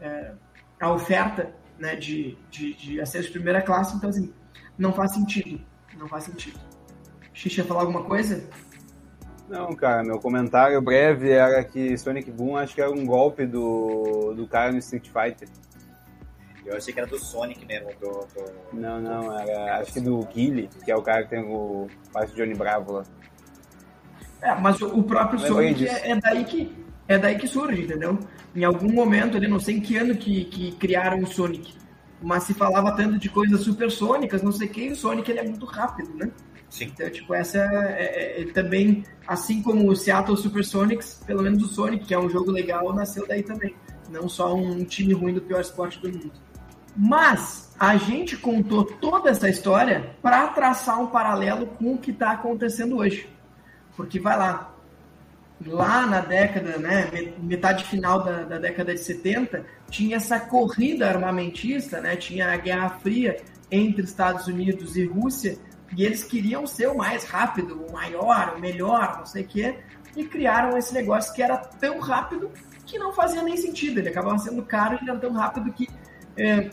é, 0.00 0.32
a 0.80 0.92
oferta 0.92 1.52
né, 1.78 1.96
de, 1.96 2.36
de, 2.50 2.74
de 2.74 3.00
assentos 3.00 3.26
de 3.26 3.32
primeira 3.32 3.62
classe. 3.62 3.96
Então, 3.96 4.10
assim, 4.10 4.32
não 4.78 4.92
faz 4.92 5.12
sentido. 5.12 5.60
Não 5.96 6.08
faz 6.08 6.24
sentido. 6.24 6.58
Xixi, 7.32 7.62
falar 7.62 7.82
alguma 7.82 8.04
coisa? 8.04 8.48
Não, 9.48 9.74
cara, 9.74 10.02
meu 10.02 10.18
comentário 10.18 10.80
breve 10.82 11.30
era 11.30 11.62
que 11.62 11.96
Sonic 11.96 12.30
Boom 12.30 12.56
acho 12.56 12.74
que 12.74 12.80
era 12.80 12.90
um 12.90 13.06
golpe 13.06 13.46
do, 13.46 14.34
do 14.34 14.46
cara 14.46 14.72
no 14.72 14.78
Street 14.78 15.08
Fighter. 15.08 15.48
Eu 16.64 16.76
achei 16.76 16.92
que 16.92 16.98
era 16.98 17.08
do 17.08 17.18
Sonic 17.18 17.64
mesmo. 17.64 17.90
Do, 18.00 18.26
do... 18.34 18.52
Não, 18.72 19.00
não, 19.00 19.38
era 19.38 19.78
acho 19.78 19.92
que 19.92 20.00
do 20.00 20.18
Guile, 20.26 20.68
que 20.84 20.90
é 20.90 20.96
o 20.96 21.02
cara 21.02 21.22
que 21.22 21.30
tem 21.30 21.44
o 21.44 21.86
faz 22.12 22.34
Johnny 22.34 22.54
Bravo 22.54 22.92
lá. 22.92 23.04
É, 24.42 24.54
mas 24.54 24.80
o 24.82 25.02
próprio 25.04 25.38
Sonic 25.38 25.86
é, 25.86 26.10
é, 26.10 26.20
daí 26.20 26.44
que 26.44 26.85
é 27.08 27.18
daí 27.18 27.36
que 27.36 27.46
surge, 27.46 27.82
entendeu? 27.82 28.18
Em 28.54 28.64
algum 28.64 28.92
momento, 28.92 29.36
ali, 29.36 29.46
não 29.46 29.60
sei 29.60 29.76
em 29.76 29.80
que 29.80 29.96
ano 29.96 30.16
que, 30.16 30.44
que 30.46 30.72
criaram 30.72 31.20
o 31.20 31.26
Sonic, 31.26 31.74
mas 32.22 32.44
se 32.44 32.54
falava 32.54 32.92
tanto 32.92 33.18
de 33.18 33.28
coisas 33.28 33.60
supersônicas, 33.60 34.42
não 34.42 34.52
sei 34.52 34.66
o 34.66 34.70
que, 34.70 34.80
e 34.82 34.92
o 34.92 34.96
Sonic 34.96 35.30
ele 35.30 35.40
é 35.40 35.44
muito 35.44 35.66
rápido, 35.66 36.14
né? 36.14 36.30
Sim. 36.68 36.90
Então, 36.92 37.08
tipo, 37.08 37.32
essa 37.34 37.58
é, 37.58 37.62
é, 37.98 38.42
é, 38.42 38.44
também, 38.52 39.04
assim 39.26 39.62
como 39.62 39.88
o 39.88 39.96
Seattle 39.96 40.36
Supersonics, 40.36 41.22
pelo 41.26 41.42
menos 41.42 41.62
o 41.62 41.68
Sonic, 41.68 42.06
que 42.06 42.14
é 42.14 42.18
um 42.18 42.28
jogo 42.28 42.50
legal, 42.50 42.92
nasceu 42.92 43.26
daí 43.26 43.42
também. 43.42 43.74
Não 44.10 44.28
só 44.28 44.54
um 44.54 44.84
time 44.84 45.12
ruim 45.12 45.34
do 45.34 45.40
pior 45.40 45.60
esporte 45.60 46.00
do 46.00 46.08
mundo. 46.08 46.32
Mas 46.96 47.74
a 47.78 47.96
gente 47.96 48.36
contou 48.36 48.84
toda 48.84 49.30
essa 49.30 49.48
história 49.48 50.16
para 50.22 50.46
traçar 50.48 51.00
um 51.00 51.06
paralelo 51.06 51.66
com 51.66 51.94
o 51.94 51.98
que 51.98 52.10
está 52.10 52.32
acontecendo 52.32 52.96
hoje. 52.96 53.28
Porque 53.96 54.18
vai 54.18 54.36
lá, 54.36 54.75
lá 55.64 56.06
na 56.06 56.20
década, 56.20 56.76
né, 56.78 57.10
metade 57.38 57.84
final 57.84 58.22
da, 58.22 58.42
da, 58.42 58.58
década 58.58 58.92
de 58.92 59.00
70, 59.00 59.64
tinha 59.90 60.16
essa 60.16 60.38
corrida 60.38 61.08
armamentista, 61.08 62.00
né, 62.00 62.16
tinha 62.16 62.52
a 62.52 62.56
Guerra 62.56 62.90
Fria 63.00 63.36
entre 63.70 64.02
Estados 64.02 64.46
Unidos 64.46 64.96
e 64.96 65.06
Rússia, 65.06 65.58
e 65.96 66.04
eles 66.04 66.24
queriam 66.24 66.66
ser 66.66 66.88
o 66.88 66.96
mais 66.96 67.24
rápido, 67.24 67.84
o 67.86 67.92
maior, 67.92 68.54
o 68.56 68.60
melhor, 68.60 69.18
não 69.18 69.26
sei 69.26 69.44
o 69.44 69.46
quê, 69.46 69.78
e 70.16 70.24
criaram 70.24 70.76
esse 70.76 70.92
negócio 70.92 71.32
que 71.32 71.42
era 71.42 71.56
tão 71.56 72.00
rápido 72.00 72.50
que 72.84 72.98
não 72.98 73.12
fazia 73.12 73.42
nem 73.42 73.56
sentido. 73.56 73.98
Ele 73.98 74.08
acabava 74.08 74.38
sendo 74.38 74.62
caro 74.62 74.98
e 75.02 75.08
era 75.08 75.18
tão 75.18 75.32
rápido 75.32 75.72
que 75.72 75.88
é, 76.36 76.70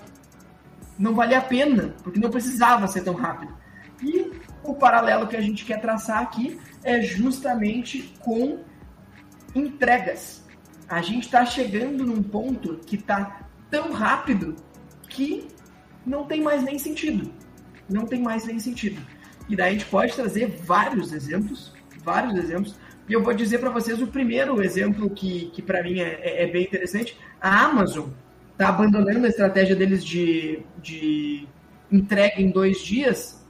não 0.98 1.14
valia 1.14 1.40
a 1.40 1.42
pena, 1.42 1.94
porque 2.04 2.20
não 2.20 2.30
precisava 2.30 2.88
ser 2.88 3.04
tão 3.04 3.14
rápido. 3.14 3.54
E 4.02 4.32
o 4.64 4.74
paralelo 4.76 5.28
que 5.28 5.36
a 5.36 5.42
gente 5.42 5.66
quer 5.66 5.82
traçar 5.82 6.22
aqui 6.22 6.60
é 6.84 7.02
justamente 7.02 8.14
com 8.20 8.60
entregas. 9.56 10.44
A 10.88 11.02
gente 11.02 11.24
está 11.24 11.46
chegando 11.46 12.06
num 12.06 12.22
ponto 12.22 12.80
que 12.86 12.96
está 12.96 13.48
tão 13.70 13.92
rápido 13.92 14.56
que 15.10 15.48
não 16.06 16.26
tem 16.26 16.42
mais 16.42 16.64
nem 16.64 16.78
sentido 16.78 17.32
não 17.90 18.06
tem 18.06 18.22
mais 18.22 18.46
nem 18.46 18.60
sentido. 18.60 19.02
E 19.48 19.56
daí 19.56 19.70
a 19.70 19.74
gente 19.74 19.86
pode 19.86 20.14
trazer 20.14 20.48
vários 20.48 21.12
exemplos, 21.12 21.74
vários 22.04 22.36
exemplos. 22.36 22.76
E 23.08 23.14
eu 23.14 23.22
vou 23.22 23.34
dizer 23.34 23.60
para 23.60 23.70
vocês 23.70 24.02
o 24.02 24.08
primeiro 24.08 24.62
exemplo 24.62 25.10
que, 25.10 25.52
que 25.52 25.62
para 25.62 25.84
mim 25.84 26.00
é, 26.00 26.20
é, 26.22 26.44
é, 26.44 26.48
bem 26.48 26.64
interessante. 26.64 27.18
A 27.42 27.66
Amazon 27.66 28.10
está 28.54 28.70
abandonando 28.70 29.26
a 29.26 29.30
estratégia 29.30 29.76
deles 29.76 30.04
de, 30.04 30.62
de 30.82 31.48
entrega 31.92 32.42
em 32.42 32.50
dois 32.50 32.80
dias 32.80 33.44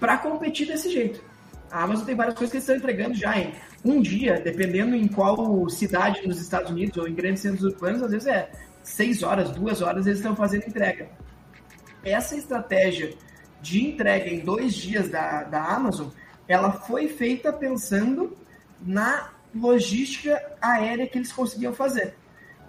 para 0.00 0.18
competir 0.18 0.66
desse 0.66 0.90
jeito. 0.90 1.22
A 1.70 1.84
Amazon 1.84 2.04
tem 2.04 2.16
várias 2.16 2.34
coisas 2.34 2.50
que 2.50 2.56
eles 2.56 2.64
estão 2.64 2.76
entregando 2.76 3.14
já 3.14 3.38
em 3.38 3.52
um 3.84 4.00
dia, 4.00 4.40
dependendo 4.40 4.94
em 4.94 5.08
qual 5.08 5.68
cidade 5.68 6.26
nos 6.26 6.40
Estados 6.40 6.70
Unidos 6.70 6.96
ou 6.96 7.08
em 7.08 7.14
grandes 7.14 7.42
centros 7.42 7.64
urbanos, 7.64 8.02
às 8.02 8.10
vezes 8.10 8.28
é 8.28 8.50
seis 8.82 9.22
horas, 9.22 9.50
duas 9.50 9.82
horas 9.82 10.06
eles 10.06 10.18
estão 10.18 10.36
fazendo 10.36 10.66
entrega. 10.66 11.08
Essa 12.04 12.36
estratégia 12.36 13.14
de 13.60 13.84
entrega 13.84 14.28
em 14.28 14.40
dois 14.40 14.74
dias 14.74 15.08
da, 15.08 15.44
da 15.44 15.64
Amazon, 15.64 16.08
ela 16.48 16.72
foi 16.72 17.08
feita 17.08 17.52
pensando 17.52 18.36
na 18.80 19.30
logística 19.54 20.40
aérea 20.60 21.06
que 21.06 21.18
eles 21.18 21.32
conseguiam 21.32 21.72
fazer. 21.72 22.14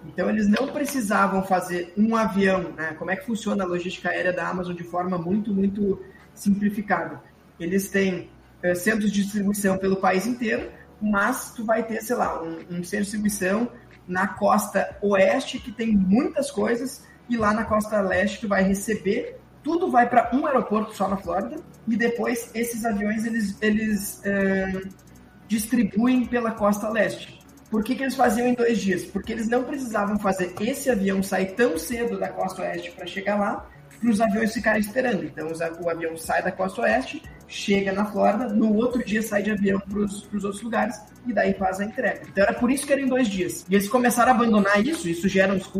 Então, 0.06 0.28
eles 0.28 0.46
não 0.46 0.68
precisavam 0.68 1.42
fazer 1.42 1.92
um 1.96 2.14
avião, 2.14 2.72
né? 2.76 2.94
Como 2.98 3.10
é 3.10 3.16
que 3.16 3.24
funciona 3.24 3.64
a 3.64 3.66
logística 3.66 4.10
aérea 4.10 4.32
da 4.32 4.48
Amazon 4.48 4.74
de 4.74 4.84
forma 4.84 5.16
muito, 5.16 5.52
muito 5.52 6.04
simplificada. 6.34 7.20
Eles 7.58 7.88
têm 7.88 8.28
é, 8.62 8.74
centros 8.74 9.10
de 9.10 9.22
distribuição 9.22 9.78
pelo 9.78 9.96
país 9.96 10.26
inteiro, 10.26 10.70
mas 11.04 11.52
tu 11.54 11.64
vai 11.64 11.82
ter, 11.82 12.02
sei 12.02 12.16
lá, 12.16 12.42
um, 12.42 12.58
um 12.70 12.84
centro 12.84 12.98
de 12.98 13.02
distribuição 13.02 13.68
na 14.06 14.26
costa 14.28 14.96
oeste 15.02 15.58
que 15.58 15.70
tem 15.70 15.96
muitas 15.96 16.50
coisas 16.50 17.04
e 17.28 17.36
lá 17.36 17.52
na 17.52 17.64
costa 17.64 18.00
leste 18.00 18.40
tu 18.40 18.48
vai 18.48 18.62
receber 18.62 19.38
tudo 19.64 19.90
vai 19.90 20.08
para 20.08 20.30
um 20.36 20.46
aeroporto 20.46 20.94
só 20.94 21.08
na 21.08 21.16
Flórida 21.16 21.56
e 21.88 21.96
depois 21.96 22.50
esses 22.54 22.84
aviões 22.84 23.24
eles, 23.24 23.56
eles 23.62 24.20
é, 24.24 24.82
distribuem 25.48 26.26
pela 26.26 26.50
costa 26.50 26.88
leste. 26.90 27.42
Por 27.70 27.82
que, 27.82 27.96
que 27.96 28.02
eles 28.02 28.14
faziam 28.14 28.46
em 28.46 28.54
dois 28.54 28.78
dias? 28.78 29.04
Porque 29.04 29.32
eles 29.32 29.48
não 29.48 29.64
precisavam 29.64 30.18
fazer 30.18 30.54
esse 30.60 30.90
avião 30.90 31.22
sair 31.22 31.54
tão 31.54 31.78
cedo 31.78 32.20
da 32.20 32.28
costa 32.28 32.62
oeste 32.62 32.92
para 32.92 33.06
chegar 33.06 33.40
lá 33.40 33.66
para 34.04 34.12
os 34.12 34.20
aviões 34.20 34.52
ficarem 34.52 34.80
esperando. 34.80 35.24
Então 35.24 35.48
o 35.80 35.88
avião 35.88 36.14
sai 36.16 36.42
da 36.42 36.52
costa 36.52 36.82
oeste, 36.82 37.22
chega 37.48 37.90
na 37.90 38.04
Flórida, 38.04 38.48
no 38.48 38.74
outro 38.74 39.02
dia 39.02 39.22
sai 39.22 39.42
de 39.42 39.50
avião 39.50 39.80
para 39.80 39.98
os 39.98 40.44
outros 40.44 40.62
lugares 40.62 41.00
e 41.26 41.32
daí 41.32 41.54
faz 41.54 41.80
a 41.80 41.84
entrega. 41.84 42.20
Então 42.28 42.44
era 42.44 42.52
por 42.52 42.70
isso 42.70 42.86
que 42.86 42.92
era 42.92 43.00
em 43.00 43.06
dois 43.06 43.28
dias. 43.28 43.64
E 43.68 43.74
eles 43.74 43.88
começaram 43.88 44.32
a 44.32 44.34
abandonar 44.34 44.84
isso, 44.84 45.08
isso 45.08 45.26
gera, 45.26 45.54
uns, 45.54 45.70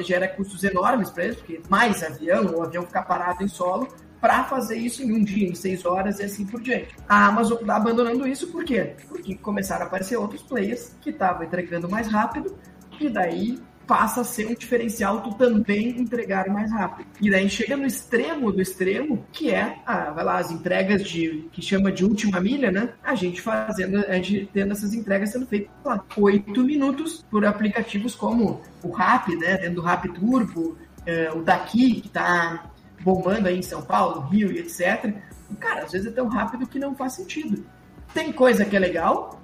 gera 0.00 0.26
custos 0.26 0.64
enormes 0.64 1.10
para 1.10 1.26
eles, 1.26 1.36
porque 1.36 1.60
mais 1.68 2.02
avião, 2.02 2.46
o 2.46 2.62
avião 2.62 2.84
ficar 2.84 3.02
parado 3.02 3.44
em 3.44 3.48
solo, 3.48 3.88
para 4.20 4.42
fazer 4.42 4.76
isso 4.76 5.00
em 5.04 5.12
um 5.12 5.22
dia, 5.22 5.48
em 5.48 5.54
seis 5.54 5.84
horas 5.84 6.18
e 6.18 6.24
assim 6.24 6.44
por 6.44 6.60
diante. 6.60 6.96
A 7.08 7.26
Amazon 7.26 7.58
está 7.60 7.76
abandonando 7.76 8.26
isso 8.26 8.48
por 8.48 8.64
quê? 8.64 8.96
Porque 9.08 9.36
começaram 9.36 9.84
a 9.84 9.86
aparecer 9.86 10.16
outros 10.16 10.42
players 10.42 10.96
que 11.00 11.10
estavam 11.10 11.44
entregando 11.44 11.88
mais 11.88 12.08
rápido 12.08 12.58
e 12.98 13.08
daí 13.08 13.60
passa 13.88 14.20
a 14.20 14.24
ser 14.24 14.46
um 14.46 14.54
diferencial 14.54 15.22
tu 15.22 15.32
também 15.32 15.98
entregar 15.98 16.46
mais 16.48 16.70
rápido. 16.70 17.08
E 17.18 17.30
daí 17.30 17.48
chega 17.48 17.74
no 17.74 17.86
extremo 17.86 18.52
do 18.52 18.60
extremo, 18.60 19.26
que 19.32 19.50
é, 19.50 19.78
ah, 19.86 20.10
vai 20.10 20.22
lá, 20.22 20.38
as 20.38 20.50
entregas 20.50 21.02
de 21.02 21.48
que 21.50 21.62
chama 21.62 21.90
de 21.90 22.04
última 22.04 22.38
milha, 22.38 22.70
né? 22.70 22.90
A 23.02 23.14
gente 23.14 23.40
fazendo, 23.40 24.04
a 24.06 24.12
gente 24.16 24.50
tendo 24.52 24.72
essas 24.72 24.92
entregas 24.92 25.30
sendo 25.30 25.46
feitas 25.46 25.70
lá, 25.82 26.04
oito 26.18 26.62
minutos 26.62 27.24
por 27.30 27.46
aplicativos 27.46 28.14
como 28.14 28.60
o 28.82 28.90
Rap, 28.92 29.34
né? 29.34 29.56
Dentro 29.56 29.76
do 29.76 29.80
Rap 29.80 30.06
Turbo, 30.10 30.76
é, 31.06 31.32
o 31.32 31.42
Daqui, 31.42 32.02
que 32.02 32.10
tá 32.10 32.70
bombando 33.00 33.48
aí 33.48 33.58
em 33.58 33.62
São 33.62 33.80
Paulo, 33.80 34.28
Rio 34.28 34.52
e 34.52 34.58
etc. 34.58 35.14
Cara, 35.58 35.84
às 35.84 35.92
vezes 35.92 36.08
é 36.08 36.10
tão 36.10 36.28
rápido 36.28 36.66
que 36.66 36.78
não 36.78 36.94
faz 36.94 37.14
sentido. 37.14 37.64
Tem 38.12 38.30
coisa 38.32 38.66
que 38.66 38.76
é 38.76 38.78
legal, 38.78 39.40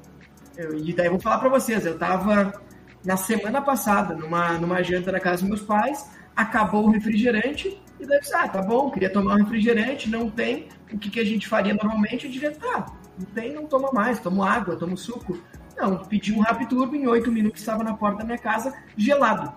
eu, 0.54 0.76
e 0.76 0.92
daí 0.92 1.06
eu 1.06 1.12
vou 1.12 1.20
falar 1.20 1.38
para 1.38 1.48
vocês, 1.48 1.86
eu 1.86 1.98
tava 1.98 2.62
na 3.04 3.16
semana 3.16 3.60
passada, 3.60 4.14
numa, 4.14 4.52
numa 4.58 4.82
janta 4.82 5.12
na 5.12 5.20
casa 5.20 5.42
dos 5.42 5.48
meus 5.48 5.62
pais, 5.62 6.10
acabou 6.34 6.86
o 6.86 6.90
refrigerante 6.90 7.80
e 8.00 8.06
daí 8.06 8.20
disse, 8.20 8.34
ah, 8.34 8.48
tá 8.48 8.62
bom, 8.62 8.90
queria 8.90 9.10
tomar 9.10 9.34
um 9.34 9.44
refrigerante, 9.44 10.10
não 10.10 10.30
tem, 10.30 10.68
o 10.92 10.98
que, 10.98 11.10
que 11.10 11.20
a 11.20 11.24
gente 11.24 11.46
faria 11.46 11.74
normalmente? 11.74 12.26
Eu 12.26 12.32
diria, 12.32 12.52
tá, 12.52 12.86
não 13.18 13.26
tem, 13.26 13.52
não 13.52 13.66
toma 13.66 13.90
mais, 13.92 14.18
tomo 14.20 14.42
água, 14.42 14.76
tomo 14.76 14.96
suco. 14.96 15.38
Não, 15.76 15.98
pedi 16.04 16.32
um 16.32 16.40
Rapturbo, 16.40 16.94
em 16.94 17.06
oito 17.06 17.30
minutos 17.30 17.60
estava 17.60 17.82
na 17.82 17.94
porta 17.94 18.18
da 18.18 18.24
minha 18.24 18.38
casa, 18.38 18.72
gelado. 18.96 19.52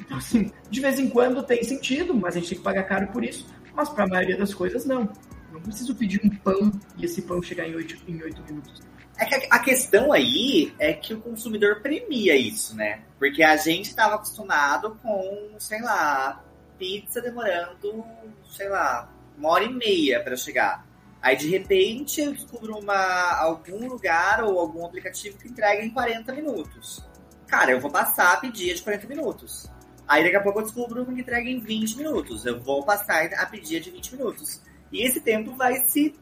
Então, 0.00 0.16
assim, 0.16 0.50
de 0.70 0.80
vez 0.80 0.98
em 0.98 1.08
quando 1.08 1.42
tem 1.42 1.62
sentido, 1.62 2.14
mas 2.14 2.36
a 2.36 2.38
gente 2.38 2.50
tem 2.50 2.58
que 2.58 2.64
pagar 2.64 2.84
caro 2.84 3.08
por 3.08 3.24
isso, 3.24 3.46
mas 3.74 3.88
para 3.88 4.04
a 4.04 4.08
maioria 4.08 4.36
das 4.36 4.54
coisas, 4.54 4.84
não. 4.86 5.08
Não 5.52 5.60
preciso 5.60 5.94
pedir 5.94 6.20
um 6.24 6.30
pão 6.30 6.72
e 6.96 7.04
esse 7.04 7.22
pão 7.22 7.42
chegar 7.42 7.66
em 7.68 7.74
oito, 7.74 7.96
em 8.06 8.22
oito 8.22 8.42
minutos. 8.42 8.87
É 9.18 9.24
que 9.24 9.48
a 9.50 9.58
questão 9.58 10.12
aí 10.12 10.72
é 10.78 10.92
que 10.92 11.12
o 11.12 11.20
consumidor 11.20 11.80
premia 11.82 12.36
isso, 12.36 12.76
né? 12.76 13.02
Porque 13.18 13.42
a 13.42 13.56
gente 13.56 13.88
estava 13.88 14.14
acostumado 14.14 14.96
com, 15.02 15.56
sei 15.58 15.80
lá, 15.82 16.42
pizza 16.78 17.20
demorando, 17.20 18.04
sei 18.48 18.68
lá, 18.68 19.12
uma 19.36 19.50
hora 19.50 19.64
e 19.64 19.72
meia 19.72 20.22
para 20.22 20.36
chegar. 20.36 20.86
Aí 21.20 21.36
de 21.36 21.48
repente 21.48 22.20
eu 22.20 22.32
descubro 22.32 22.78
uma, 22.78 23.40
algum 23.40 23.88
lugar 23.88 24.44
ou 24.44 24.58
algum 24.58 24.86
aplicativo 24.86 25.36
que 25.36 25.48
entrega 25.48 25.82
em 25.82 25.90
40 25.90 26.32
minutos. 26.32 27.04
Cara, 27.48 27.72
eu 27.72 27.80
vou 27.80 27.90
passar 27.90 28.34
a 28.34 28.36
pedir 28.36 28.74
de 28.74 28.82
40 28.82 29.08
minutos. 29.08 29.68
Aí 30.06 30.22
daqui 30.22 30.36
a 30.36 30.40
pouco 30.40 30.60
eu 30.60 30.64
descubro 30.64 31.04
que 31.04 31.12
entrega 31.12 31.48
em 31.48 31.58
20 31.58 31.96
minutos. 31.96 32.46
Eu 32.46 32.60
vou 32.60 32.84
passar 32.84 33.26
a 33.34 33.46
pedir 33.46 33.80
de 33.80 33.90
20 33.90 34.12
minutos. 34.16 34.62
E 34.92 35.06
esse 35.06 35.20
tempo 35.20 35.54
vai 35.56 35.74
se. 35.84 36.14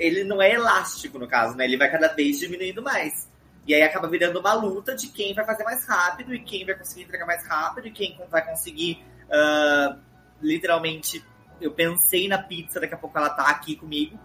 Ele 0.00 0.24
não 0.24 0.40
é 0.40 0.52
elástico, 0.52 1.18
no 1.18 1.28
caso, 1.28 1.54
né? 1.54 1.64
Ele 1.64 1.76
vai 1.76 1.90
cada 1.90 2.08
vez 2.08 2.38
diminuindo 2.38 2.82
mais. 2.82 3.28
E 3.66 3.74
aí 3.74 3.82
acaba 3.82 4.08
virando 4.08 4.40
uma 4.40 4.54
luta 4.54 4.96
de 4.96 5.08
quem 5.08 5.34
vai 5.34 5.44
fazer 5.44 5.62
mais 5.62 5.86
rápido 5.86 6.34
e 6.34 6.40
quem 6.40 6.64
vai 6.64 6.74
conseguir 6.74 7.02
entregar 7.02 7.26
mais 7.26 7.46
rápido 7.46 7.86
e 7.86 7.90
quem 7.90 8.18
vai 8.30 8.44
conseguir 8.44 9.04
uh, 9.26 10.00
literalmente. 10.40 11.22
Eu 11.60 11.72
pensei 11.72 12.26
na 12.26 12.38
pizza, 12.38 12.80
daqui 12.80 12.94
a 12.94 12.96
pouco 12.96 13.18
ela 13.18 13.28
tá 13.28 13.50
aqui 13.50 13.76
comigo. 13.76 14.18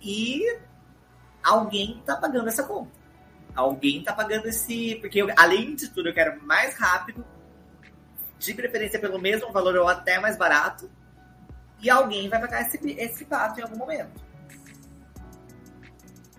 E 0.00 0.40
alguém 1.42 2.02
tá 2.06 2.16
pagando 2.16 2.48
essa 2.48 2.62
conta. 2.62 2.90
Alguém 3.54 4.02
tá 4.02 4.14
pagando 4.14 4.46
esse. 4.46 4.96
Porque 5.02 5.20
eu, 5.20 5.28
além 5.36 5.74
de 5.74 5.90
tudo, 5.90 6.08
eu 6.08 6.14
quero 6.14 6.42
mais 6.42 6.78
rápido, 6.78 7.22
de 8.38 8.54
preferência 8.54 8.98
pelo 8.98 9.20
mesmo 9.20 9.52
valor 9.52 9.76
ou 9.76 9.86
até 9.86 10.18
mais 10.18 10.38
barato. 10.38 10.90
E 11.82 11.90
alguém 11.90 12.30
vai 12.30 12.40
pagar 12.40 12.62
esse, 12.62 12.78
esse 12.98 13.26
pato 13.26 13.60
em 13.60 13.62
algum 13.62 13.76
momento. 13.76 14.23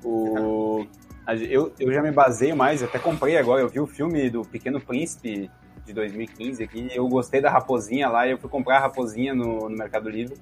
O 0.05 0.85
eu, 1.49 1.73
eu 1.79 1.91
já 1.91 2.01
me 2.01 2.11
baseio 2.11 2.55
mais, 2.55 2.83
até 2.83 2.99
comprei 2.99 3.37
agora, 3.37 3.61
eu 3.61 3.67
vi 3.67 3.79
o 3.79 3.87
filme 3.87 4.29
do 4.29 4.43
Pequeno 4.43 4.79
Príncipe 4.79 5.49
de 5.83 5.93
2015 5.93 6.63
aqui, 6.63 6.87
eu 6.93 7.07
gostei 7.07 7.41
da 7.41 7.49
raposinha 7.49 8.07
lá, 8.09 8.27
eu 8.27 8.37
fui 8.37 8.49
comprar 8.49 8.77
a 8.77 8.81
raposinha 8.81 9.33
no, 9.33 9.69
no 9.69 9.75
Mercado 9.75 10.09
Livre, 10.09 10.37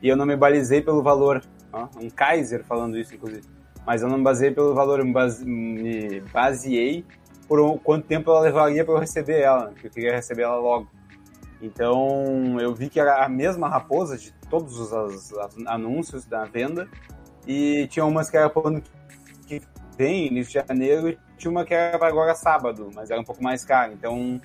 e 0.00 0.08
eu 0.08 0.16
não 0.16 0.24
me 0.24 0.36
balizei 0.36 0.80
pelo 0.80 1.02
valor, 1.02 1.42
ó, 1.72 1.88
um 2.00 2.08
Kaiser 2.08 2.64
falando 2.64 2.98
isso, 2.98 3.14
inclusive, 3.14 3.42
mas 3.86 4.02
eu 4.02 4.08
não 4.08 4.16
me 4.16 4.24
baseei 4.24 4.50
pelo 4.50 4.74
valor, 4.74 4.98
eu 4.98 5.04
me, 5.04 5.12
base, 5.12 5.44
me 5.44 6.20
baseei 6.32 7.04
por 7.46 7.78
quanto 7.80 8.06
tempo 8.06 8.30
ela 8.30 8.40
levaria 8.40 8.82
para 8.82 8.94
eu 8.94 8.98
receber 8.98 9.40
ela, 9.40 9.72
que 9.74 9.86
eu 9.86 9.90
queria 9.90 10.14
receber 10.14 10.42
ela 10.42 10.56
logo. 10.56 10.88
Então 11.60 12.58
eu 12.58 12.74
vi 12.74 12.88
que 12.88 12.98
era 12.98 13.24
a 13.24 13.28
mesma 13.28 13.68
raposa 13.68 14.16
de 14.16 14.32
todos 14.48 14.78
os, 14.78 14.92
os 14.92 15.32
anúncios 15.66 16.24
da 16.24 16.44
venda, 16.44 16.88
e 17.46 17.86
tinha 17.88 18.04
umas 18.04 18.30
que 18.30 18.36
era 18.36 18.48
por 18.48 18.66
ano 18.66 18.82
vem, 19.96 20.26
início 20.26 20.60
de 20.60 20.66
janeiro, 20.66 21.08
e 21.08 21.18
tinha 21.36 21.50
uma 21.50 21.64
que 21.64 21.74
era 21.74 22.04
agora 22.06 22.34
sábado, 22.34 22.90
mas 22.94 23.10
era 23.10 23.20
um 23.20 23.24
pouco 23.24 23.42
mais 23.42 23.64
cara. 23.64 23.92
Então 23.92 24.40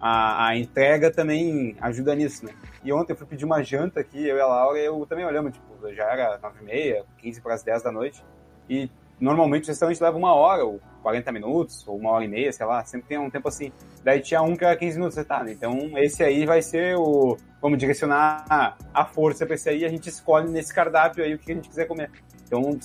a, 0.00 0.48
a, 0.48 0.56
entrega 0.56 1.10
também 1.10 1.76
ajuda 1.80 2.14
nisso, 2.14 2.44
né? 2.44 2.52
E 2.84 2.92
ontem 2.92 3.12
eu 3.12 3.16
fui 3.16 3.26
pedir 3.26 3.44
uma 3.44 3.62
janta 3.62 4.00
aqui, 4.00 4.26
eu 4.26 4.36
e 4.36 4.40
a 4.40 4.46
Laura, 4.46 4.78
e 4.78 4.84
eu 4.84 5.04
também 5.06 5.24
olhamos, 5.24 5.52
tipo, 5.52 5.94
já 5.94 6.04
era 6.04 6.38
9h30, 6.38 7.04
15 7.18 7.40
para 7.40 7.54
as 7.54 7.62
10 7.62 7.82
da 7.82 7.92
noite, 7.92 8.24
e 8.68 8.90
normalmente 9.20 9.64
o 9.64 9.68
restaurante 9.68 10.00
leva 10.00 10.16
uma 10.16 10.34
hora, 10.34 10.64
ou 10.64 10.80
40 11.02 11.32
minutos, 11.32 11.86
ou 11.86 11.96
uma 11.96 12.10
hora 12.10 12.24
e 12.24 12.28
meia, 12.28 12.52
sei 12.52 12.66
lá, 12.66 12.84
sempre 12.84 13.08
tem 13.08 13.18
um 13.18 13.30
tempo 13.30 13.48
assim. 13.48 13.72
Daí 14.04 14.20
tinha 14.20 14.42
um 14.42 14.56
que 14.56 14.64
era 14.64 14.76
15 14.76 14.98
minutos, 14.98 15.24
tá? 15.24 15.44
Então 15.48 15.76
esse 15.98 16.22
aí 16.22 16.46
vai 16.46 16.62
ser 16.62 16.96
o. 16.96 17.36
Vamos 17.60 17.78
direcionar 17.78 18.76
a 18.94 19.04
força 19.04 19.44
para 19.44 19.56
esse 19.56 19.68
aí, 19.68 19.84
a 19.84 19.88
gente 19.88 20.08
escolhe 20.08 20.48
nesse 20.48 20.72
cardápio 20.72 21.24
aí 21.24 21.34
o 21.34 21.38
que 21.38 21.50
a 21.50 21.54
gente 21.56 21.68
quiser 21.68 21.86
comer. 21.86 22.08
Então 22.48 22.78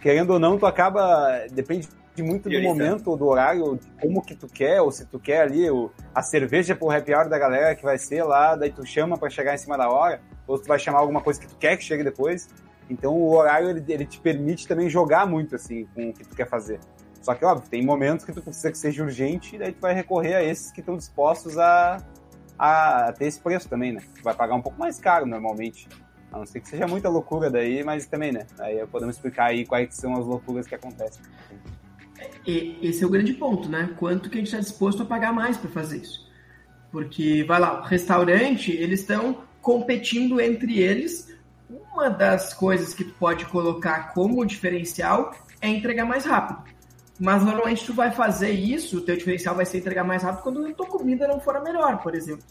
querendo 0.00 0.30
ou 0.30 0.38
não, 0.38 0.58
tu 0.58 0.66
acaba. 0.66 1.46
Depende 1.50 1.88
muito 2.18 2.50
do 2.50 2.62
momento, 2.62 3.16
do 3.16 3.26
horário, 3.26 3.76
de 3.76 3.86
como 4.00 4.22
que 4.22 4.34
tu 4.34 4.46
quer, 4.46 4.82
ou 4.82 4.90
se 4.92 5.06
tu 5.06 5.18
quer 5.18 5.42
ali 5.42 5.70
o, 5.70 5.90
a 6.14 6.22
cerveja 6.22 6.76
pro 6.76 6.90
happy 6.90 7.14
hour 7.14 7.28
da 7.28 7.38
galera 7.38 7.74
que 7.74 7.82
vai 7.82 7.96
ser 7.96 8.22
lá, 8.24 8.54
daí 8.54 8.70
tu 8.70 8.84
chama 8.84 9.16
para 9.16 9.30
chegar 9.30 9.54
em 9.54 9.58
cima 9.58 9.78
da 9.78 9.88
hora, 9.88 10.20
ou 10.46 10.58
tu 10.58 10.66
vai 10.66 10.78
chamar 10.78 10.98
alguma 10.98 11.22
coisa 11.22 11.40
que 11.40 11.46
tu 11.46 11.56
quer 11.56 11.76
que 11.78 11.84
chegue 11.84 12.04
depois. 12.04 12.48
Então 12.90 13.14
o 13.14 13.34
horário 13.34 13.70
ele, 13.70 13.84
ele 13.88 14.04
te 14.04 14.20
permite 14.20 14.68
também 14.68 14.90
jogar 14.90 15.26
muito 15.26 15.54
assim 15.54 15.86
com 15.94 16.10
o 16.10 16.12
que 16.12 16.24
tu 16.24 16.36
quer 16.36 16.48
fazer. 16.48 16.80
Só 17.22 17.34
que, 17.34 17.44
óbvio, 17.44 17.68
tem 17.70 17.84
momentos 17.84 18.24
que 18.24 18.32
tu 18.32 18.42
precisa 18.42 18.70
que 18.70 18.78
seja 18.78 19.02
urgente, 19.02 19.56
e 19.56 19.58
daí 19.58 19.72
tu 19.72 19.80
vai 19.80 19.94
recorrer 19.94 20.34
a 20.34 20.42
esses 20.42 20.72
que 20.72 20.80
estão 20.80 20.96
dispostos 20.96 21.58
a, 21.58 21.98
a 22.58 23.12
ter 23.16 23.26
esse 23.26 23.40
preço 23.40 23.68
também, 23.68 23.92
né? 23.92 24.00
Tu 24.16 24.22
vai 24.22 24.34
pagar 24.34 24.54
um 24.54 24.62
pouco 24.62 24.78
mais 24.78 24.98
caro 24.98 25.26
normalmente. 25.26 25.88
A 26.32 26.38
não 26.38 26.46
ser 26.46 26.60
que 26.60 26.68
seja 26.68 26.86
muita 26.86 27.08
loucura 27.08 27.50
daí, 27.50 27.82
mas 27.82 28.06
também, 28.06 28.32
né? 28.32 28.46
Aí 28.58 28.84
podemos 28.86 29.16
explicar 29.16 29.46
aí 29.46 29.66
quais 29.66 29.94
são 29.94 30.14
as 30.16 30.24
loucuras 30.24 30.66
que 30.66 30.74
acontecem. 30.74 31.22
E, 32.46 32.78
esse 32.82 33.02
é 33.02 33.06
o 33.06 33.10
grande 33.10 33.34
ponto, 33.34 33.68
né? 33.68 33.90
Quanto 33.98 34.30
que 34.30 34.36
a 34.36 34.38
gente 34.38 34.48
está 34.48 34.60
disposto 34.60 35.02
a 35.02 35.06
pagar 35.06 35.32
mais 35.32 35.56
para 35.56 35.70
fazer 35.70 35.98
isso? 35.98 36.30
Porque, 36.92 37.44
vai 37.44 37.60
lá, 37.60 37.80
o 37.80 37.82
restaurante, 37.82 38.72
eles 38.72 39.00
estão 39.00 39.42
competindo 39.60 40.40
entre 40.40 40.78
eles. 40.80 41.28
Uma 41.68 42.08
das 42.08 42.54
coisas 42.54 42.94
que 42.94 43.04
tu 43.04 43.14
pode 43.14 43.44
colocar 43.46 44.12
como 44.12 44.44
diferencial 44.44 45.34
é 45.60 45.68
entregar 45.68 46.04
mais 46.04 46.24
rápido. 46.24 46.62
Mas 47.18 47.44
normalmente 47.44 47.84
tu 47.84 47.92
vai 47.92 48.10
fazer 48.10 48.50
isso, 48.50 48.98
o 48.98 49.00
teu 49.02 49.16
diferencial 49.16 49.54
vai 49.54 49.66
ser 49.66 49.78
entregar 49.78 50.04
mais 50.04 50.22
rápido 50.22 50.42
quando 50.42 50.66
a 50.66 50.72
tua 50.72 50.86
comida 50.86 51.28
não 51.28 51.38
for 51.38 51.54
a 51.54 51.60
melhor, 51.60 51.98
por 52.02 52.14
exemplo. 52.14 52.44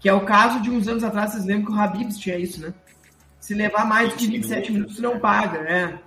Que 0.00 0.08
é 0.08 0.14
o 0.14 0.24
caso 0.24 0.62
de 0.62 0.70
uns 0.70 0.88
anos 0.88 1.04
atrás, 1.04 1.32
vocês 1.32 1.44
lembram 1.44 1.66
que 1.66 1.72
o 1.72 1.80
Habib's 1.80 2.16
tinha 2.16 2.38
isso, 2.38 2.60
né? 2.60 2.72
Se 3.48 3.54
levar 3.54 3.86
mais 3.86 4.14
de 4.14 4.26
27 4.26 4.72
minutos, 4.72 4.98
não 4.98 5.18
paga, 5.18 5.62
né? 5.62 5.98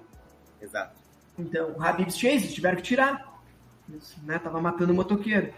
Exato. 0.62 0.94
Então, 1.40 1.72
o 1.72 1.84
Habib's 1.84 2.16
Chase 2.16 2.54
tiveram 2.54 2.76
que 2.76 2.84
tirar. 2.84 3.42
Isso, 3.98 4.16
né? 4.24 4.38
Tava 4.38 4.62
matando 4.62 4.94
o 4.94 4.96
motoqueiro. 4.96 5.52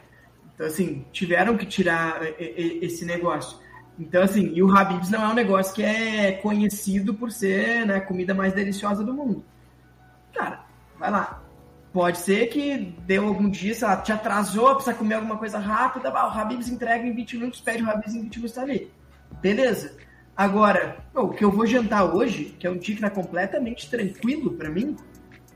Então, 0.55 0.65
assim, 0.65 1.05
tiveram 1.11 1.57
que 1.57 1.65
tirar 1.65 2.21
esse 2.39 3.03
negócio. 3.03 3.59
Então, 3.99 4.23
assim, 4.23 4.53
e 4.53 4.63
o 4.63 4.73
Habib's 4.73 5.09
não 5.09 5.25
é 5.25 5.27
um 5.27 5.33
negócio 5.33 5.75
que 5.75 5.83
é 5.83 6.31
conhecido 6.31 7.15
por 7.15 7.33
ser 7.33 7.85
né, 7.85 7.97
a 7.97 8.01
comida 8.01 8.33
mais 8.33 8.53
deliciosa 8.53 9.03
do 9.03 9.13
mundo. 9.13 9.43
Cara, 10.33 10.63
vai 10.97 11.11
lá. 11.11 11.43
Pode 11.91 12.19
ser 12.19 12.47
que 12.47 12.95
deu 13.05 13.27
algum 13.27 13.49
dia, 13.49 13.75
sei 13.75 13.85
lá, 13.85 13.97
te 13.97 14.13
atrasou, 14.13 14.75
precisa 14.75 14.95
comer 14.95 15.15
alguma 15.15 15.37
coisa 15.37 15.59
rápida, 15.59 16.09
o 16.09 16.15
Habib's 16.15 16.69
entrega 16.69 17.05
em 17.05 17.13
20 17.13 17.39
minutos, 17.39 17.59
pede 17.59 17.83
o 17.83 17.89
Habib's 17.89 18.15
em 18.15 18.21
20 18.21 18.35
minutos, 18.37 18.55
tá 18.55 18.61
ali. 18.61 18.89
Beleza. 19.41 20.01
Agora, 20.35 20.97
o 21.13 21.29
que 21.29 21.45
eu 21.45 21.51
vou 21.51 21.65
jantar 21.65 22.03
hoje, 22.03 22.55
que 22.59 22.65
é 22.65 22.69
um 22.69 22.79
tá 22.79 23.09
completamente 23.09 23.89
tranquilo 23.89 24.53
para 24.53 24.69
mim, 24.69 24.97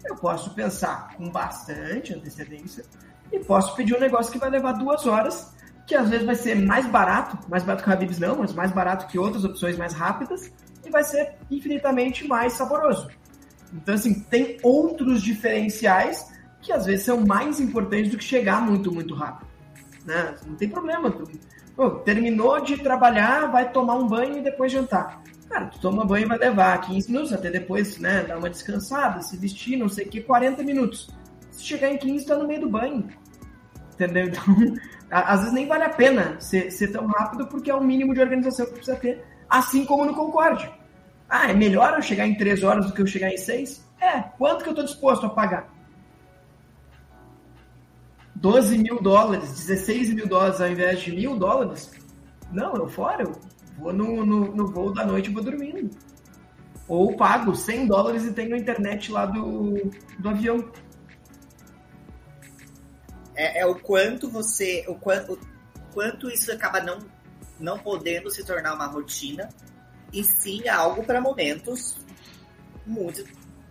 eu 0.06 0.16
posso 0.16 0.54
pensar 0.54 1.16
com 1.18 1.30
bastante 1.30 2.14
antecedência 2.14 2.86
e 3.32 3.40
posso 3.40 3.76
pedir 3.76 3.96
um 3.96 4.00
negócio 4.00 4.32
que 4.32 4.38
vai 4.38 4.50
levar 4.50 4.74
duas 4.74 5.06
horas, 5.08 5.54
que 5.86 5.96
às 5.96 6.10
vezes 6.10 6.26
vai 6.26 6.36
ser 6.36 6.56
mais 6.56 6.86
barato, 6.86 7.40
mais 7.50 7.64
barato 7.64 7.84
que 7.84 7.90
o 7.90 7.94
Habib's 7.94 8.20
não, 8.20 8.38
mas 8.38 8.54
mais 8.54 8.72
barato 8.72 9.08
que 9.08 9.18
outras 9.18 9.44
opções 9.44 9.78
mais 9.78 9.94
rápidas 9.94 10.52
e 10.86 10.90
vai 10.90 11.04
ser 11.04 11.36
infinitamente 11.50 12.28
mais 12.28 12.54
saboroso. 12.54 13.10
Então, 13.74 13.96
assim, 13.96 14.22
tem 14.22 14.58
outros 14.62 15.22
diferenciais 15.22 16.32
que 16.62 16.72
às 16.72 16.86
vezes 16.86 17.06
são 17.06 17.26
mais 17.26 17.60
importantes 17.60 18.12
do 18.12 18.18
que 18.18 18.24
chegar 18.24 18.62
muito, 18.62 18.92
muito 18.94 19.14
rápido. 19.14 19.48
Né? 20.06 20.36
Não 20.46 20.56
tem 20.56 20.70
problema. 20.70 21.12
Tu 21.12 21.26
Terminou 22.04 22.60
de 22.60 22.78
trabalhar, 22.78 23.52
vai 23.52 23.72
tomar 23.72 23.96
um 23.96 24.08
banho 24.08 24.40
e 24.40 24.42
depois 24.42 24.72
jantar. 24.72 25.22
Cara, 25.48 25.66
tu 25.68 25.80
toma 25.80 26.04
banho 26.04 26.28
vai 26.28 26.38
levar 26.38 26.82
15 26.82 27.12
minutos, 27.12 27.32
até 27.32 27.50
depois, 27.50 27.98
né, 28.00 28.24
dar 28.24 28.38
uma 28.38 28.50
descansada, 28.50 29.22
se 29.22 29.38
vestir, 29.38 29.78
não 29.78 29.88
sei 29.88 30.06
o 30.06 30.10
que, 30.10 30.22
40 30.22 30.64
minutos. 30.64 31.10
Se 31.52 31.64
chegar 31.64 31.90
em 31.90 31.98
15, 31.98 32.26
tá 32.26 32.36
no 32.36 32.48
meio 32.48 32.62
do 32.62 32.70
banho. 32.70 33.08
Entendeu? 33.94 34.26
Então, 34.26 34.44
às 35.10 35.40
vezes 35.40 35.54
nem 35.54 35.68
vale 35.68 35.84
a 35.84 35.90
pena 35.90 36.40
ser, 36.40 36.72
ser 36.72 36.92
tão 36.92 37.06
rápido 37.08 37.48
porque 37.48 37.72
é 37.72 37.76
o 37.76 37.84
mínimo 37.84 38.14
de 38.14 38.22
organização 38.22 38.66
que 38.66 38.74
precisa 38.74 38.98
ter, 38.98 39.24
assim 39.50 39.86
como 39.86 40.04
no 40.04 40.14
Concorde. 40.14 40.70
Ah, 41.30 41.50
é 41.50 41.54
melhor 41.54 41.94
eu 41.94 42.02
chegar 42.02 42.28
em 42.28 42.36
3 42.36 42.64
horas 42.64 42.88
do 42.88 42.94
que 42.94 43.02
eu 43.02 43.08
chegar 43.08 43.32
em 43.32 43.38
6? 43.38 43.86
É, 44.02 44.22
quanto 44.38 44.64
que 44.64 44.70
eu 44.70 44.76
tô 44.76 44.84
disposto 44.84 45.26
a 45.26 45.30
pagar? 45.30 45.77
12 48.40 48.78
mil 48.78 49.02
dólares, 49.02 49.66
16 49.66 50.14
mil 50.14 50.28
dólares 50.28 50.62
ao 50.62 50.70
invés 50.70 51.00
de 51.00 51.12
mil 51.12 51.38
dólares, 51.38 51.92
não, 52.52 52.76
eu 52.76 52.88
fora, 52.88 53.24
eu 53.24 53.36
vou 53.80 53.92
no, 53.92 54.26
no, 54.26 54.56
no 54.56 54.68
voo 54.68 54.94
da 54.94 55.06
noite 55.06 55.30
e 55.30 55.34
vou 55.34 55.44
dormindo. 55.44 55.90
Ou 56.88 57.18
pago 57.18 57.56
100 57.56 57.88
dólares 57.88 58.26
e 58.26 58.32
tenho 58.32 58.56
a 58.56 58.58
internet 58.58 59.12
lá 59.12 59.26
do, 59.26 59.92
do 60.20 60.30
avião. 60.30 60.72
É, 63.36 63.62
é 63.62 63.66
o 63.66 63.76
quanto 63.76 64.30
você. 64.30 64.86
O 64.88 64.96
quanto, 64.96 65.34
o 65.34 65.94
quanto 65.94 66.30
isso 66.30 66.52
acaba 66.52 66.80
não, 66.80 67.00
não 67.60 67.78
podendo 67.80 68.30
se 68.30 68.46
tornar 68.46 68.76
uma 68.76 68.86
rotina, 68.86 69.50
e 70.14 70.24
sim 70.24 70.70
algo 70.70 71.04
para 71.04 71.20
momentos 71.20 71.98
muito 72.86 73.26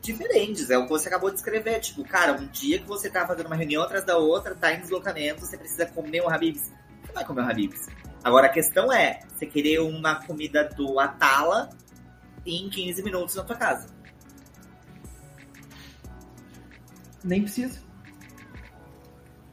diferentes. 0.06 0.70
É 0.70 0.78
o 0.78 0.84
que 0.84 0.88
você 0.88 1.08
acabou 1.08 1.30
de 1.30 1.36
escrever. 1.36 1.80
Tipo, 1.80 2.04
cara, 2.04 2.32
um 2.32 2.46
dia 2.46 2.78
que 2.78 2.86
você 2.86 3.10
tá 3.10 3.26
fazendo 3.26 3.46
uma 3.46 3.56
reunião 3.56 3.82
atrás 3.82 4.04
da 4.04 4.16
outra, 4.16 4.54
tá 4.54 4.72
em 4.72 4.80
deslocamento, 4.80 5.40
você 5.40 5.58
precisa 5.58 5.86
comer 5.86 6.22
um 6.22 6.30
Habibs. 6.30 6.72
Você 7.04 7.12
vai 7.12 7.24
comer 7.24 7.42
um 7.42 7.48
Habibs. 7.48 7.86
Agora 8.22 8.46
a 8.46 8.50
questão 8.50 8.92
é, 8.92 9.20
você 9.28 9.46
querer 9.46 9.80
uma 9.80 10.16
comida 10.26 10.64
do 10.64 10.98
Atala 10.98 11.70
em 12.44 12.68
15 12.70 13.02
minutos 13.02 13.34
na 13.34 13.44
tua 13.44 13.56
casa. 13.56 13.88
Nem 17.22 17.42
precisa. 17.42 17.80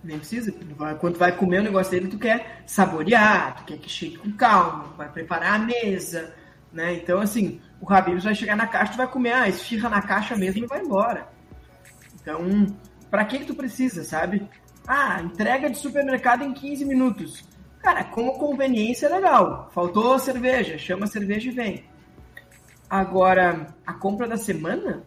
Nem 0.03 0.17
precisa. 0.17 0.53
Quando 0.99 1.17
vai 1.17 1.35
comer 1.35 1.59
o 1.59 1.63
negócio 1.63 1.91
dele, 1.91 2.07
tu 2.07 2.19
quer 2.19 2.63
saborear, 2.67 3.55
tu 3.55 3.65
quer 3.65 3.77
que 3.77 3.89
chegue 3.89 4.17
com 4.17 4.31
calma, 4.33 4.93
vai 4.97 5.09
preparar 5.11 5.53
a 5.53 5.59
mesa, 5.59 6.35
né? 6.71 6.93
Então, 6.95 7.19
assim, 7.19 7.61
o 7.83 7.93
Habibs 7.93 8.23
vai 8.23 8.33
chegar 8.33 8.55
na 8.55 8.65
caixa, 8.65 8.93
tu 8.93 8.97
vai 8.97 9.07
comer, 9.07 9.33
ah, 9.33 9.49
esfirra 9.49 9.89
na 9.89 10.01
caixa 10.01 10.37
mesmo 10.37 10.63
e 10.63 10.67
vai 10.67 10.79
embora. 10.79 11.27
Então, 12.15 12.39
para 13.11 13.25
que 13.25 13.39
que 13.39 13.45
tu 13.45 13.53
precisa, 13.53 14.05
sabe? 14.05 14.47
Ah, 14.87 15.21
entrega 15.21 15.69
de 15.69 15.77
supermercado 15.77 16.45
em 16.45 16.53
15 16.53 16.85
minutos. 16.85 17.43
Cara, 17.79 18.05
como 18.05 18.39
conveniência 18.39 19.07
é 19.07 19.09
legal. 19.09 19.69
Faltou 19.73 20.17
cerveja, 20.17 20.77
chama 20.77 21.03
a 21.03 21.07
cerveja 21.07 21.49
e 21.49 21.51
vem. 21.53 21.83
Agora, 22.89 23.75
a 23.85 23.93
compra 23.93 24.29
da 24.29 24.37
semana? 24.37 25.03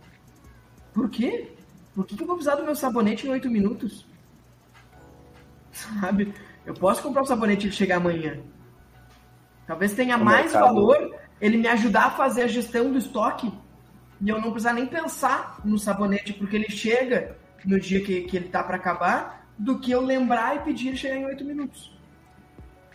Por 0.92 1.08
quê? 1.08 1.50
Por 1.94 2.04
que, 2.04 2.14
que 2.14 2.22
eu 2.22 2.26
vou 2.26 2.36
precisar 2.36 2.56
do 2.56 2.64
meu 2.64 2.76
sabonete 2.76 3.26
em 3.26 3.30
8 3.30 3.50
minutos? 3.50 4.06
Sabe? 5.72 6.34
Eu 6.66 6.74
posso 6.74 7.02
comprar 7.02 7.22
um 7.22 7.26
sabonete 7.26 7.68
e 7.68 7.72
chegar 7.72 7.96
amanhã. 7.96 8.38
Talvez 9.66 9.94
tenha 9.94 10.18
o 10.18 10.24
mais 10.24 10.52
mercado... 10.52 10.74
valor 10.74 11.25
ele 11.40 11.56
me 11.56 11.68
ajudar 11.68 12.06
a 12.06 12.10
fazer 12.10 12.42
a 12.42 12.46
gestão 12.46 12.90
do 12.90 12.98
estoque 12.98 13.52
e 14.20 14.28
eu 14.28 14.40
não 14.40 14.50
precisar 14.50 14.72
nem 14.72 14.86
pensar 14.86 15.60
no 15.64 15.78
sabonete, 15.78 16.32
porque 16.32 16.56
ele 16.56 16.70
chega 16.70 17.36
no 17.64 17.78
dia 17.78 18.02
que, 18.02 18.22
que 18.22 18.36
ele 18.36 18.48
tá 18.48 18.62
para 18.62 18.76
acabar, 18.76 19.46
do 19.58 19.78
que 19.78 19.90
eu 19.90 20.00
lembrar 20.00 20.56
e 20.56 20.58
pedir 20.60 20.88
ele 20.88 20.96
chegar 20.96 21.16
em 21.16 21.24
8 21.24 21.44
minutos. 21.44 21.96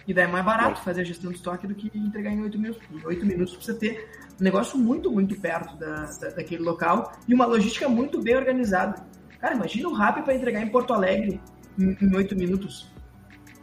E 0.08 0.14
daí 0.14 0.26
é 0.26 0.28
mais 0.28 0.44
barato 0.44 0.82
fazer 0.82 1.02
a 1.02 1.04
gestão 1.04 1.32
do 1.32 1.36
estoque 1.36 1.68
do 1.68 1.76
que 1.76 1.96
entregar 1.98 2.32
em 2.32 2.42
8 2.42 2.58
minutos. 2.58 2.84
Em 2.92 3.06
8 3.06 3.26
minutos 3.26 3.56
precisa 3.56 3.78
ter 3.78 4.10
um 4.40 4.44
negócio 4.44 4.78
muito, 4.78 5.12
muito 5.12 5.40
perto 5.40 5.76
da, 5.78 6.06
da, 6.06 6.30
daquele 6.30 6.64
local 6.64 7.12
e 7.28 7.34
uma 7.34 7.46
logística 7.46 7.88
muito 7.88 8.22
bem 8.22 8.36
organizada. 8.36 9.06
Cara, 9.40 9.56
imagina 9.56 9.90
o 9.90 9.94
Rappi 9.94 10.24
para 10.24 10.36
entregar 10.36 10.62
em 10.62 10.70
Porto 10.70 10.94
Alegre 10.94 11.40
em, 11.78 12.16
8 12.16 12.36
minutos. 12.36 12.92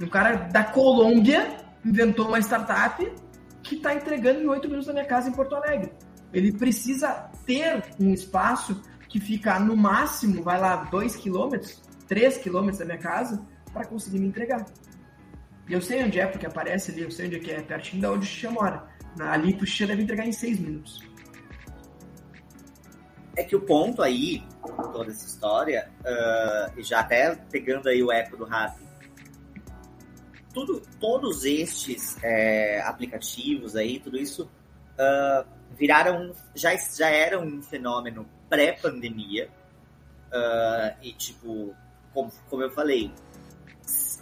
Um 0.01 0.09
cara 0.09 0.37
da 0.37 0.63
Colômbia 0.63 1.57
inventou 1.85 2.29
uma 2.29 2.39
startup 2.39 3.05
que 3.63 3.77
está 3.77 3.95
entregando 3.95 4.41
em 4.41 4.47
8 4.47 4.67
minutos 4.67 4.87
na 4.87 4.95
minha 4.95 5.05
casa 5.05 5.29
em 5.29 5.33
Porto 5.33 5.55
Alegre. 5.55 5.93
Ele 6.33 6.53
precisa 6.53 7.31
ter 7.47 7.83
um 8.01 8.13
espaço 8.13 8.83
que 9.09 9.19
fica 9.19 9.59
no 9.59 9.77
máximo, 9.77 10.43
vai 10.43 10.61
lá, 10.61 10.77
2 10.85 11.17
quilômetros, 11.17 11.83
3 12.07 12.39
quilômetros 12.39 12.79
da 12.79 12.85
minha 12.85 12.99
casa, 12.99 13.45
para 13.73 13.87
conseguir 13.87 14.19
me 14.19 14.27
entregar. 14.27 14.67
E 15.69 15.73
eu 15.73 15.81
sei 15.81 16.05
onde 16.05 16.19
é, 16.19 16.27
porque 16.27 16.47
aparece 16.47 16.91
ali, 16.91 17.03
eu 17.03 17.11
sei 17.11 17.27
onde 17.27 17.37
é 17.37 17.39
que 17.39 17.51
é, 17.51 17.61
pertinho 17.61 18.03
da 18.03 18.11
onde 18.11 18.25
o 18.25 18.29
Xixa 18.29 18.51
mora. 18.51 18.87
Ali 19.21 19.55
o 19.55 19.67
Xixa 19.67 19.87
deve 19.87 20.03
entregar 20.03 20.27
em 20.27 20.33
6 20.33 20.61
minutos. 20.61 21.01
É 23.37 23.45
que 23.45 23.55
o 23.55 23.61
ponto 23.61 24.03
aí, 24.03 24.43
toda 24.93 25.11
essa 25.11 25.27
história, 25.27 25.91
uh, 26.01 26.83
já 26.83 27.01
até 27.01 27.37
pegando 27.51 27.89
aí 27.89 28.03
o 28.03 28.11
eco 28.11 28.37
do 28.37 28.45
Rafi, 28.45 28.83
tudo, 30.59 30.83
todos 30.99 31.45
estes 31.45 32.17
é, 32.23 32.81
aplicativos 32.81 33.77
aí, 33.77 34.01
tudo 34.01 34.19
isso 34.19 34.43
uh, 34.45 35.47
viraram, 35.77 36.35
já, 36.55 36.75
já 36.77 37.09
eram 37.09 37.45
um 37.45 37.63
fenômeno 37.63 38.29
pré-pandemia. 38.49 39.49
Uh, 40.29 40.97
e 41.01 41.13
tipo, 41.13 41.75
como, 42.13 42.33
como 42.51 42.63
eu 42.63 42.71
falei, 42.71 43.13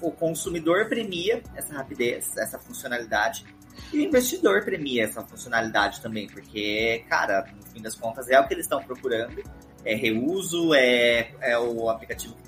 o 0.00 0.10
consumidor 0.12 0.88
premia 0.88 1.42
essa 1.54 1.72
rapidez, 1.72 2.36
essa 2.36 2.58
funcionalidade, 2.58 3.46
e 3.92 3.98
o 3.98 4.00
investidor 4.02 4.64
premia 4.64 5.04
essa 5.04 5.22
funcionalidade 5.22 6.00
também, 6.00 6.26
porque, 6.26 7.04
cara, 7.08 7.50
no 7.56 7.62
fim 7.62 7.80
das 7.80 7.94
contas, 7.94 8.28
é 8.28 8.38
o 8.38 8.46
que 8.46 8.54
eles 8.54 8.66
estão 8.66 8.82
procurando. 8.82 9.42
É 9.84 9.94
reuso, 9.94 10.74
é, 10.74 11.32
é 11.40 11.58
o 11.58 11.88
aplicativo 11.88 12.34
que 12.34 12.42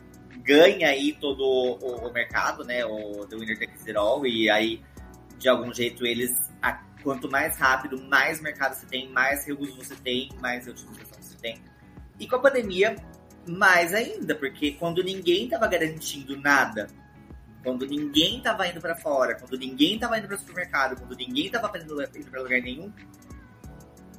ganha 0.49 0.89
aí 0.89 1.13
todo 1.21 1.43
o, 1.43 2.09
o 2.09 2.13
mercado, 2.13 2.65
né? 2.65 2.83
O 2.87 3.27
The 3.27 3.37
Winner 3.37 3.59
Takes 3.59 3.87
It 3.87 3.97
All, 3.99 4.27
e 4.27 4.49
aí, 4.49 4.83
de 5.37 5.47
algum 5.47 5.73
jeito, 5.75 6.07
eles, 6.07 6.33
a, 6.63 6.73
quanto 7.03 7.31
mais 7.31 7.59
rápido, 7.59 8.03
mais 8.03 8.41
mercado 8.41 8.75
você 8.75 8.87
tem, 8.87 9.11
mais 9.11 9.47
reuso 9.47 9.77
você 9.77 9.95
tem, 9.97 10.31
mais 10.41 10.67
utilização 10.67 11.21
você 11.21 11.37
tem. 11.37 11.63
E 12.19 12.27
com 12.27 12.37
a 12.37 12.39
pandemia, 12.41 12.97
mais 13.47 13.93
ainda, 13.93 14.35
porque 14.35 14.73
quando 14.73 15.05
ninguém 15.05 15.45
estava 15.45 15.67
garantindo 15.67 16.35
nada 16.41 16.89
quando 17.63 17.87
ninguém 17.87 18.41
tava 18.41 18.67
indo 18.67 18.81
para 18.81 18.97
fora, 18.97 19.35
quando 19.35 19.59
ninguém 19.59 19.99
tava 19.99 20.17
indo 20.19 20.27
para 20.27 20.37
o 20.37 20.39
supermercado, 20.39 20.97
quando 20.97 21.15
ninguém 21.15 21.51
tava 21.51 21.71
indo 21.77 21.95
para 22.31 22.41
lugar 22.41 22.63
nenhum, 22.63 22.91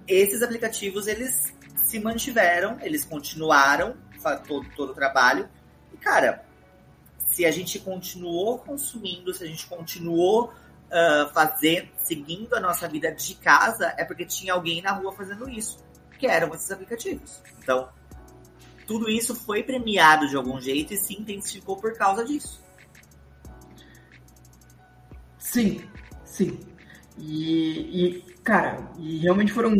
esses 0.08 0.44
aplicativos 0.44 1.08
eles 1.08 1.52
se 1.84 2.00
mantiveram, 2.00 2.78
eles 2.82 3.06
continuaram 3.06 3.98
todo, 4.48 4.70
todo 4.76 4.92
o 4.92 4.94
trabalho. 4.94 5.50
Cara, 6.02 6.44
se 7.28 7.46
a 7.46 7.52
gente 7.52 7.80
continuou 7.80 8.60
consumindo, 8.60 9.34
se 9.34 9.44
a 9.44 9.48
gente 9.48 9.66
continuou 9.68 10.52
uh, 10.88 11.34
fazendo, 11.34 11.90
seguindo 11.98 12.54
a 12.54 12.60
nossa 12.60 12.88
vida 12.88 13.12
de 13.12 13.36
casa, 13.36 13.94
é 13.98 14.04
porque 14.04 14.26
tinha 14.26 14.54
alguém 14.54 14.82
na 14.82 14.92
rua 14.92 15.14
fazendo 15.14 15.50
isso, 15.50 15.78
que 16.18 16.28
eram 16.28 16.54
esses 16.54 16.70
aplicativos. 16.72 17.42
Então, 17.60 17.90
tudo 18.86 19.10
isso 19.10 19.36
foi 19.36 19.64
premiado 19.64 20.28
de 20.28 20.36
algum 20.36 20.60
jeito 20.60 20.94
e 20.94 20.98
se 20.98 21.14
intensificou 21.14 21.78
por 21.78 21.94
causa 21.94 22.26
disso. 22.26 22.62
Sim, 25.38 25.88
sim. 26.26 26.60
E, 27.18 28.18
e, 28.18 28.22
cara, 28.44 28.92
e 28.98 29.20
realmente 29.20 29.52
foram 29.52 29.74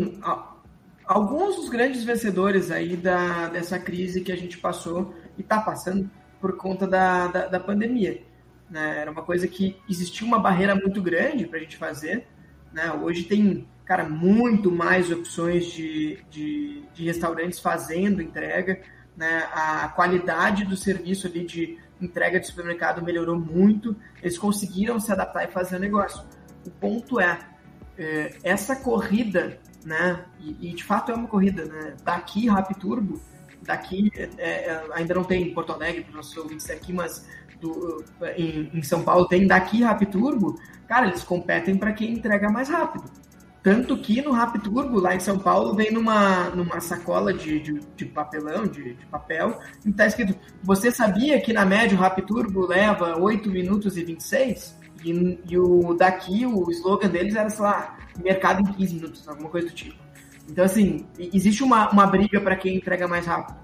alguns 1.06 1.56
dos 1.56 1.70
grandes 1.70 2.04
vencedores 2.04 2.70
aí 2.70 2.96
da, 2.96 3.48
dessa 3.50 3.80
crise 3.80 4.22
que 4.22 4.32
a 4.32 4.36
gente 4.36 4.58
passou 4.58 5.14
e 5.40 5.42
está 5.42 5.60
passando 5.60 6.12
por 6.40 6.56
conta 6.58 6.86
da, 6.86 7.28
da, 7.28 7.48
da 7.48 7.60
pandemia. 7.60 8.22
Né? 8.70 9.00
Era 9.00 9.10
uma 9.10 9.24
coisa 9.24 9.48
que 9.48 9.76
existia 9.90 10.28
uma 10.28 10.38
barreira 10.38 10.76
muito 10.76 11.02
grande 11.02 11.48
para 11.48 11.58
a 11.58 11.62
gente 11.62 11.78
fazer. 11.78 12.28
Né? 12.72 12.92
Hoje 12.92 13.24
tem, 13.24 13.68
cara, 13.86 14.08
muito 14.08 14.72
mais 14.72 15.10
opções 15.12 15.66
de, 15.66 16.24
de, 16.30 16.84
de 16.94 17.06
restaurantes 17.06 17.60
fazendo 17.60 18.22
entrega. 18.22 18.82
Né? 19.18 19.48
A 19.52 19.88
qualidade 19.90 20.66
do 20.66 20.78
serviço 20.78 21.26
ali 21.26 21.46
de 21.46 21.80
entrega 22.00 22.40
de 22.40 22.48
supermercado 22.48 23.04
melhorou 23.04 23.38
muito, 23.38 23.96
eles 24.22 24.38
conseguiram 24.38 25.00
se 25.00 25.12
adaptar 25.12 25.44
e 25.44 25.52
fazer 25.52 25.76
o 25.76 25.80
negócio. 25.80 26.24
O 26.66 26.72
ponto 26.72 27.20
é, 27.20 27.40
é 27.98 28.38
essa 28.44 28.76
corrida, 28.78 29.60
né, 29.84 30.24
e, 30.40 30.70
e, 30.70 30.74
de 30.74 30.84
fato 30.84 31.12
é 31.12 31.16
uma 31.16 31.28
corrida, 31.28 31.66
né, 31.66 31.96
daqui 32.04 32.50
Rap 32.50 32.74
Turbo, 32.76 33.20
daqui, 33.64 34.12
é, 34.16 34.30
é, 34.38 34.84
ainda 34.94 35.14
não 35.14 35.24
tem 35.24 35.44
em 35.44 35.54
Porto 35.54 35.74
Alegre, 35.74 36.02
para 36.02 36.10
os 36.10 36.16
nossos 36.16 36.38
ouvintes 36.38 36.70
aqui, 36.70 36.94
mas 36.94 37.28
do, 37.60 38.04
em, 38.38 38.70
em, 38.74 38.82
São 38.82 39.04
Paulo 39.04 39.28
tem 39.28 39.46
daqui 39.46 39.84
Rap 39.84 40.06
Turbo, 40.06 40.60
cara, 40.88 41.08
eles 41.08 41.24
competem 41.24 41.78
para 41.78 41.94
quem 41.94 42.14
entrega 42.14 42.50
mais 42.50 42.70
rápido. 42.70 43.10
Tanto 43.62 43.98
que 43.98 44.22
no 44.22 44.32
Rap 44.32 44.58
Turbo, 44.60 45.02
lá 45.02 45.14
em 45.14 45.20
São 45.20 45.38
Paulo, 45.38 45.76
vem 45.76 45.92
numa, 45.92 46.50
numa 46.52 46.80
sacola 46.80 47.34
de, 47.34 47.60
de, 47.60 47.80
de 47.96 48.06
papelão, 48.06 48.66
de, 48.66 48.94
de 48.94 49.06
papel, 49.08 49.60
e 49.86 49.92
tá 49.92 50.08
escrito: 50.08 50.34
Você 50.64 50.92
sabia 50.92 51.42
que 51.42 51.52
na 51.52 51.66
média 51.66 51.98
o 51.98 52.02
Rap 52.02 52.22
Turbo 52.22 52.66
leva 52.66 53.20
8 53.20 53.50
minutos 53.50 53.98
e 53.98 54.04
26? 54.04 54.80
E, 55.04 55.40
e 55.50 55.58
o 55.58 55.94
daqui, 55.94 56.46
o 56.46 56.72
slogan 56.72 57.10
deles 57.10 57.36
era, 57.36 57.50
sei 57.50 57.64
lá, 57.64 57.98
mercado 58.24 58.62
em 58.62 58.74
15 58.74 58.96
minutos, 58.96 59.28
alguma 59.28 59.50
coisa 59.50 59.68
do 59.68 59.74
tipo. 59.74 60.09
Então, 60.50 60.66
assim, 60.66 61.06
existe 61.18 61.64
uma, 61.64 61.90
uma 61.92 62.08
briga 62.08 62.42
para 62.42 62.56
quem 62.56 62.78
entrega 62.78 63.08
mais 63.08 63.26
rápido. 63.26 63.58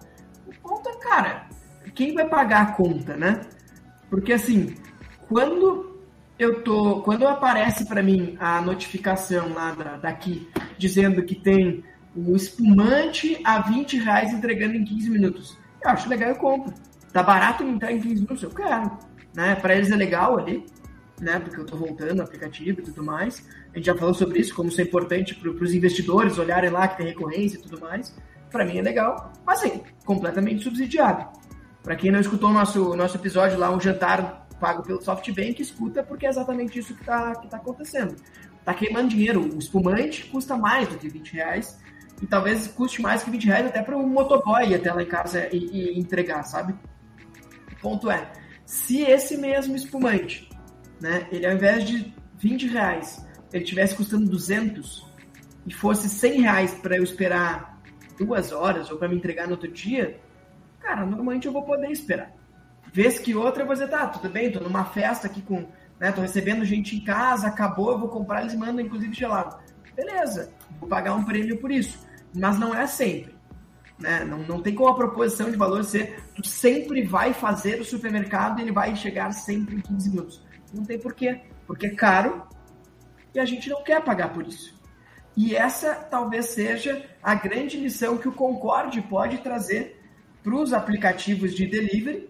O 0.48 0.54
ponto 0.68 0.90
é, 0.90 0.98
cara, 1.00 1.48
quem 1.94 2.14
vai 2.14 2.28
pagar 2.28 2.62
a 2.62 2.72
conta, 2.74 3.16
né? 3.16 3.42
Porque, 4.10 4.34
assim, 4.34 4.76
quando 5.28 5.96
eu 6.38 6.62
tô. 6.62 7.02
Quando 7.02 7.28
aparece 7.28 7.86
para 7.86 8.04
mim 8.04 8.36
a 8.40 8.62
notificação 8.62 9.54
lá 9.54 9.72
da, 9.72 9.98
daqui 9.98 10.48
dizendo 10.78 11.24
que 11.24 11.36
tem 11.36 11.84
o 12.16 12.36
espumante 12.36 13.40
a 13.44 13.60
20 13.60 13.98
reais 13.98 14.34
entregando 14.34 14.76
em 14.76 14.86
15 14.86 15.10
minutos, 15.10 15.58
eu 15.84 15.90
acho 15.90 16.10
legal, 16.10 16.30
eu 16.30 16.36
compro. 16.36 16.74
Tá 17.12 17.24
barato 17.24 17.64
me 17.64 17.72
entregar 17.72 17.96
em 17.96 18.02
15 18.02 18.16
minutos, 18.16 18.44
eu 18.44 18.50
quero. 18.50 18.98
Né? 19.34 19.56
Para 19.56 19.76
eles 19.76 19.92
é 19.92 19.96
legal 19.96 20.38
ali, 20.38 20.66
né? 21.20 21.40
Porque 21.40 21.60
eu 21.60 21.66
tô 21.66 21.78
voltando 21.78 22.16
no 22.16 22.24
aplicativo 22.24 22.80
e 22.82 22.84
tudo 22.84 23.04
mais. 23.04 23.46
A 23.76 23.78
gente 23.78 23.88
já 23.88 23.96
falou 23.96 24.14
sobre 24.14 24.40
isso, 24.40 24.56
como 24.56 24.70
isso 24.70 24.80
é 24.80 24.86
importante 24.86 25.36
para 25.36 25.50
os 25.50 25.74
investidores 25.74 26.38
olharem 26.38 26.70
lá 26.70 26.88
que 26.88 26.96
tem 26.96 27.08
recorrência 27.08 27.58
e 27.58 27.62
tudo 27.62 27.78
mais. 27.82 28.16
Para 28.50 28.64
mim 28.64 28.78
é 28.78 28.82
legal, 28.82 29.34
mas 29.46 29.60
sim, 29.60 29.82
completamente 30.06 30.64
subsidiado. 30.64 31.28
Para 31.84 31.98
quem 31.98 32.10
não 32.10 32.22
escutou 32.22 32.52
o 32.52 32.54
nosso, 32.54 32.96
nosso 32.96 33.18
episódio 33.18 33.60
lá, 33.60 33.70
um 33.70 33.82
jantar 33.82 34.48
pago 34.62 34.82
pelo 34.82 35.02
SoftBank, 35.02 35.62
escuta, 35.62 36.02
porque 36.02 36.26
é 36.26 36.30
exatamente 36.30 36.80
isso 36.80 36.96
que 36.96 37.02
está 37.02 37.36
que 37.36 37.50
tá 37.50 37.58
acontecendo. 37.58 38.16
Está 38.58 38.74
queimando 38.74 39.10
dinheiro. 39.10 39.42
O 39.42 39.60
espumante 39.60 40.24
custa 40.28 40.56
mais 40.56 40.88
do 40.88 40.98
que 40.98 41.10
20 41.10 41.34
reais. 41.34 41.78
E 42.22 42.26
talvez 42.26 42.68
custe 42.68 43.02
mais 43.02 43.24
que 43.24 43.30
20 43.30 43.46
reais 43.46 43.68
até 43.68 43.82
para 43.82 43.98
o 43.98 44.08
motoboy 44.08 44.74
até 44.74 44.94
lá 44.94 45.04
em 45.04 45.06
casa 45.06 45.50
e, 45.52 45.58
e, 45.58 46.00
entregar, 46.00 46.44
sabe? 46.44 46.74
O 47.74 47.76
ponto 47.82 48.10
é, 48.10 48.32
se 48.66 49.02
esse 49.02 49.36
mesmo 49.36 49.76
espumante, 49.76 50.50
né, 51.02 51.28
ele 51.30 51.46
ao 51.46 51.54
invés 51.54 51.84
de 51.84 52.16
20 52.38 52.68
reais, 52.68 53.25
ele 53.58 53.66
tivesse 53.66 53.96
custando 53.96 54.30
200 54.30 55.06
e 55.66 55.74
fosse 55.74 56.10
100 56.10 56.42
reais 56.42 56.74
para 56.74 56.98
eu 56.98 57.04
esperar 57.04 57.80
duas 58.18 58.52
horas 58.52 58.90
ou 58.92 58.98
para 58.98 59.08
me 59.08 59.16
entregar 59.16 59.46
no 59.46 59.52
outro 59.52 59.72
dia, 59.72 60.20
cara, 60.80 61.06
normalmente 61.06 61.48
eu 61.48 61.54
vou 61.54 61.64
poder 61.64 61.90
esperar 61.90 62.32
Vez 62.96 63.20
que 63.20 63.36
outra, 63.36 63.64
eu 63.64 63.68
vou 63.68 63.76
dizer, 63.76 63.90
tá, 63.90 64.08
tudo 64.08 64.32
bem, 64.32 64.50
tô 64.50 64.62
numa 64.62 64.86
festa 64.86 65.28
aqui 65.28 65.42
com, 65.42 65.66
né, 66.00 66.14
tô 66.14 66.22
recebendo 66.22 66.64
gente 66.64 66.96
em 66.96 67.04
casa, 67.04 67.48
acabou, 67.48 67.92
eu 67.92 68.00
vou 68.00 68.08
comprar, 68.08 68.40
eles 68.40 68.56
mandam 68.56 68.80
inclusive 68.80 69.14
gelado. 69.14 69.58
Beleza, 69.94 70.50
vou 70.80 70.88
pagar 70.88 71.14
um 71.14 71.26
prêmio 71.26 71.58
por 71.60 71.70
isso. 71.72 72.00
Mas 72.34 72.58
não 72.58 72.74
é 72.74 72.88
sempre. 72.88 73.36
Né? 74.00 74.24
Não, 74.24 74.38
não 74.40 74.62
tem 74.62 74.74
como 74.74 74.88
a 74.88 74.96
proposição 74.96 75.52
de 75.52 75.58
valor 75.58 75.84
ser 75.84 76.24
tu 76.34 76.48
sempre 76.48 77.04
vai 77.04 77.34
fazer 77.34 77.82
o 77.82 77.84
supermercado 77.84 78.60
e 78.60 78.62
ele 78.62 78.72
vai 78.72 78.96
chegar 78.96 79.30
sempre 79.34 79.76
em 79.76 79.82
15 79.82 80.10
minutos. 80.12 80.42
Não 80.74 80.86
tem 80.86 80.98
porquê. 80.98 81.42
Porque 81.68 81.88
é 81.88 81.96
caro 81.96 82.48
e 83.36 83.40
a 83.40 83.46
gente 83.46 83.70
não 83.70 83.84
quer 83.84 84.02
pagar 84.02 84.34
por 84.34 84.48
isso. 84.48 84.74
E 85.36 85.54
essa 85.54 85.94
talvez 85.94 86.46
seja 86.46 87.06
a 87.22 87.36
grande 87.36 87.78
lição 87.78 88.18
que 88.18 88.30
o 88.30 88.32
Concorde 88.32 89.02
pode 89.02 89.40
trazer 89.40 90.02
para 90.42 90.56
os 90.56 90.72
aplicativos 90.72 91.54
de 91.54 91.68
delivery 91.68 92.30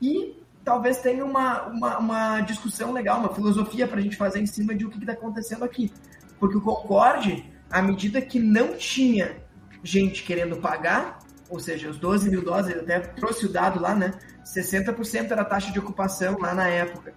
e 0.00 0.42
talvez 0.64 0.98
tenha 1.02 1.24
uma, 1.24 1.64
uma, 1.66 1.98
uma 1.98 2.40
discussão 2.40 2.92
legal, 2.92 3.20
uma 3.20 3.34
filosofia 3.34 3.86
para 3.86 3.98
a 3.98 4.02
gente 4.02 4.16
fazer 4.16 4.40
em 4.40 4.46
cima 4.46 4.74
de 4.74 4.86
o 4.86 4.90
que 4.90 4.98
está 4.98 5.12
acontecendo 5.12 5.64
aqui. 5.64 5.92
Porque 6.40 6.56
o 6.56 6.62
Concorde, 6.62 7.44
à 7.70 7.82
medida 7.82 8.22
que 8.22 8.38
não 8.40 8.74
tinha 8.76 9.36
gente 9.84 10.22
querendo 10.22 10.56
pagar, 10.56 11.18
ou 11.50 11.60
seja, 11.60 11.90
os 11.90 11.98
12 11.98 12.30
mil 12.30 12.42
doses, 12.42 12.70
ele 12.70 12.80
até 12.80 13.00
trouxe 13.00 13.44
o 13.44 13.52
dado 13.52 13.78
lá, 13.78 13.94
né? 13.94 14.14
60% 14.42 15.30
era 15.30 15.42
a 15.42 15.44
taxa 15.44 15.70
de 15.70 15.78
ocupação 15.78 16.38
lá 16.38 16.54
na 16.54 16.66
época 16.68 17.12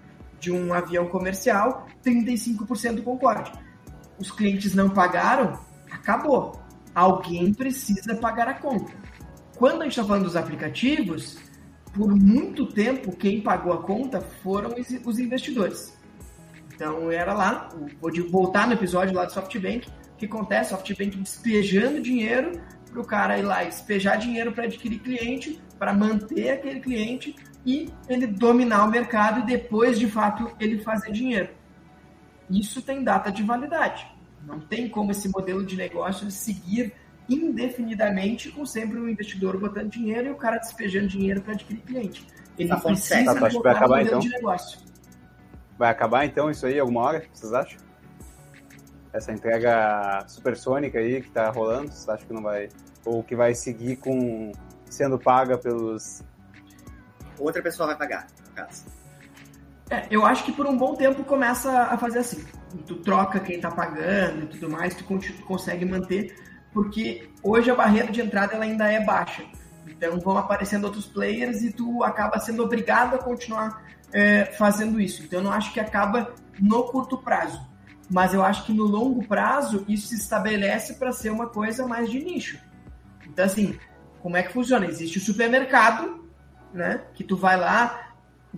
de 0.46 0.52
um 0.52 0.72
avião 0.74 1.08
comercial, 1.08 1.88
35% 2.06 3.02
Concorde. 3.04 3.52
Os 4.20 4.30
clientes 4.30 4.76
não 4.76 4.90
pagaram, 4.90 5.60
acabou. 5.92 6.62
Alguém 6.94 7.52
precisa 7.52 8.16
pagar 8.16 8.48
a 8.48 8.54
conta. 8.54 8.94
Quando 9.58 9.82
a 9.82 9.86
gente 9.86 9.94
está 9.94 10.06
falando 10.06 10.26
dos 10.26 10.36
aplicativos, 10.36 11.40
por 11.92 12.14
muito 12.16 12.68
tempo 12.68 13.16
quem 13.16 13.42
pagou 13.42 13.74
a 13.74 13.82
conta 13.82 14.22
foram 14.22 14.70
os 15.04 15.20
investidores. 15.20 15.98
Então 16.74 17.12
era 17.12 17.34
lá, 17.34 17.70
vou 18.00 18.12
voltar 18.30 18.68
no 18.68 18.74
episódio 18.74 19.16
lá 19.16 19.26
do 19.26 19.34
SoftBank, 19.34 19.90
o 19.90 20.16
que 20.18 20.28
acontece? 20.28 20.70
SoftBank 20.70 21.18
despejando 21.18 22.00
dinheiro 22.02 22.52
para 22.92 23.02
o 23.02 23.06
cara 23.06 23.40
ir 23.40 23.42
lá 23.42 23.64
despejar 23.64 24.20
dinheiro 24.20 24.52
para 24.52 24.66
adquirir 24.66 25.00
cliente, 25.00 25.60
para 25.80 25.92
manter 25.92 26.52
aquele 26.52 26.80
cliente 26.80 27.36
e 27.66 27.90
ele 28.08 28.28
dominar 28.28 28.86
o 28.86 28.92
mercado 28.92 29.40
e 29.40 29.46
depois, 29.46 29.98
de 29.98 30.08
fato, 30.08 30.52
ele 30.60 30.80
fazer 30.80 31.12
dinheiro. 31.12 31.50
Isso 32.50 32.82
tem 32.82 33.04
data 33.04 33.32
de 33.32 33.42
validade. 33.42 34.08
Não 34.46 34.60
tem 34.60 34.88
como 34.88 35.12
esse 35.12 35.28
modelo 35.30 35.66
de 35.66 35.76
negócio 35.76 36.30
seguir 36.30 36.94
indefinidamente 37.28 38.52
com 38.52 38.66
sempre 38.66 39.00
um 39.00 39.10
investidor 39.10 39.58
botando 39.58 39.90
dinheiro 39.90 40.28
e 40.28 40.32
o 40.32 40.36
cara 40.36 40.60
despejando 40.60 41.08
dinheiro 41.08 41.42
para 41.42 41.54
adquirir 41.54 41.82
cliente. 41.82 42.28
Ele 42.58 42.70
tá 42.70 42.78
precisa 42.78 43.34
tá, 43.34 43.40
vai 43.40 43.74
acabar, 43.74 43.86
um 43.86 43.90
modelo 43.90 44.06
então. 44.06 44.20
de 44.20 44.30
negócio. 44.30 44.80
Vai 45.78 45.90
acabar 45.90 46.26
então 46.26 46.52
isso 46.52 46.68
aí 46.68 46.80
alguma 46.80 47.02
hora, 47.02 47.26
vocês 47.34 47.52
acham? 47.52 47.80
Essa 49.12 49.32
entrega 49.32 50.24
supersônica 50.28 51.00
aí 51.00 51.22
que 51.22 51.32
tá 51.32 51.50
rolando, 51.50 51.92
vocês 51.92 52.08
acham 52.08 52.28
que 52.28 52.34
não 52.34 52.44
vai... 52.44 52.70
Ou 53.04 53.24
que 53.24 53.36
vai 53.36 53.54
seguir 53.54 53.98
com 53.98 54.52
sendo 54.90 55.18
paga 55.20 55.58
pelos 55.58 56.24
outra 57.40 57.62
pessoa 57.62 57.88
vai 57.88 57.98
pagar, 57.98 58.28
no 58.48 58.54
caso. 58.54 58.86
É, 59.90 60.08
eu 60.10 60.26
acho 60.26 60.44
que 60.44 60.52
por 60.52 60.66
um 60.66 60.78
bom 60.78 60.96
tempo 60.96 61.24
começa 61.24 61.84
a 61.84 61.98
fazer 61.98 62.20
assim. 62.20 62.44
Tu 62.88 62.96
troca 62.98 63.40
quem 63.40 63.60
tá 63.60 63.70
pagando 63.72 64.44
e 64.44 64.48
tudo 64.48 64.70
mais, 64.70 64.96
tu, 64.96 65.06
consegue 65.46 65.86
manter, 65.86 66.36
porque 66.74 67.30
hoje 67.44 67.70
a 67.70 67.76
barreira 67.76 68.12
de 68.12 68.22
entrada 68.22 68.54
ela 68.54 68.66
ainda 68.66 68.92
é 68.92 69.04
baixa. 69.04 69.44
Então 69.88 70.20
vão 70.20 70.38
aparecendo 70.38 70.86
outros 70.86 71.06
players 71.06 71.62
e 71.62 71.72
tu 71.72 72.04
acaba 72.04 72.40
sendo 72.40 72.64
obrigado 72.64 73.16
a 73.16 73.18
continuar 73.20 73.84
é, 74.12 74.46
fazendo 74.46 75.00
isso. 75.00 75.24
Então 75.24 75.40
eu 75.40 75.44
não 75.44 75.52
acho 75.52 75.72
que 75.72 75.80
acaba 75.80 76.34
no 76.60 76.84
curto 76.86 77.18
prazo. 77.18 77.62
Mas 78.10 78.34
eu 78.34 78.44
acho 78.44 78.66
que 78.66 78.74
no 78.74 78.84
longo 78.84 79.26
prazo 79.28 79.84
isso 79.88 80.08
se 80.08 80.16
estabelece 80.16 80.96
para 80.96 81.12
ser 81.12 81.32
uma 81.32 81.48
coisa 81.48 81.88
mais 81.88 82.10
de 82.10 82.24
nicho. 82.24 82.60
Então, 83.28 83.46
assim, 83.46 83.78
como 84.22 84.38
é 84.38 84.44
que 84.44 84.54
funciona? 84.54 84.86
Existe 84.86 85.18
o 85.18 85.22
supermercado, 85.22 86.25
né? 86.76 87.02
Que 87.14 87.24
tu 87.24 87.38
vai 87.38 87.58
lá, 87.58 88.10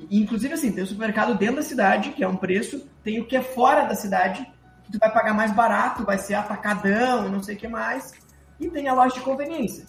inclusive 0.09 0.53
assim, 0.53 0.71
tem 0.71 0.83
o 0.83 0.87
supermercado 0.87 1.37
dentro 1.37 1.57
da 1.57 1.61
cidade, 1.61 2.09
que 2.09 2.23
é 2.23 2.27
um 2.27 2.35
preço, 2.35 2.89
tem 3.03 3.21
o 3.21 3.25
que 3.25 3.35
é 3.35 3.41
fora 3.41 3.85
da 3.85 3.95
cidade, 3.95 4.45
que 4.83 4.91
tu 4.91 4.99
vai 4.99 5.11
pagar 5.11 5.33
mais 5.33 5.51
barato, 5.51 6.03
vai 6.03 6.17
ser 6.17 6.33
atacadão, 6.33 7.29
não 7.29 7.41
sei 7.41 7.55
o 7.55 7.57
que 7.57 7.67
mais, 7.67 8.13
e 8.59 8.69
tem 8.69 8.87
a 8.87 8.93
loja 8.93 9.15
de 9.15 9.21
conveniência. 9.21 9.85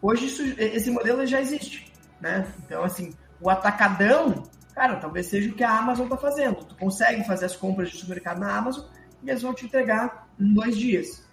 Hoje 0.00 0.26
isso, 0.26 0.42
esse 0.58 0.90
modelo 0.90 1.26
já 1.26 1.40
existe, 1.40 1.92
né? 2.20 2.46
Então 2.64 2.84
assim, 2.84 3.12
o 3.40 3.50
atacadão, 3.50 4.44
cara, 4.74 4.96
talvez 4.96 5.26
seja 5.26 5.50
o 5.50 5.54
que 5.54 5.64
a 5.64 5.76
Amazon 5.76 6.04
está 6.04 6.16
fazendo. 6.16 6.64
Tu 6.64 6.76
consegue 6.76 7.24
fazer 7.24 7.46
as 7.46 7.56
compras 7.56 7.90
de 7.90 7.98
supermercado 7.98 8.38
na 8.38 8.56
Amazon 8.56 8.84
e 9.22 9.28
eles 9.28 9.42
vão 9.42 9.52
te 9.52 9.64
entregar 9.64 10.28
em 10.38 10.54
dois 10.54 10.76
dias. 10.76 11.26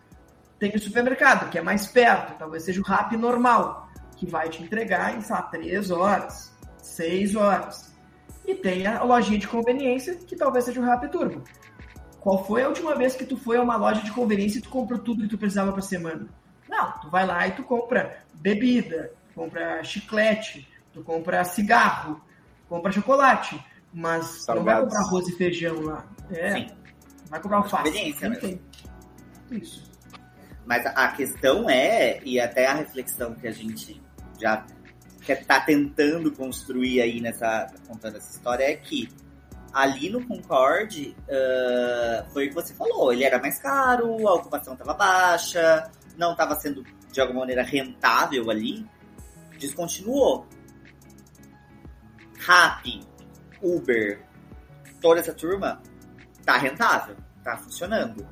Tem 0.57 0.73
o 0.73 0.79
supermercado, 0.79 1.49
que 1.49 1.57
é 1.57 1.61
mais 1.61 1.85
perto, 1.85 2.37
talvez 2.39 2.63
seja 2.63 2.79
o 2.79 2.83
RAP 2.83 3.13
normal 3.13 3.82
que 4.23 4.31
vai 4.31 4.49
te 4.49 4.63
entregar 4.63 5.17
em, 5.17 5.21
sei 5.21 5.35
lá, 5.35 5.41
3 5.43 5.91
horas, 5.91 6.53
6 6.77 7.35
horas. 7.35 7.93
E 8.45 8.55
tem 8.55 8.87
a 8.87 9.03
lojinha 9.03 9.37
de 9.37 9.47
conveniência, 9.47 10.15
que 10.15 10.35
talvez 10.35 10.65
seja 10.65 10.79
o 10.79 10.83
Rap 10.83 11.07
Turbo. 11.09 11.43
Qual 12.19 12.45
foi 12.45 12.63
a 12.63 12.69
última 12.69 12.95
vez 12.95 13.15
que 13.15 13.25
tu 13.25 13.35
foi 13.35 13.57
a 13.57 13.61
uma 13.61 13.75
loja 13.75 14.01
de 14.01 14.11
conveniência 14.11 14.59
e 14.59 14.61
tu 14.61 14.69
comprou 14.69 14.99
tudo 14.99 15.23
que 15.23 15.29
tu 15.29 15.37
precisava 15.37 15.71
para 15.73 15.81
semana? 15.81 16.27
Não, 16.69 16.91
tu 16.99 17.09
vai 17.09 17.25
lá 17.25 17.47
e 17.47 17.51
tu 17.51 17.63
compra 17.63 18.19
bebida, 18.35 19.11
tu 19.29 19.35
compra 19.35 19.83
chiclete, 19.83 20.67
tu 20.93 21.03
compra 21.03 21.43
cigarro, 21.43 22.21
compra 22.69 22.91
chocolate, 22.91 23.61
mas 23.93 24.43
Salgados. 24.43 24.55
não 24.55 24.63
vai 24.63 24.81
comprar 24.83 24.99
arroz 24.99 25.27
e 25.27 25.35
feijão 25.35 25.81
lá. 25.81 26.05
É, 26.31 26.53
Sim. 26.53 26.67
vai 27.29 27.41
comprar 27.41 27.57
alface. 27.57 27.83
Conveniência 27.83 28.29
mesmo. 28.29 28.59
Isso. 29.51 29.91
Mas 30.65 30.85
a 30.85 31.09
questão 31.09 31.69
é, 31.69 32.21
e 32.23 32.39
até 32.39 32.67
a 32.67 32.73
reflexão 32.73 33.35
que 33.35 33.47
a 33.47 33.51
gente 33.51 34.01
já 34.39 34.65
está 35.27 35.59
tentando 35.61 36.31
construir 36.31 37.01
aí 37.01 37.21
nessa 37.21 37.71
contando 37.87 38.17
essa 38.17 38.31
história 38.31 38.63
é 38.63 38.75
que 38.75 39.09
ali 39.73 40.09
no 40.09 40.25
Concorde 40.27 41.15
uh, 41.23 42.31
foi 42.31 42.45
o 42.45 42.49
que 42.49 42.55
você 42.55 42.73
falou, 42.75 43.11
ele 43.11 43.23
era 43.23 43.39
mais 43.39 43.59
caro, 43.59 44.27
a 44.27 44.33
ocupação 44.35 44.73
estava 44.73 44.93
baixa, 44.93 45.89
não 46.15 46.33
estava 46.33 46.55
sendo 46.55 46.83
de 47.11 47.19
alguma 47.19 47.41
maneira 47.41 47.63
rentável 47.63 48.49
ali, 48.51 48.87
descontinuou. 49.57 50.47
Rappi, 52.39 53.01
Uber, 53.61 54.21
toda 55.01 55.19
essa 55.19 55.33
turma 55.33 55.81
tá 56.45 56.57
rentável, 56.57 57.15
tá 57.43 57.57
funcionando. 57.57 58.27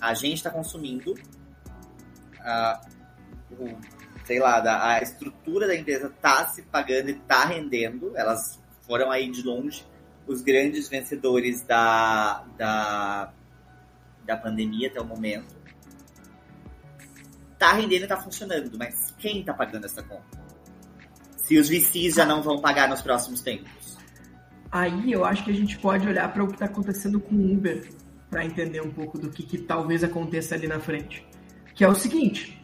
A 0.00 0.12
gente 0.14 0.34
está 0.34 0.50
consumindo 0.50 1.12
uh, 1.12 2.86
o 3.50 3.78
sei 4.24 4.38
lá, 4.38 4.60
da, 4.60 4.94
a 4.94 5.02
estrutura 5.02 5.66
da 5.66 5.76
empresa 5.76 6.12
tá 6.20 6.46
se 6.46 6.62
pagando 6.62 7.10
e 7.10 7.14
tá 7.14 7.44
rendendo. 7.44 8.16
Elas 8.16 8.60
foram 8.86 9.10
aí 9.10 9.30
de 9.30 9.42
longe 9.42 9.84
os 10.26 10.40
grandes 10.40 10.88
vencedores 10.88 11.62
da, 11.62 12.44
da, 12.56 13.32
da 14.24 14.36
pandemia 14.36 14.88
até 14.88 15.00
o 15.00 15.04
momento. 15.04 15.54
Tá 17.58 17.72
rendendo 17.74 18.04
e 18.04 18.08
tá 18.08 18.16
funcionando, 18.16 18.76
mas 18.78 19.14
quem 19.18 19.44
tá 19.44 19.54
pagando 19.54 19.84
essa 19.84 20.02
conta? 20.02 20.42
Se 21.36 21.58
os 21.58 21.68
VCs 21.68 22.14
já 22.14 22.24
não 22.24 22.42
vão 22.42 22.60
pagar 22.60 22.88
nos 22.88 23.02
próximos 23.02 23.42
tempos. 23.42 23.98
Aí 24.72 25.12
eu 25.12 25.24
acho 25.24 25.44
que 25.44 25.50
a 25.50 25.54
gente 25.54 25.78
pode 25.78 26.08
olhar 26.08 26.32
para 26.32 26.42
o 26.42 26.48
que 26.48 26.54
está 26.54 26.64
acontecendo 26.64 27.20
com 27.20 27.34
o 27.34 27.52
Uber 27.52 27.88
para 28.28 28.44
entender 28.44 28.80
um 28.80 28.90
pouco 28.90 29.18
do 29.18 29.30
que, 29.30 29.44
que 29.44 29.58
talvez 29.58 30.02
aconteça 30.02 30.54
ali 30.54 30.66
na 30.66 30.80
frente. 30.80 31.24
Que 31.74 31.84
é 31.84 31.88
o 31.88 31.94
seguinte, 31.94 32.60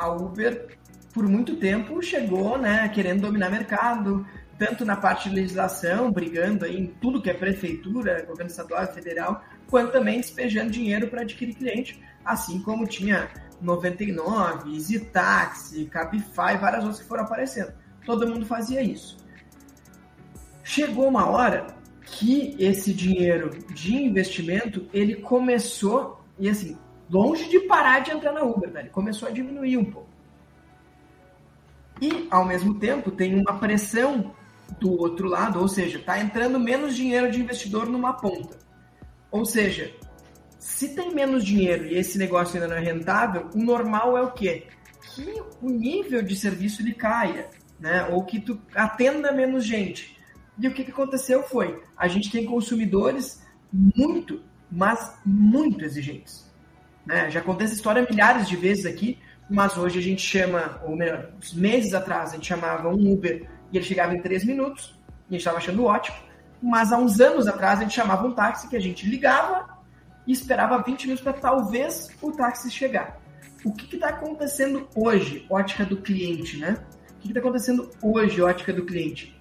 a 0.00 0.10
Uber, 0.10 0.78
por 1.12 1.28
muito 1.28 1.56
tempo, 1.56 2.02
chegou 2.02 2.56
né, 2.56 2.88
querendo 2.88 3.22
dominar 3.22 3.50
mercado, 3.50 4.26
tanto 4.58 4.84
na 4.84 4.96
parte 4.96 5.28
de 5.28 5.34
legislação, 5.34 6.10
brigando 6.10 6.64
aí 6.64 6.78
em 6.78 6.86
tudo 6.86 7.20
que 7.20 7.28
é 7.28 7.34
prefeitura, 7.34 8.24
governo 8.26 8.50
estadual 8.50 8.86
federal, 8.86 9.44
quanto 9.68 9.92
também 9.92 10.20
despejando 10.20 10.70
dinheiro 10.70 11.08
para 11.08 11.22
adquirir 11.22 11.54
cliente, 11.54 12.02
assim 12.24 12.60
como 12.62 12.86
tinha 12.86 13.28
99, 13.60 14.74
Easy 14.74 15.00
Taxi, 15.00 15.84
Cabify, 15.86 16.56
várias 16.58 16.82
outras 16.82 17.00
que 17.00 17.08
foram 17.08 17.24
aparecendo. 17.24 17.72
Todo 18.06 18.26
mundo 18.26 18.46
fazia 18.46 18.82
isso. 18.82 19.18
Chegou 20.64 21.08
uma 21.08 21.26
hora 21.26 21.66
que 22.02 22.56
esse 22.58 22.92
dinheiro 22.94 23.50
de 23.74 23.94
investimento 23.94 24.88
ele 24.92 25.16
começou 25.16 26.24
e 26.38 26.48
assim 26.48 26.76
longe 27.10 27.48
de 27.48 27.60
parar 27.60 28.00
de 28.00 28.12
entrar 28.12 28.32
na 28.32 28.42
Uber, 28.42 28.70
ele 28.74 28.88
começou 28.88 29.28
a 29.28 29.30
diminuir 29.32 29.76
um 29.76 29.84
pouco. 29.84 30.08
E, 32.00 32.26
ao 32.30 32.44
mesmo 32.46 32.78
tempo, 32.78 33.10
tem 33.10 33.34
uma 33.38 33.58
pressão 33.58 34.34
do 34.78 34.98
outro 34.98 35.28
lado, 35.28 35.60
ou 35.60 35.68
seja, 35.68 35.98
está 35.98 36.18
entrando 36.18 36.58
menos 36.58 36.96
dinheiro 36.96 37.30
de 37.30 37.40
investidor 37.40 37.86
numa 37.86 38.14
ponta. 38.14 38.56
Ou 39.30 39.44
seja, 39.44 39.94
se 40.58 40.94
tem 40.94 41.12
menos 41.14 41.44
dinheiro 41.44 41.86
e 41.86 41.96
esse 41.96 42.16
negócio 42.16 42.54
ainda 42.54 42.68
não 42.68 42.80
é 42.80 42.84
rentável, 42.84 43.50
o 43.54 43.58
normal 43.58 44.16
é 44.16 44.22
o 44.22 44.32
quê? 44.32 44.68
Que 45.14 45.42
o 45.60 45.68
nível 45.68 46.22
de 46.22 46.36
serviço 46.36 46.80
ele 46.80 46.94
caia. 46.94 47.50
né? 47.78 48.06
Ou 48.10 48.24
que 48.24 48.40
tu 48.40 48.60
atenda 48.74 49.32
menos 49.32 49.64
gente. 49.64 50.16
E 50.58 50.68
o 50.68 50.74
que, 50.74 50.84
que 50.84 50.90
aconteceu 50.90 51.42
foi, 51.42 51.82
a 51.96 52.06
gente 52.06 52.30
tem 52.30 52.44
consumidores 52.44 53.42
muito, 53.72 54.42
mas 54.70 55.18
muito 55.24 55.84
exigentes. 55.84 56.49
Né? 57.10 57.28
Já 57.28 57.40
acontece 57.40 57.74
história 57.74 58.06
milhares 58.08 58.48
de 58.48 58.54
vezes 58.54 58.86
aqui, 58.86 59.18
mas 59.50 59.76
hoje 59.76 59.98
a 59.98 60.02
gente 60.02 60.22
chama, 60.22 60.80
ou 60.84 60.94
melhor, 60.94 61.32
meses 61.54 61.92
atrás 61.92 62.30
a 62.30 62.34
gente 62.36 62.46
chamava 62.46 62.88
um 62.88 63.12
Uber 63.12 63.50
e 63.72 63.76
ele 63.76 63.84
chegava 63.84 64.14
em 64.14 64.22
três 64.22 64.44
minutos, 64.44 64.96
e 65.28 65.30
a 65.30 65.32
gente 65.32 65.40
estava 65.40 65.58
achando 65.58 65.84
ótimo, 65.84 66.16
mas 66.62 66.92
há 66.92 66.98
uns 66.98 67.20
anos 67.20 67.48
atrás 67.48 67.80
a 67.80 67.82
gente 67.82 67.94
chamava 67.94 68.24
um 68.24 68.32
táxi 68.32 68.68
que 68.68 68.76
a 68.76 68.80
gente 68.80 69.08
ligava 69.08 69.76
e 70.24 70.30
esperava 70.30 70.80
20 70.80 71.02
minutos 71.02 71.24
para 71.24 71.32
talvez 71.32 72.10
o 72.22 72.30
táxi 72.30 72.70
chegar. 72.70 73.20
O 73.64 73.72
que 73.72 73.92
está 73.92 74.10
acontecendo 74.10 74.88
hoje, 74.94 75.44
ótica 75.50 75.84
do 75.84 75.96
cliente, 75.96 76.58
né? 76.58 76.78
O 77.10 77.22
que 77.22 77.28
está 77.28 77.40
acontecendo 77.40 77.90
hoje, 78.00 78.40
ótica 78.40 78.72
do 78.72 78.86
cliente? 78.86 79.36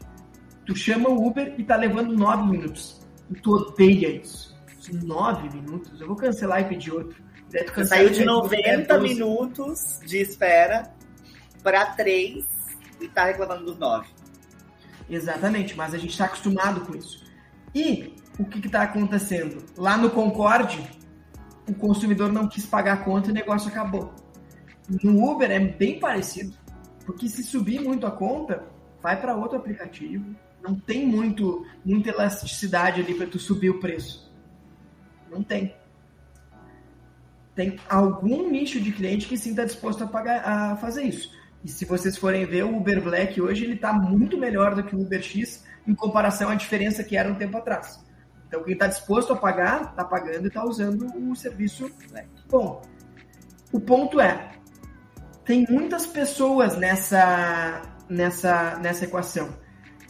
Tu 0.65 0.75
chama 0.75 1.07
o 1.07 1.27
Uber 1.27 1.53
e 1.55 1.61
está 1.61 1.75
levando 1.75 2.17
9 2.17 2.49
minutos. 2.49 2.99
E 3.29 3.35
tu 3.35 3.51
odeia 3.51 4.09
isso. 4.09 4.57
9 4.91 5.55
minutos? 5.55 6.01
Eu 6.01 6.07
vou 6.07 6.15
cancelar 6.15 6.61
e 6.61 6.65
pedir 6.65 6.91
outro. 6.91 7.28
Você 7.49 7.85
saiu 7.85 8.09
de 8.11 8.23
90 8.23 8.99
minutos 8.99 9.99
de 10.05 10.17
espera 10.17 10.93
para 11.63 11.85
3 11.87 12.45
e 13.01 13.07
tá 13.07 13.25
reclamando 13.25 13.65
dos 13.65 13.77
9. 13.77 14.07
Exatamente, 15.09 15.75
mas 15.75 15.93
a 15.93 15.97
gente 15.97 16.11
está 16.11 16.25
acostumado 16.25 16.81
com 16.81 16.95
isso. 16.95 17.25
E 17.73 18.13
o 18.37 18.45
que 18.45 18.65
está 18.65 18.83
acontecendo? 18.83 19.65
Lá 19.75 19.97
no 19.97 20.11
Concorde, 20.11 20.79
o 21.67 21.73
consumidor 21.73 22.31
não 22.31 22.47
quis 22.47 22.65
pagar 22.65 22.93
a 22.93 22.97
conta 22.97 23.29
e 23.29 23.31
o 23.31 23.33
negócio 23.33 23.67
acabou. 23.67 24.13
No 25.03 25.29
Uber 25.29 25.49
é 25.49 25.59
bem 25.59 25.99
parecido, 25.99 26.55
porque 27.05 27.27
se 27.27 27.43
subir 27.43 27.81
muito 27.81 28.05
a 28.05 28.11
conta, 28.11 28.63
vai 29.01 29.19
para 29.19 29.35
outro 29.35 29.57
aplicativo. 29.57 30.35
Não 30.61 30.75
tem 30.75 31.05
muito, 31.07 31.65
muita 31.83 32.09
elasticidade 32.09 33.01
ali 33.01 33.15
para 33.15 33.27
tu 33.27 33.39
subir 33.39 33.69
o 33.69 33.79
preço. 33.79 34.31
Não 35.31 35.41
tem. 35.43 35.78
Tem 37.59 37.77
algum 37.89 38.49
nicho 38.49 38.79
de 38.79 38.89
cliente 38.89 39.27
que 39.27 39.37
sim 39.37 39.49
está 39.49 39.65
disposto 39.65 40.01
a, 40.01 40.07
pagar, 40.07 40.47
a 40.47 40.77
fazer 40.77 41.03
isso. 41.03 41.29
E 41.61 41.67
se 41.67 41.83
vocês 41.83 42.15
forem 42.15 42.45
ver, 42.45 42.63
o 42.63 42.77
Uber 42.77 43.03
Black 43.03 43.41
hoje 43.41 43.65
ele 43.65 43.73
está 43.73 43.91
muito 43.91 44.37
melhor 44.37 44.73
do 44.73 44.81
que 44.81 44.95
o 44.95 45.01
Uber 45.01 45.21
X 45.21 45.65
em 45.85 45.93
comparação 45.93 46.49
à 46.49 46.55
diferença 46.55 47.03
que 47.03 47.17
era 47.17 47.29
um 47.29 47.35
tempo 47.35 47.57
atrás. 47.57 48.01
Então, 48.47 48.63
quem 48.63 48.71
está 48.71 48.87
disposto 48.87 49.33
a 49.33 49.35
pagar, 49.35 49.89
está 49.89 50.05
pagando 50.05 50.45
e 50.45 50.47
está 50.47 50.63
usando 50.63 51.05
o 51.29 51.35
serviço 51.35 51.91
bom. 52.49 52.81
O 53.73 53.79
ponto 53.81 54.21
é, 54.21 54.51
tem 55.43 55.67
muitas 55.69 56.07
pessoas 56.07 56.77
nessa, 56.77 57.81
nessa, 58.07 58.79
nessa 58.79 59.03
equação. 59.03 59.49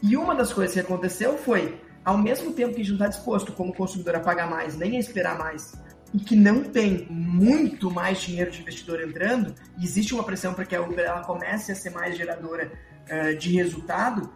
E 0.04 0.16
uma 0.16 0.36
das 0.36 0.54
coisas 0.54 0.76
que 0.76 0.82
aconteceu 0.82 1.36
foi, 1.36 1.82
ao 2.06 2.16
mesmo 2.16 2.54
tempo 2.54 2.76
que 2.76 2.82
a 2.82 2.84
gente 2.84 2.90
não 2.90 3.08
está 3.08 3.08
disposto, 3.08 3.52
como 3.54 3.74
consumidor, 3.74 4.18
a 4.18 4.20
pagar 4.20 4.48
mais, 4.48 4.78
nem 4.78 4.98
a 4.98 5.00
esperar 5.00 5.36
mais, 5.36 5.74
e 6.14 6.20
que 6.20 6.36
não 6.36 6.64
tem 6.64 7.08
muito 7.10 7.92
mais 7.92 8.20
dinheiro 8.22 8.52
de 8.52 8.62
investidor 8.62 9.02
entrando, 9.02 9.54
existe 9.82 10.14
uma 10.14 10.24
pressão 10.24 10.54
para 10.54 10.66
que 10.66 10.76
a 10.76 10.82
Uber 10.82 11.06
ela 11.06 11.24
comece 11.24 11.72
a 11.72 11.76
ser 11.76 11.92
mais 11.92 12.18
geradora 12.18 12.72
uh, 13.06 13.38
de 13.38 13.52
resultado, 13.52 14.32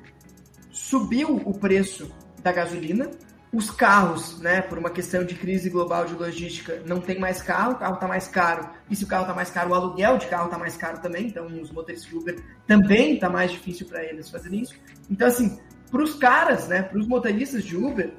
subiu 0.71 1.36
o 1.36 1.57
preço 1.57 2.11
da 2.41 2.51
gasolina, 2.51 3.09
os 3.53 3.69
carros, 3.69 4.39
né, 4.39 4.61
por 4.61 4.80
uma 4.80 4.89
questão 4.89 5.24
de 5.24 5.36
crise 5.36 5.69
global 5.69 6.05
de 6.05 6.15
logística, 6.15 6.82
não 6.88 6.99
tem 6.99 7.19
mais 7.19 7.39
carro, 7.39 7.74
o 7.74 7.76
carro 7.76 7.93
está 7.93 8.07
mais 8.07 8.28
caro. 8.28 8.67
E 8.89 8.95
se 8.95 9.03
o 9.03 9.07
carro 9.07 9.24
está 9.24 9.34
mais 9.36 9.51
caro, 9.51 9.69
o 9.69 9.76
aluguel 9.76 10.17
de 10.17 10.26
carro 10.26 10.45
está 10.45 10.57
mais 10.57 10.76
caro 10.76 10.99
também. 10.99 11.28
Então, 11.28 11.45
os 11.45 11.69
motoristas 11.71 12.09
de 12.09 12.17
Uber 12.17 12.43
também 12.65 13.13
está 13.13 13.30
mais 13.30 13.51
difícil 13.51 13.86
para 13.86 14.03
eles 14.03 14.28
fazerem 14.28 14.61
isso. 14.61 14.74
Então, 15.07 15.28
assim, 15.28 15.59
para 15.91 16.01
os 16.01 16.15
caras, 16.15 16.67
né, 16.67 16.82
para 16.82 16.97
os 16.97 17.07
motoristas 17.07 17.63
de 17.63 17.78
Uber, 17.78 18.11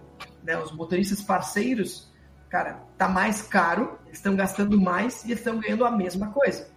né, 0.44 0.56
os 0.56 0.70
motoristas 0.70 1.20
parceiros, 1.20 2.13
cara, 2.54 2.84
tá 2.96 3.08
mais 3.08 3.42
caro, 3.42 3.98
estão 4.12 4.36
gastando 4.36 4.80
mais 4.80 5.24
e 5.24 5.32
estão 5.32 5.58
ganhando 5.58 5.84
a 5.84 5.90
mesma 5.90 6.28
coisa. 6.28 6.68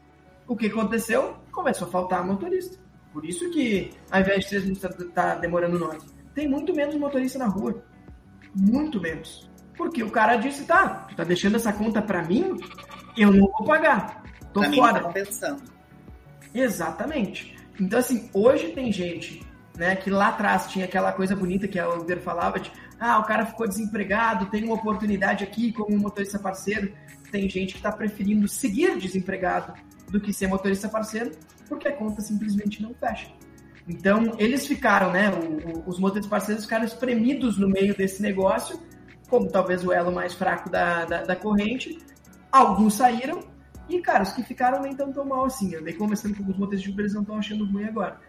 O 0.48 0.56
que 0.56 0.66
aconteceu? 0.66 1.36
Começou 1.52 1.88
a 1.88 1.92
faltar 1.92 2.26
motorista. 2.26 2.80
Por 3.14 3.24
isso 3.24 3.48
que, 3.52 3.92
ao 4.10 4.22
invés 4.22 4.46
de 4.46 4.50
3 4.50 4.64
minutos, 4.64 4.84
está 4.84 5.06
tá 5.14 5.36
demorando 5.36 5.78
9. 5.78 6.00
Tem 6.34 6.48
muito 6.48 6.74
menos 6.74 6.96
motorista 6.96 7.38
na 7.38 7.46
rua 7.46 7.84
muito 8.56 9.00
menos. 9.00 9.48
Porque 9.78 10.02
o 10.02 10.10
cara 10.10 10.38
disse, 10.38 10.66
tá, 10.66 11.06
tu 11.10 11.16
tá 11.16 11.24
deixando 11.24 11.58
essa 11.58 11.72
conta 11.72 12.02
para 12.02 12.24
mim, 12.24 12.58
eu 13.16 13.32
não 13.32 13.42
vou 13.42 13.64
pagar. 13.68 14.24
Tô 14.52 14.62
pra 14.62 14.74
fora. 14.74 15.08
Mim, 15.08 15.14
pensando. 15.14 15.62
Exatamente. 16.56 17.56
Então, 17.80 18.00
assim, 18.00 18.32
hoje 18.34 18.70
tem 18.70 18.92
gente, 18.92 19.46
né, 19.78 19.96
que 19.96 20.10
lá 20.10 20.30
atrás 20.30 20.68
tinha 20.68 20.86
aquela 20.86 21.12
coisa 21.12 21.36
bonita 21.36 21.68
que 21.68 21.80
a 21.80 21.88
Uber 21.88 22.20
falava 22.20 22.60
de, 22.60 22.72
ah, 23.00 23.20
o 23.20 23.24
cara 23.24 23.46
ficou 23.46 23.68
desempregado, 23.68 24.48
tem 24.48 24.64
uma 24.64 24.74
oportunidade 24.74 25.44
aqui 25.44 25.72
como 25.72 25.96
motorista 25.98 26.40
parceiro. 26.40 26.92
Tem 27.32 27.48
gente 27.48 27.74
que 27.74 27.80
está 27.80 27.92
preferindo 27.92 28.48
seguir 28.48 28.98
desempregado 28.98 29.74
do 30.10 30.20
que 30.20 30.34
ser 30.34 30.48
motorista 30.48 30.90
parceiro, 30.90 31.32
porque 31.70 31.88
a 31.88 31.96
conta 31.96 32.22
simplesmente 32.22 32.82
não 32.82 32.94
fecha. 32.96 33.32
Então, 33.88 34.34
eles 34.38 34.66
ficaram, 34.66 35.12
né? 35.12 35.30
O, 35.30 35.80
o, 35.80 35.90
os 35.90 36.00
motoristas 36.00 36.30
parceiros 36.30 36.64
ficaram 36.64 36.84
espremidos 36.84 37.58
no 37.58 37.70
meio 37.70 37.96
desse 37.96 38.22
negócio, 38.22 38.80
como 39.30 39.50
talvez 39.50 39.86
o 39.86 39.94
elo 39.94 40.12
mais 40.12 40.34
fraco 40.34 40.70
da, 40.70 41.06
da, 41.06 41.24
da 41.24 41.36
corrente. 41.36 42.00
Alguns 42.52 42.96
saíram, 42.96 43.42
e, 43.88 44.02
cara, 44.02 44.24
os 44.24 44.32
que 44.32 44.44
ficaram 44.44 44.82
nem 44.82 44.96
tão, 44.96 45.12
tão 45.14 45.26
mal 45.26 45.46
assim. 45.46 45.74
Eu 45.74 45.82
andei 45.82 45.94
conversando 45.94 46.36
com 46.36 46.42
alguns 46.42 46.58
motoristas 46.58 46.84
de 46.84 46.92
Uber, 46.92 47.04
eles 47.04 47.14
não 47.14 47.22
estão 47.22 47.38
achando 47.38 47.66
ruim 47.66 47.86
agora. 47.86 48.20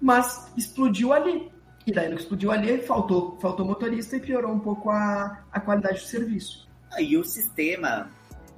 Mas 0.00 0.50
explodiu 0.56 1.12
ali. 1.12 1.50
E 1.86 1.92
daí, 1.92 2.08
que 2.08 2.20
explodiu 2.20 2.50
ali, 2.50 2.82
faltou, 2.82 3.38
faltou 3.40 3.64
motorista 3.66 4.16
e 4.16 4.20
piorou 4.20 4.52
um 4.52 4.60
pouco 4.60 4.90
a, 4.90 5.44
a 5.50 5.60
qualidade 5.60 6.00
do 6.00 6.06
serviço. 6.06 6.68
Aí 6.92 7.16
o 7.16 7.24
sistema 7.24 8.10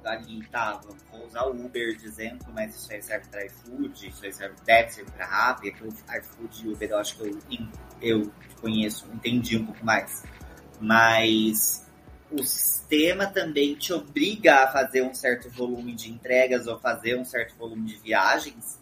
ali, 0.05 0.45
tá, 0.47 0.81
vou 1.11 1.25
usar 1.25 1.45
o 1.45 1.65
Uber 1.65 1.95
de 1.95 2.05
exemplo, 2.05 2.51
mas 2.53 2.75
isso 2.75 2.91
aí 2.91 3.01
serve 3.01 3.27
para 3.29 3.45
iFood, 3.45 4.07
isso 4.07 4.25
aí 4.25 4.33
serve, 4.33 4.55
deve 4.65 4.89
servir 4.91 5.11
para 5.11 5.25
Rappi, 5.25 5.69
é 5.69 6.17
iFood 6.19 6.67
e 6.67 6.71
Uber 6.71 6.89
eu 6.89 6.97
acho 6.97 7.17
que 7.17 7.23
eu, 7.23 7.39
eu 8.01 8.31
conheço, 8.59 9.07
entendi 9.13 9.57
um 9.57 9.65
pouco 9.65 9.85
mais. 9.85 10.23
Mas 10.79 11.87
o 12.31 12.43
sistema 12.43 13.27
também 13.27 13.75
te 13.75 13.93
obriga 13.93 14.63
a 14.63 14.67
fazer 14.67 15.03
um 15.03 15.13
certo 15.13 15.49
volume 15.49 15.93
de 15.93 16.11
entregas 16.11 16.67
ou 16.67 16.79
fazer 16.79 17.17
um 17.17 17.23
certo 17.23 17.55
volume 17.55 17.85
de 17.85 17.95
viagens, 17.97 18.79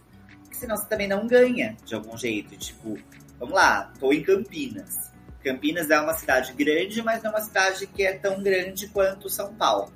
senão 0.61 0.77
você 0.77 0.87
também 0.87 1.07
não 1.07 1.27
ganha 1.27 1.75
de 1.85 1.93
algum 1.93 2.17
jeito. 2.17 2.55
Tipo, 2.57 2.97
vamos 3.37 3.53
lá, 3.53 3.91
tô 3.99 4.13
em 4.13 4.23
Campinas. 4.23 5.11
Campinas 5.43 5.89
é 5.89 5.99
uma 5.99 6.13
cidade 6.13 6.53
grande, 6.53 7.01
mas 7.01 7.21
não 7.21 7.31
é 7.31 7.33
uma 7.33 7.41
cidade 7.41 7.87
que 7.87 8.03
é 8.03 8.13
tão 8.13 8.41
grande 8.41 8.87
quanto 8.87 9.29
São 9.29 9.53
Paulo 9.53 9.91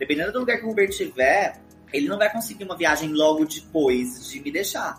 dependendo 0.00 0.32
do 0.32 0.40
lugar 0.40 0.58
que 0.58 0.64
o 0.64 0.70
Uber 0.70 0.88
tiver, 0.88 1.60
ele 1.92 2.08
não 2.08 2.16
vai 2.16 2.32
conseguir 2.32 2.64
uma 2.64 2.76
viagem 2.76 3.12
logo 3.12 3.44
depois 3.44 4.26
de 4.30 4.40
me 4.40 4.50
deixar. 4.50 4.98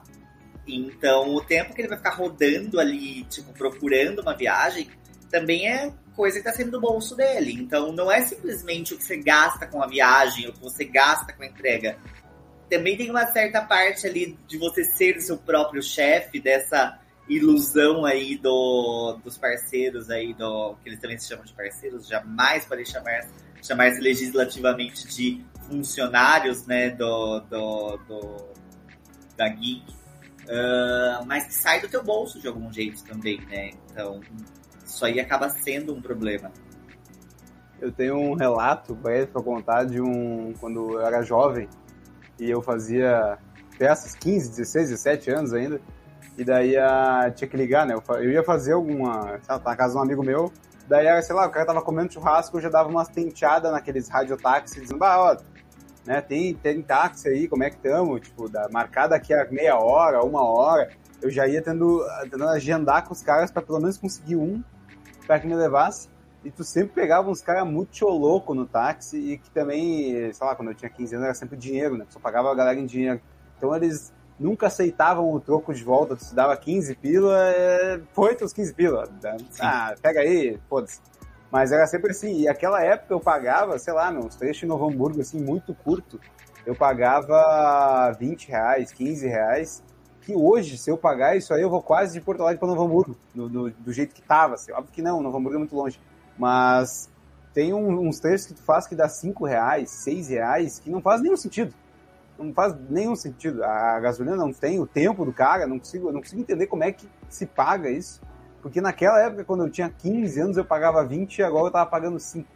Então, 0.67 1.34
o 1.34 1.41
tempo 1.41 1.74
que 1.74 1.82
ele 1.82 1.88
vai 1.88 1.97
ficar 1.97 2.11
rodando 2.11 2.80
ali, 2.80 3.24
tipo, 3.24 3.51
procurando 3.51 4.22
uma 4.22 4.38
viagem, 4.38 4.88
também 5.32 5.67
é 5.67 5.91
coisa 6.15 6.39
que 6.39 6.47
está 6.47 6.53
sendo 6.55 6.72
do 6.72 6.80
bolso 6.80 7.15
dele. 7.15 7.51
Então, 7.51 7.91
não 7.91 8.11
é 8.11 8.22
simplesmente 8.22 8.93
o 8.93 8.97
que 8.97 9.03
você 9.03 9.17
gasta 9.17 9.65
com 9.65 9.82
a 9.82 9.88
viagem, 9.88 10.47
o 10.47 10.53
que 10.53 10.61
você 10.61 10.86
gasta 10.86 11.34
com 11.34 11.41
a 11.41 11.47
entrega. 11.47 11.97
Também 12.72 12.95
tem 12.95 13.09
uma 13.09 13.28
certa 13.28 13.61
parte 13.61 14.07
ali 14.07 14.39
de 14.47 14.57
você 14.57 14.86
ser 14.86 15.17
o 15.17 15.22
seu 15.22 15.38
próprio 15.38 15.84
chefe, 15.84 16.39
dessa 16.39 16.97
ilusão 17.28 18.05
aí 18.05 18.38
do, 18.38 19.19
dos 19.22 19.38
parceiros 19.38 20.09
aí, 20.09 20.34
do 20.34 20.76
que 20.82 20.88
eles 20.88 21.01
também 21.01 21.19
se 21.19 21.28
chamam 21.28 21.43
de 21.43 21.53
parceiros, 21.53 22.07
jamais 22.07 22.65
podem 22.65 22.86
chamar 22.86 23.28
chamar 23.61 23.91
legislativamente 23.99 25.05
de 25.09 25.43
funcionários 25.67 26.65
né, 26.65 26.91
do, 26.91 27.41
do, 27.41 27.97
do 28.07 28.49
da 29.36 29.49
Geek, 29.49 29.84
uh, 29.91 31.26
mas 31.26 31.47
que 31.47 31.53
sai 31.53 31.82
do 31.82 31.89
teu 31.89 32.01
bolso 32.01 32.39
de 32.39 32.47
algum 32.47 32.72
jeito 32.72 33.03
também, 33.03 33.39
né? 33.47 33.72
Então, 33.91 34.22
isso 34.86 35.05
aí 35.05 35.19
acaba 35.19 35.49
sendo 35.49 35.93
um 35.93 36.01
problema. 36.01 36.51
Eu 37.82 37.91
tenho 37.91 38.15
um 38.15 38.34
relato 38.34 38.95
para 38.95 39.43
contar 39.43 39.84
de 39.84 39.99
um 39.99 40.53
quando 40.59 40.93
eu 40.93 41.05
era 41.05 41.22
jovem 41.22 41.67
e 42.43 42.49
eu 42.49 42.61
fazia 42.61 43.37
peças 43.77 44.15
15, 44.15 44.49
16, 44.49 44.89
17 44.89 45.31
anos 45.31 45.53
ainda. 45.53 45.79
E 46.37 46.43
daí 46.43 46.75
uh, 46.75 47.31
tinha 47.35 47.47
que 47.47 47.55
ligar, 47.55 47.85
né? 47.85 47.93
Eu, 47.93 48.15
eu 48.15 48.31
ia 48.31 48.43
fazer 48.43 48.73
alguma. 48.73 49.39
Sabe, 49.43 49.63
tá 49.63 49.69
na 49.69 49.75
casa 49.75 49.93
de 49.93 49.99
um 49.99 50.01
amigo 50.01 50.23
meu, 50.23 50.51
Daí, 50.91 51.21
sei 51.21 51.33
lá, 51.33 51.47
o 51.47 51.49
cara 51.49 51.65
tava 51.65 51.81
comendo 51.81 52.11
churrasco, 52.11 52.57
eu 52.57 52.61
já 52.61 52.67
dava 52.67 52.89
umas 52.89 53.07
tenteadas 53.07 53.71
naqueles 53.71 54.09
radiotáxis, 54.09 54.81
dizendo, 54.81 54.97
bah, 54.97 55.17
ó, 55.17 55.37
né, 56.05 56.19
tem, 56.19 56.53
tem 56.53 56.81
táxi 56.81 57.29
aí, 57.29 57.47
como 57.47 57.63
é 57.63 57.69
que 57.69 57.77
tamo? 57.77 58.19
Tipo, 58.19 58.49
da, 58.49 58.67
marcar 58.69 59.07
daqui 59.07 59.33
a 59.33 59.47
meia 59.49 59.77
hora, 59.77 60.21
uma 60.21 60.43
hora. 60.43 60.89
Eu 61.21 61.29
já 61.29 61.47
ia 61.47 61.61
tendo, 61.61 62.03
tentando 62.23 62.49
agendar 62.49 63.05
com 63.05 63.13
os 63.13 63.21
caras 63.21 63.49
para 63.49 63.61
pelo 63.61 63.79
menos 63.79 63.97
conseguir 63.97 64.35
um 64.35 64.61
para 65.25 65.39
que 65.39 65.47
me 65.47 65.55
levasse. 65.55 66.09
E 66.43 66.49
tu 66.49 66.63
sempre 66.63 66.93
pegava 66.93 67.29
uns 67.29 67.41
caras 67.41 67.67
muito 67.67 68.05
louco 68.07 68.55
no 68.55 68.65
táxi 68.65 69.17
e 69.17 69.37
que 69.37 69.49
também, 69.51 70.33
sei 70.33 70.47
lá, 70.47 70.55
quando 70.55 70.69
eu 70.69 70.75
tinha 70.75 70.89
15 70.89 71.15
anos 71.15 71.25
era 71.25 71.33
sempre 71.35 71.55
dinheiro, 71.55 71.97
né? 71.97 72.05
Só 72.09 72.19
pagava 72.19 72.51
a 72.51 72.55
galera 72.55 72.79
em 72.79 72.85
dinheiro. 72.85 73.21
Então 73.57 73.75
eles 73.75 74.11
nunca 74.39 74.67
aceitavam 74.67 75.31
o 75.31 75.39
troco 75.39 75.73
de 75.73 75.83
volta, 75.83 76.15
tu 76.15 76.33
dava 76.33 76.57
15 76.57 76.95
pila, 76.95 77.37
é, 77.47 78.01
foi 78.11 78.35
teus 78.35 78.51
15 78.51 78.73
pila. 78.73 79.07
Ah, 79.59 79.93
pega 80.01 80.21
aí, 80.21 80.59
foda-se. 80.67 80.99
Mas 81.51 81.71
era 81.71 81.85
sempre 81.85 82.11
assim, 82.11 82.39
e 82.39 82.47
aquela 82.47 82.81
época 82.81 83.13
eu 83.13 83.19
pagava, 83.19 83.77
sei 83.77 83.93
lá, 83.93 84.09
uns 84.09 84.35
trechos 84.35 84.63
em 84.63 84.67
Novo 84.67 84.89
Hamburgo, 84.89 85.21
assim, 85.21 85.39
muito 85.39 85.75
curto, 85.75 86.19
eu 86.65 86.73
pagava 86.73 88.11
20 88.17 88.47
reais, 88.47 88.91
15 88.91 89.27
reais, 89.27 89.83
que 90.21 90.33
hoje, 90.33 90.77
se 90.77 90.89
eu 90.89 90.97
pagar 90.97 91.35
isso 91.35 91.53
aí, 91.53 91.61
eu 91.61 91.69
vou 91.69 91.81
quase 91.81 92.13
de 92.13 92.21
Porto 92.21 92.41
Alegre 92.41 92.59
para 92.59 92.69
Novo 92.69 92.83
Hamburgo, 92.83 93.17
do, 93.35 93.49
do, 93.49 93.69
do, 93.71 93.91
jeito 93.91 94.15
que 94.15 94.21
tava, 94.21 94.53
assim. 94.55 94.71
óbvio 94.71 94.93
que 94.93 95.01
não, 95.01 95.21
Novo 95.21 95.37
Hamburgo 95.37 95.55
é 95.57 95.59
muito 95.59 95.75
longe, 95.75 95.99
mas 96.41 97.07
tem 97.53 97.73
um, 97.73 98.07
uns 98.07 98.19
trechos 98.19 98.47
que 98.47 98.53
tu 98.55 98.63
faz 98.63 98.87
que 98.87 98.95
dá 98.95 99.07
5 99.07 99.45
reais, 99.45 99.91
6 99.91 100.29
reais, 100.29 100.79
que 100.79 100.89
não 100.89 101.01
faz 101.01 101.21
nenhum 101.21 101.37
sentido 101.37 101.73
não 102.43 102.53
faz 102.53 102.75
nenhum 102.89 103.15
sentido. 103.15 103.63
A 103.63 103.99
gasolina 103.99 104.35
não 104.35 104.51
tem 104.51 104.79
o 104.79 104.87
tempo 104.87 105.25
do 105.25 105.33
cara, 105.33 105.67
não 105.67 105.77
consigo, 105.79 106.11
não 106.11 106.21
consigo 106.21 106.41
entender 106.41 106.67
como 106.67 106.83
é 106.83 106.91
que 106.91 107.07
se 107.29 107.45
paga 107.45 107.89
isso. 107.89 108.21
Porque 108.61 108.81
naquela 108.81 109.19
época, 109.19 109.43
quando 109.43 109.65
eu 109.65 109.69
tinha 109.69 109.89
15 109.89 110.39
anos, 110.39 110.57
eu 110.57 110.65
pagava 110.65 111.03
20 111.05 111.37
e 111.37 111.43
agora 111.43 111.67
eu 111.67 111.71
tava 111.71 111.89
pagando 111.89 112.19
5. 112.19 112.47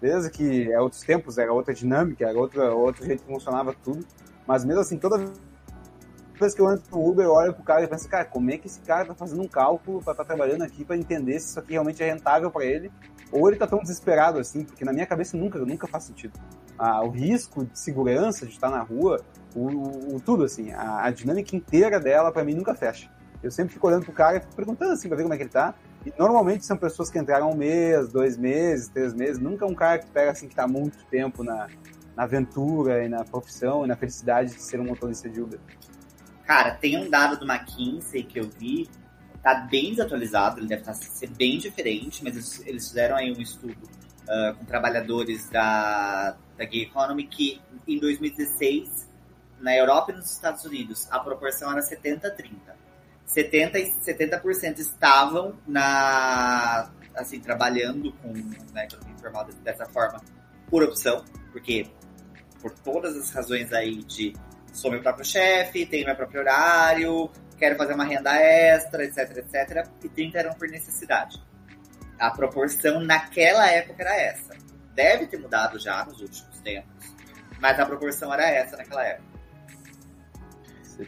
Beleza 0.00 0.30
que 0.30 0.70
é 0.72 0.80
outros 0.80 1.02
tempos, 1.02 1.38
era 1.38 1.52
outra 1.52 1.74
dinâmica, 1.74 2.26
era 2.26 2.38
outra, 2.38 2.74
outro 2.74 3.04
jeito 3.04 3.22
que 3.22 3.32
funcionava 3.32 3.74
tudo. 3.84 4.04
Mas 4.46 4.64
mesmo 4.64 4.80
assim, 4.80 4.98
toda 4.98 5.18
vez 6.40 6.54
que 6.54 6.60
eu 6.60 6.72
entro 6.72 6.84
no 6.90 7.08
Uber, 7.08 7.24
eu 7.24 7.32
olho 7.32 7.54
pro 7.54 7.62
cara 7.62 7.84
e 7.84 7.88
penso, 7.88 8.08
cara, 8.08 8.24
como 8.24 8.50
é 8.50 8.58
que 8.58 8.66
esse 8.66 8.80
cara 8.80 9.06
tá 9.06 9.14
fazendo 9.14 9.42
um 9.42 9.48
cálculo 9.48 10.02
para 10.02 10.12
estar 10.12 10.24
tá 10.24 10.34
trabalhando 10.34 10.62
aqui 10.62 10.84
para 10.84 10.96
entender 10.96 11.38
se 11.40 11.50
isso 11.50 11.58
aqui 11.58 11.72
realmente 11.72 12.02
é 12.02 12.06
rentável 12.12 12.50
para 12.50 12.64
ele? 12.64 12.90
Ou 13.32 13.48
ele 13.48 13.56
tá 13.56 13.66
tão 13.66 13.78
desesperado 13.78 14.38
assim, 14.38 14.64
porque 14.64 14.84
na 14.84 14.92
minha 14.92 15.06
cabeça 15.06 15.36
nunca, 15.36 15.58
nunca 15.60 15.86
faz 15.86 16.04
sentido 16.04 16.38
a, 16.80 17.04
o 17.04 17.10
risco 17.10 17.66
de 17.66 17.78
segurança 17.78 18.46
de 18.46 18.52
estar 18.52 18.70
na 18.70 18.80
rua, 18.80 19.20
o, 19.54 20.14
o 20.16 20.20
tudo 20.24 20.44
assim, 20.44 20.72
a, 20.72 21.04
a, 21.04 21.10
dinâmica 21.10 21.54
inteira 21.54 22.00
dela 22.00 22.32
para 22.32 22.42
mim 22.42 22.54
nunca 22.54 22.74
fecha. 22.74 23.10
Eu 23.42 23.50
sempre 23.50 23.74
fico 23.74 23.86
olhando 23.86 24.04
pro 24.04 24.12
cara 24.12 24.38
e 24.38 24.40
fico 24.40 24.54
perguntando 24.56 24.92
assim 24.92 25.06
pra 25.06 25.16
ver 25.16 25.22
como 25.24 25.34
é 25.34 25.36
que 25.36 25.42
ele 25.42 25.50
tá. 25.50 25.74
E 26.06 26.12
normalmente 26.18 26.64
são 26.64 26.78
pessoas 26.78 27.10
que 27.10 27.18
entraram 27.18 27.50
um 27.50 27.54
mês, 27.54 28.08
dois 28.08 28.38
meses, 28.38 28.88
três 28.88 29.12
meses. 29.12 29.38
Nunca 29.38 29.66
um 29.66 29.74
cara 29.74 29.98
que 29.98 30.10
pega 30.10 30.30
assim 30.30 30.48
que 30.48 30.54
tá 30.54 30.66
muito 30.66 31.04
tempo 31.06 31.42
na, 31.44 31.68
na 32.16 32.22
aventura 32.22 33.04
e 33.04 33.08
na 33.08 33.24
profissão 33.24 33.84
e 33.84 33.88
na 33.88 33.96
felicidade 33.96 34.54
de 34.54 34.62
ser 34.62 34.80
um 34.80 34.84
motorista 34.84 35.28
de 35.28 35.40
Uber. 35.40 35.60
Cara, 36.50 36.72
tem 36.72 36.98
um 36.98 37.08
dado 37.08 37.38
do 37.38 37.48
McKinsey 37.48 38.24
que 38.24 38.40
eu 38.40 38.50
vi, 38.58 38.90
tá 39.40 39.54
bem 39.70 39.90
desatualizado, 39.90 40.58
ele 40.58 40.66
deve 40.66 40.82
tá, 40.82 40.92
ser 40.92 41.28
bem 41.28 41.58
diferente, 41.58 42.24
mas 42.24 42.34
eles, 42.34 42.66
eles 42.66 42.88
fizeram 42.88 43.14
aí 43.14 43.32
um 43.32 43.40
estudo 43.40 43.78
uh, 44.24 44.56
com 44.56 44.64
trabalhadores 44.64 45.48
da, 45.48 46.36
da 46.58 46.64
Gay 46.64 46.82
Economy, 46.82 47.28
que 47.28 47.62
em 47.86 48.00
2016, 48.00 49.08
na 49.60 49.76
Europa 49.76 50.10
e 50.10 50.16
nos 50.16 50.28
Estados 50.28 50.64
Unidos, 50.64 51.06
a 51.12 51.20
proporção 51.20 51.70
era 51.70 51.82
70-30. 51.82 52.50
70%, 53.28 54.00
70 54.00 54.42
estavam 54.80 55.54
na, 55.68 56.90
assim, 57.14 57.38
trabalhando 57.38 58.12
com 58.14 58.32
na 58.72 58.86
economia 58.86 59.14
informal 59.14 59.46
dessa 59.62 59.86
forma 59.86 60.20
por 60.68 60.82
opção, 60.82 61.24
porque 61.52 61.86
por 62.60 62.72
todas 62.72 63.16
as 63.16 63.30
razões 63.30 63.72
aí 63.72 64.02
de 64.02 64.34
sou 64.72 64.90
meu 64.90 65.02
próprio 65.02 65.24
chefe, 65.24 65.86
tenho 65.86 66.06
meu 66.06 66.16
próprio 66.16 66.40
horário, 66.40 67.30
quero 67.58 67.76
fazer 67.76 67.94
uma 67.94 68.04
renda 68.04 68.34
extra, 68.34 69.04
etc, 69.04 69.36
etc, 69.36 69.88
e 70.02 70.08
30 70.08 70.38
eram 70.38 70.54
por 70.54 70.68
necessidade. 70.68 71.42
A 72.18 72.30
proporção 72.30 73.00
naquela 73.00 73.66
época 73.70 74.02
era 74.02 74.14
essa. 74.14 74.56
Deve 74.94 75.26
ter 75.26 75.38
mudado 75.38 75.78
já 75.78 76.04
nos 76.04 76.20
últimos 76.20 76.58
tempos, 76.60 77.14
mas 77.60 77.78
a 77.78 77.86
proporção 77.86 78.32
era 78.32 78.48
essa 78.48 78.76
naquela 78.76 79.04
época. 79.04 79.30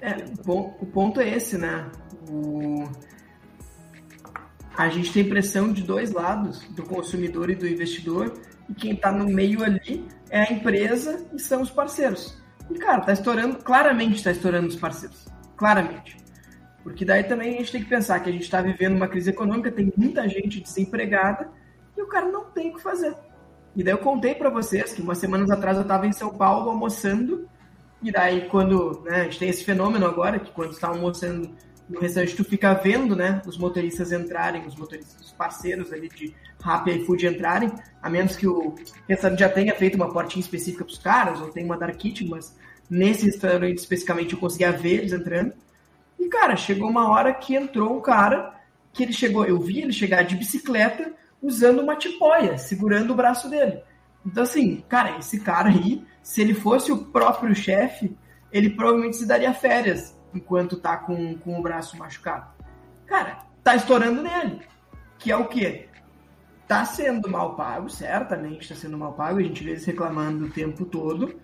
É, 0.00 0.14
o 0.46 0.86
ponto 0.86 1.20
é 1.20 1.28
esse, 1.28 1.58
né? 1.58 1.90
O... 2.28 2.88
A 4.74 4.88
gente 4.88 5.12
tem 5.12 5.28
pressão 5.28 5.70
de 5.70 5.82
dois 5.82 6.12
lados, 6.12 6.60
do 6.70 6.82
consumidor 6.82 7.50
e 7.50 7.54
do 7.54 7.68
investidor, 7.68 8.40
e 8.70 8.74
quem 8.74 8.94
está 8.94 9.12
no 9.12 9.26
meio 9.26 9.62
ali 9.62 10.08
é 10.30 10.40
a 10.40 10.50
empresa 10.50 11.26
e 11.34 11.38
são 11.38 11.60
os 11.60 11.70
parceiros. 11.70 12.41
E, 12.70 12.78
cara, 12.78 13.00
tá 13.00 13.12
estourando, 13.12 13.56
claramente 13.56 14.16
está 14.16 14.30
estourando 14.30 14.68
os 14.68 14.76
parceiros. 14.76 15.26
Claramente. 15.56 16.16
Porque 16.82 17.04
daí 17.04 17.22
também 17.24 17.54
a 17.54 17.58
gente 17.58 17.72
tem 17.72 17.82
que 17.82 17.88
pensar 17.88 18.20
que 18.20 18.28
a 18.28 18.32
gente 18.32 18.42
está 18.42 18.60
vivendo 18.60 18.96
uma 18.96 19.08
crise 19.08 19.30
econômica, 19.30 19.70
tem 19.70 19.92
muita 19.96 20.28
gente 20.28 20.60
desempregada 20.60 21.48
e 21.96 22.02
o 22.02 22.06
cara 22.06 22.26
não 22.26 22.44
tem 22.46 22.70
o 22.70 22.74
que 22.74 22.82
fazer. 22.82 23.14
E 23.74 23.82
daí 23.82 23.94
eu 23.94 23.98
contei 23.98 24.34
para 24.34 24.50
vocês 24.50 24.92
que 24.92 25.00
umas 25.00 25.18
semanas 25.18 25.50
atrás 25.50 25.76
eu 25.76 25.82
estava 25.82 26.06
em 26.06 26.12
São 26.12 26.30
Paulo 26.34 26.70
almoçando 26.70 27.48
e 28.02 28.10
daí 28.10 28.48
quando 28.48 29.02
né, 29.04 29.20
a 29.20 29.24
gente 29.24 29.38
tem 29.38 29.48
esse 29.48 29.64
fenômeno 29.64 30.04
agora 30.06 30.40
que 30.40 30.50
quando 30.50 30.72
está 30.72 30.88
almoçando 30.88 31.54
no 31.88 32.00
restaurante 32.00 32.36
tu 32.36 32.44
fica 32.44 32.72
vendo 32.74 33.14
né, 33.14 33.42
os 33.46 33.58
motoristas 33.58 34.12
entrarem, 34.12 34.66
os 34.66 34.76
motoristas, 34.76 35.20
os 35.20 35.32
parceiros 35.32 35.92
ali 35.92 36.08
de 36.08 36.34
Rappi 36.60 36.90
e 36.90 36.98
iFood 36.98 37.26
entrarem, 37.26 37.72
a 38.00 38.08
menos 38.08 38.36
que 38.36 38.46
o 38.46 38.74
restaurante 39.08 39.40
já 39.40 39.48
tenha 39.48 39.74
feito 39.74 39.96
uma 39.96 40.12
portinha 40.12 40.40
específica 40.40 40.84
para 40.84 40.92
os 40.92 40.98
caras 40.98 41.40
ou 41.40 41.50
tenha 41.50 41.66
uma 41.66 41.76
dark 41.76 41.96
kitchen, 41.96 42.28
mas 42.28 42.56
nesse 42.88 43.26
restaurante 43.26 43.78
especificamente 43.78 44.34
eu 44.34 44.40
conseguia 44.40 44.72
ver 44.72 45.00
eles 45.00 45.12
entrando. 45.12 45.52
E, 46.18 46.28
cara, 46.28 46.56
chegou 46.56 46.88
uma 46.88 47.10
hora 47.10 47.34
que 47.34 47.54
entrou 47.54 47.96
um 47.96 48.00
cara 48.00 48.54
que 48.92 49.02
ele 49.02 49.12
chegou, 49.12 49.44
eu 49.44 49.58
vi 49.60 49.80
ele 49.80 49.92
chegar 49.92 50.22
de 50.22 50.36
bicicleta 50.36 51.12
usando 51.42 51.80
uma 51.80 51.96
tipóia, 51.96 52.56
segurando 52.58 53.12
o 53.12 53.16
braço 53.16 53.48
dele. 53.48 53.80
Então, 54.24 54.44
assim, 54.44 54.84
cara, 54.88 55.18
esse 55.18 55.40
cara 55.40 55.68
aí, 55.68 56.04
se 56.22 56.40
ele 56.40 56.54
fosse 56.54 56.92
o 56.92 57.06
próprio 57.06 57.54
chefe, 57.54 58.16
ele 58.52 58.70
provavelmente 58.70 59.16
se 59.16 59.26
daria 59.26 59.52
férias 59.52 60.16
enquanto 60.34 60.76
tá 60.76 60.96
com, 60.96 61.36
com 61.38 61.58
o 61.58 61.62
braço 61.62 61.96
machucado. 61.96 62.46
Cara, 63.06 63.38
tá 63.62 63.74
estourando 63.74 64.22
nele. 64.22 64.60
Que 65.18 65.30
é 65.30 65.36
o 65.36 65.46
quê? 65.46 65.88
Tá 66.66 66.84
sendo 66.84 67.28
mal 67.28 67.54
pago, 67.54 67.90
certamente 67.90 68.68
tá 68.68 68.74
sendo 68.74 68.96
mal 68.96 69.12
pago, 69.12 69.38
a 69.38 69.42
gente 69.42 69.62
vê 69.62 69.72
eles 69.72 69.84
reclamando 69.84 70.46
o 70.46 70.50
tempo 70.50 70.84
todo. 70.84 71.38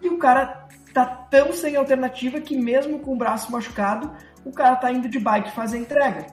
E 0.00 0.08
o 0.08 0.18
cara 0.18 0.68
tá 0.92 1.06
tão 1.06 1.52
sem 1.52 1.76
alternativa 1.76 2.40
que 2.40 2.56
mesmo 2.56 2.98
com 2.98 3.14
o 3.14 3.18
braço 3.18 3.50
machucado, 3.52 4.10
o 4.44 4.52
cara 4.52 4.76
tá 4.76 4.92
indo 4.92 5.08
de 5.08 5.18
bike 5.18 5.52
fazer 5.52 5.78
entrega. 5.78 6.26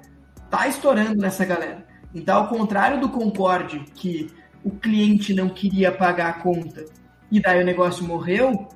Tá 0.50 0.68
estourando 0.68 1.22
nessa 1.22 1.46
galera. 1.46 1.86
Então, 2.14 2.38
ao 2.38 2.48
contrário 2.48 3.00
do 3.00 3.10
Concorde, 3.10 3.80
que 3.94 4.34
o 4.64 4.72
cliente 4.72 5.34
não 5.34 5.50
queria 5.50 5.92
pagar 5.92 6.30
a 6.30 6.34
conta 6.34 6.86
e 7.32 7.40
daí 7.40 7.62
o 7.62 7.66
negócio 7.66 8.04
morreu, 8.04 8.68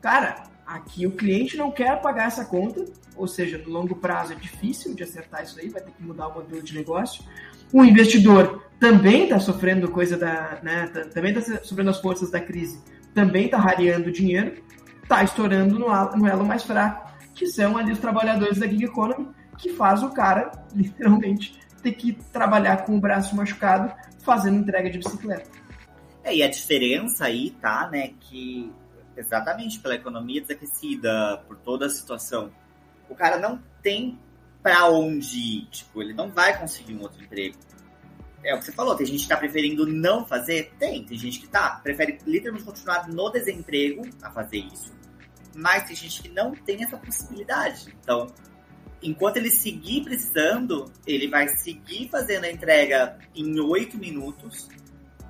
cara, 0.00 0.42
aqui 0.66 1.06
o 1.06 1.12
cliente 1.12 1.56
não 1.56 1.70
quer 1.70 2.00
pagar 2.00 2.26
essa 2.26 2.44
conta, 2.44 2.84
ou 3.16 3.26
seja, 3.26 3.58
no 3.58 3.70
longo 3.70 3.96
prazo 3.96 4.32
é 4.32 4.36
difícil 4.36 4.94
de 4.94 5.02
acertar 5.02 5.42
isso 5.42 5.58
aí, 5.58 5.68
vai 5.68 5.82
ter 5.82 5.92
que 5.92 6.02
mudar 6.02 6.28
o 6.28 6.34
modelo 6.34 6.62
de 6.62 6.74
negócio. 6.74 7.24
O 7.72 7.84
investidor 7.84 8.64
também 8.78 9.24
está 9.24 9.38
sofrendo 9.38 9.90
coisa 9.90 10.16
da, 10.16 10.58
né, 10.62 10.86
também 11.14 11.32
está 11.34 11.62
sofrendo 11.62 11.90
as 11.90 12.00
forças 12.00 12.30
da 12.30 12.40
crise, 12.40 12.80
também 13.14 13.46
está 13.46 13.58
rareando 13.58 14.10
dinheiro 14.10 14.62
está 15.12 15.22
estourando 15.22 15.78
no, 15.78 15.88
no 16.16 16.26
elo 16.26 16.44
mais 16.44 16.62
fraco, 16.62 17.12
que 17.34 17.46
são 17.46 17.76
ali 17.76 17.92
os 17.92 17.98
trabalhadores 17.98 18.58
da 18.58 18.66
gig 18.66 18.84
economy, 18.84 19.28
que 19.58 19.70
faz 19.70 20.02
o 20.02 20.10
cara, 20.10 20.50
literalmente, 20.74 21.60
ter 21.82 21.92
que 21.92 22.12
trabalhar 22.32 22.84
com 22.84 22.96
o 22.96 23.00
braço 23.00 23.36
machucado 23.36 23.92
fazendo 24.20 24.58
entrega 24.58 24.88
de 24.88 24.98
bicicleta. 24.98 25.50
É, 26.24 26.34
e 26.34 26.42
a 26.42 26.48
diferença 26.48 27.26
aí 27.26 27.50
tá, 27.60 27.88
né, 27.90 28.12
que 28.20 28.72
exatamente 29.16 29.78
pela 29.78 29.94
economia 29.94 30.40
desaquecida, 30.40 31.42
por 31.46 31.56
toda 31.58 31.86
a 31.86 31.90
situação, 31.90 32.50
o 33.08 33.14
cara 33.14 33.38
não 33.38 33.62
tem 33.82 34.18
para 34.62 34.88
onde 34.88 35.38
ir, 35.38 35.66
tipo, 35.66 36.02
ele 36.02 36.14
não 36.14 36.30
vai 36.30 36.58
conseguir 36.58 36.94
um 36.94 37.02
outro 37.02 37.22
emprego. 37.22 37.56
É 38.44 38.54
o 38.54 38.58
que 38.58 38.64
você 38.64 38.72
falou, 38.72 38.94
tem 38.96 39.06
gente 39.06 39.22
que 39.22 39.28
tá 39.28 39.36
preferindo 39.36 39.86
não 39.86 40.26
fazer? 40.26 40.72
Tem, 40.78 41.04
tem 41.04 41.18
gente 41.18 41.40
que 41.40 41.48
tá, 41.48 41.80
prefere 41.82 42.18
literalmente 42.26 42.64
continuar 42.64 43.08
no 43.08 43.30
desemprego 43.30 44.02
a 44.22 44.30
fazer 44.30 44.58
isso 44.58 44.92
mas 45.54 45.84
tem 45.84 45.96
gente 45.96 46.22
que 46.22 46.28
não 46.28 46.52
tem 46.52 46.82
essa 46.82 46.96
possibilidade. 46.96 47.94
Então, 48.02 48.26
enquanto 49.02 49.36
ele 49.36 49.50
seguir 49.50 50.02
precisando, 50.02 50.90
ele 51.06 51.28
vai 51.28 51.48
seguir 51.48 52.08
fazendo 52.08 52.44
a 52.44 52.50
entrega 52.50 53.18
em 53.34 53.60
oito 53.60 53.96
minutos, 53.98 54.68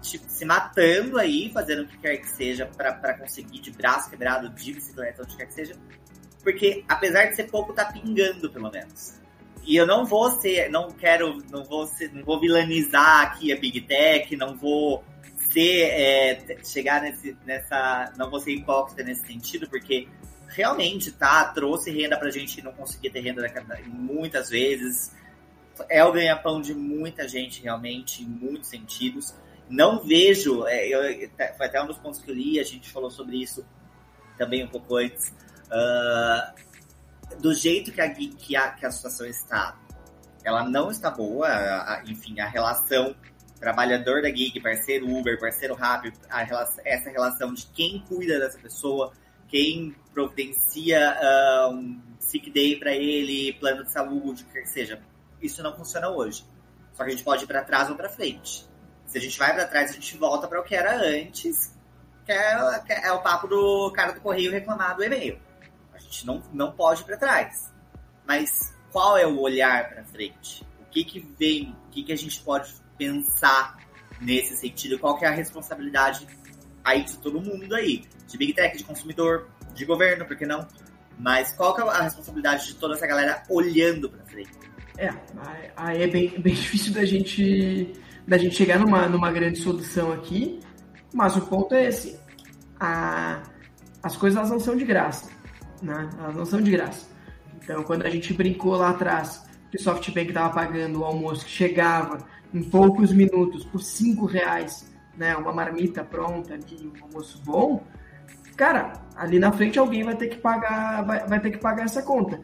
tipo, 0.02 0.28
se 0.28 0.44
matando 0.44 1.18
aí, 1.18 1.50
fazendo 1.52 1.82
o 1.82 1.86
que 1.86 1.96
quer 1.98 2.16
que 2.18 2.28
seja 2.28 2.66
para 2.66 3.14
conseguir 3.14 3.60
de 3.60 3.70
braço 3.70 4.10
quebrado, 4.10 4.48
de 4.50 4.72
bicicleta, 4.72 5.22
onde 5.22 5.36
quer 5.36 5.46
que 5.46 5.54
seja. 5.54 5.74
Porque, 6.42 6.84
apesar 6.88 7.26
de 7.26 7.36
ser 7.36 7.44
pouco, 7.44 7.72
tá 7.72 7.84
pingando, 7.84 8.50
pelo 8.50 8.70
menos. 8.70 9.20
E 9.64 9.76
eu 9.76 9.86
não 9.86 10.04
vou 10.04 10.30
ser, 10.40 10.68
não 10.68 10.90
quero, 10.90 11.38
não 11.50 11.64
vou 11.64 11.86
ser, 11.86 12.12
não 12.12 12.24
vou 12.24 12.40
vilanizar 12.40 13.22
aqui 13.22 13.52
a 13.52 13.56
Big 13.56 13.80
Tech, 13.82 14.36
não 14.36 14.56
vou 14.56 15.04
ser, 15.52 15.90
é, 15.90 16.56
chegar 16.64 17.00
nesse, 17.00 17.36
nessa. 17.46 18.12
Não 18.16 18.28
vou 18.28 18.40
ser 18.40 18.52
hipócrita 18.52 19.04
nesse 19.04 19.24
sentido, 19.24 19.68
porque 19.68 20.08
realmente, 20.48 21.12
tá, 21.12 21.44
trouxe 21.46 21.90
renda 21.90 22.18
pra 22.18 22.30
gente 22.30 22.62
não 22.62 22.72
conseguia 22.72 23.10
ter 23.10 23.20
renda 23.20 23.42
muitas 23.86 24.50
vezes. 24.50 25.14
É 25.88 26.04
o 26.04 26.12
ganha-pão 26.12 26.60
de 26.60 26.74
muita 26.74 27.26
gente, 27.26 27.62
realmente, 27.62 28.22
em 28.22 28.26
muitos 28.26 28.68
sentidos. 28.68 29.34
Não 29.72 30.04
vejo, 30.04 30.66
é, 30.66 30.86
eu, 30.86 31.30
foi 31.56 31.66
até 31.66 31.82
um 31.82 31.86
dos 31.86 31.96
pontos 31.96 32.20
que 32.20 32.30
eu 32.30 32.34
li, 32.34 32.60
a 32.60 32.62
gente 32.62 32.90
falou 32.90 33.10
sobre 33.10 33.40
isso 33.42 33.64
também 34.36 34.62
um 34.62 34.68
pouco 34.68 34.96
antes. 34.96 35.30
Uh, 35.70 37.40
do 37.40 37.54
jeito 37.54 37.90
que 37.90 38.00
a, 38.02 38.10
que 38.10 38.54
a, 38.54 38.68
que 38.72 38.84
a 38.84 38.90
situação 38.90 39.26
está, 39.26 39.80
ela 40.44 40.62
não 40.68 40.90
está 40.90 41.10
boa, 41.10 41.48
a, 41.48 41.94
a, 41.94 42.04
enfim, 42.04 42.38
a 42.38 42.46
relação 42.46 43.16
trabalhador 43.58 44.20
da 44.20 44.28
gig, 44.28 44.60
parceiro 44.60 45.08
Uber, 45.08 45.40
parceiro 45.40 45.74
Rappi, 45.74 46.12
relação, 46.28 46.82
essa 46.84 47.08
relação 47.08 47.54
de 47.54 47.64
quem 47.68 48.04
cuida 48.06 48.38
dessa 48.38 48.58
pessoa, 48.58 49.14
quem 49.48 49.96
providencia 50.12 51.16
uh, 51.16 51.72
um 51.72 51.98
sick 52.18 52.50
day 52.50 52.76
para 52.76 52.94
ele, 52.94 53.54
plano 53.54 53.84
de 53.84 53.90
saúde, 53.90 54.42
o 54.42 54.52
que 54.52 54.66
seja. 54.66 55.00
Isso 55.40 55.62
não 55.62 55.74
funciona 55.74 56.10
hoje. 56.10 56.44
Só 56.92 57.04
que 57.04 57.08
a 57.08 57.12
gente 57.12 57.24
pode 57.24 57.44
ir 57.44 57.46
para 57.46 57.64
trás 57.64 57.88
ou 57.88 57.96
para 57.96 58.10
frente. 58.10 58.70
Se 59.12 59.18
a 59.18 59.20
gente 59.20 59.38
vai 59.38 59.52
para 59.52 59.66
trás, 59.66 59.90
a 59.90 59.92
gente 59.92 60.16
volta 60.16 60.48
para 60.48 60.58
o 60.58 60.64
que 60.64 60.74
era 60.74 60.96
antes, 60.96 61.70
que 62.24 62.32
é, 62.32 62.54
é, 63.04 63.12
o 63.12 63.20
papo 63.20 63.46
do 63.46 63.92
cara 63.94 64.12
do 64.12 64.22
correio 64.22 64.50
reclamar 64.50 64.96
do 64.96 65.04
e-mail. 65.04 65.38
A 65.92 65.98
gente 65.98 66.26
não, 66.26 66.42
não 66.50 66.72
pode 66.72 67.02
ir 67.02 67.04
para 67.04 67.18
trás. 67.18 67.70
Mas 68.26 68.74
qual 68.90 69.18
é 69.18 69.26
o 69.26 69.38
olhar 69.38 69.90
para 69.90 70.02
frente? 70.04 70.66
O 70.80 70.86
que 70.86 71.04
que 71.04 71.20
vem? 71.38 71.76
O 71.88 71.90
que 71.90 72.04
que 72.04 72.12
a 72.14 72.16
gente 72.16 72.40
pode 72.40 72.72
pensar 72.96 73.76
nesse 74.18 74.56
sentido? 74.56 74.98
Qual 74.98 75.18
que 75.18 75.26
é 75.26 75.28
a 75.28 75.32
responsabilidade 75.32 76.26
aí 76.82 77.04
de 77.04 77.18
todo 77.18 77.38
mundo 77.38 77.74
aí? 77.74 78.06
De 78.26 78.38
Big 78.38 78.54
Tech, 78.54 78.74
de 78.78 78.82
consumidor, 78.82 79.46
de 79.74 79.84
governo, 79.84 80.24
por 80.24 80.38
que 80.38 80.46
não? 80.46 80.66
Mas 81.18 81.52
qual 81.52 81.74
que 81.74 81.82
é 81.82 81.84
a 81.84 82.00
responsabilidade 82.00 82.66
de 82.66 82.76
toda 82.76 82.94
essa 82.94 83.06
galera 83.06 83.42
olhando 83.50 84.08
para 84.08 84.24
frente? 84.24 84.52
É, 84.96 85.10
aí 85.76 86.02
é 86.02 86.06
bem, 86.06 86.30
bem 86.40 86.54
difícil 86.54 86.94
da 86.94 87.04
gente, 87.04 87.92
da 88.26 88.38
gente 88.38 88.54
chegar 88.54 88.78
numa, 88.78 89.08
numa 89.08 89.30
grande 89.30 89.58
solução 89.58 90.12
aqui, 90.12 90.60
mas 91.12 91.36
o 91.36 91.42
ponto 91.42 91.74
é 91.74 91.86
esse. 91.86 92.18
A, 92.78 93.42
as 94.02 94.16
coisas 94.16 94.36
elas 94.36 94.50
não 94.50 94.60
são 94.60 94.76
de 94.76 94.84
graça, 94.84 95.30
né? 95.82 96.08
Elas 96.18 96.36
não 96.36 96.44
são 96.44 96.60
de 96.60 96.70
graça. 96.70 97.06
Então, 97.62 97.82
quando 97.84 98.04
a 98.04 98.10
gente 98.10 98.32
brincou 98.34 98.76
lá 98.76 98.90
atrás 98.90 99.44
que 99.70 99.76
o 99.76 99.80
SoftBank 99.80 100.28
estava 100.28 100.52
pagando 100.52 101.00
o 101.00 101.04
almoço 101.04 101.44
que 101.44 101.50
chegava 101.50 102.18
em 102.52 102.62
poucos 102.62 103.12
minutos 103.12 103.64
por 103.64 103.80
cinco 103.80 104.26
reais, 104.26 104.92
né, 105.16 105.36
uma 105.36 105.52
marmita 105.52 106.04
pronta 106.04 106.54
um 106.54 107.04
almoço 107.04 107.40
bom, 107.44 107.82
cara, 108.56 108.92
ali 109.16 109.38
na 109.38 109.52
frente 109.52 109.78
alguém 109.78 110.02
vai 110.02 110.16
ter 110.16 110.28
que 110.28 110.36
pagar, 110.36 111.02
vai, 111.04 111.26
vai 111.26 111.40
ter 111.40 111.50
que 111.50 111.58
pagar 111.58 111.84
essa 111.84 112.02
conta. 112.02 112.40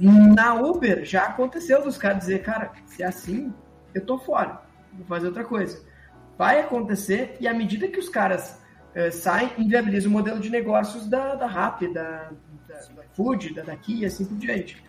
Na 0.00 0.54
Uber 0.54 1.04
já 1.04 1.24
aconteceu 1.24 1.82
dos 1.82 1.96
caras 1.96 2.18
dizer, 2.18 2.42
cara, 2.42 2.72
se 2.86 3.02
é 3.02 3.06
assim, 3.06 3.52
eu 3.94 4.04
tô 4.04 4.18
fora, 4.18 4.60
vou 4.92 5.06
fazer 5.06 5.26
outra 5.26 5.44
coisa. 5.44 5.82
Vai 6.36 6.60
acontecer 6.60 7.36
e 7.40 7.48
à 7.48 7.54
medida 7.54 7.88
que 7.88 7.98
os 7.98 8.08
caras 8.08 8.60
uh, 8.94 9.10
saem, 9.10 9.50
inviabiliza 9.58 10.08
o 10.08 10.12
modelo 10.12 10.40
de 10.40 10.50
negócios 10.50 11.06
da, 11.06 11.34
da 11.34 11.46
Rappi, 11.46 11.92
da, 11.92 12.30
da, 12.68 12.74
da 12.74 13.02
Food, 13.14 13.54
da 13.54 13.62
daqui 13.62 14.00
e 14.00 14.04
assim 14.04 14.24
por 14.24 14.36
diante. 14.36 14.82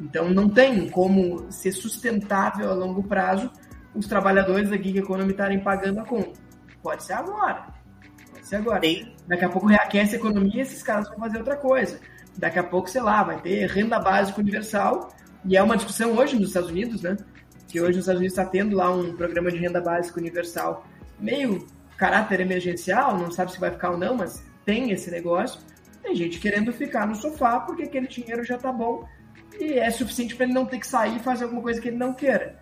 Então 0.00 0.30
não 0.30 0.48
tem 0.48 0.88
como 0.88 1.50
ser 1.50 1.72
sustentável 1.72 2.70
a 2.70 2.74
longo 2.74 3.02
prazo 3.02 3.50
os 3.94 4.06
trabalhadores 4.06 4.70
da 4.70 4.76
Gig 4.76 4.98
Economy 4.98 5.32
estarem 5.32 5.60
pagando 5.60 6.00
a 6.00 6.04
conta. 6.04 6.40
Pode 6.82 7.04
ser 7.04 7.12
agora. 7.12 7.66
Pode 8.32 8.46
ser 8.46 8.56
agora. 8.56 8.80
Tem. 8.80 9.14
Daqui 9.26 9.44
a 9.44 9.48
pouco 9.48 9.66
reaquece 9.66 10.16
a 10.16 10.18
economia 10.18 10.56
e 10.56 10.60
esses 10.60 10.82
caras 10.82 11.08
vão 11.08 11.18
fazer 11.18 11.38
outra 11.38 11.56
coisa. 11.56 12.00
Daqui 12.36 12.58
a 12.58 12.64
pouco, 12.64 12.88
sei 12.88 13.02
lá, 13.02 13.22
vai 13.22 13.40
ter 13.40 13.66
renda 13.68 13.98
básica 13.98 14.40
universal. 14.40 15.12
E 15.44 15.56
é 15.56 15.62
uma 15.62 15.76
discussão 15.76 16.16
hoje 16.16 16.36
nos 16.36 16.48
Estados 16.48 16.70
Unidos, 16.70 17.02
né? 17.02 17.16
Que 17.72 17.80
hoje 17.80 17.96
nos 17.96 18.00
Estados 18.00 18.20
Unidos 18.20 18.38
está 18.38 18.44
tendo 18.44 18.76
lá 18.76 18.94
um 18.94 19.16
programa 19.16 19.50
de 19.50 19.56
renda 19.56 19.80
básica 19.80 20.20
universal 20.20 20.86
meio 21.18 21.66
caráter 21.96 22.40
emergencial, 22.40 23.16
não 23.16 23.30
sabe 23.30 23.50
se 23.50 23.58
vai 23.58 23.70
ficar 23.70 23.92
ou 23.92 23.96
não, 23.96 24.14
mas 24.14 24.44
tem 24.62 24.90
esse 24.90 25.10
negócio. 25.10 25.58
Tem 26.02 26.14
gente 26.14 26.38
querendo 26.38 26.70
ficar 26.70 27.06
no 27.06 27.14
sofá 27.14 27.60
porque 27.60 27.84
aquele 27.84 28.06
dinheiro 28.06 28.44
já 28.44 28.58
tá 28.58 28.70
bom 28.70 29.08
e 29.58 29.78
é 29.78 29.90
suficiente 29.90 30.36
para 30.36 30.44
ele 30.44 30.52
não 30.52 30.66
ter 30.66 30.80
que 30.80 30.86
sair 30.86 31.16
e 31.16 31.20
fazer 31.20 31.44
alguma 31.44 31.62
coisa 31.62 31.80
que 31.80 31.88
ele 31.88 31.96
não 31.96 32.12
queira. 32.12 32.60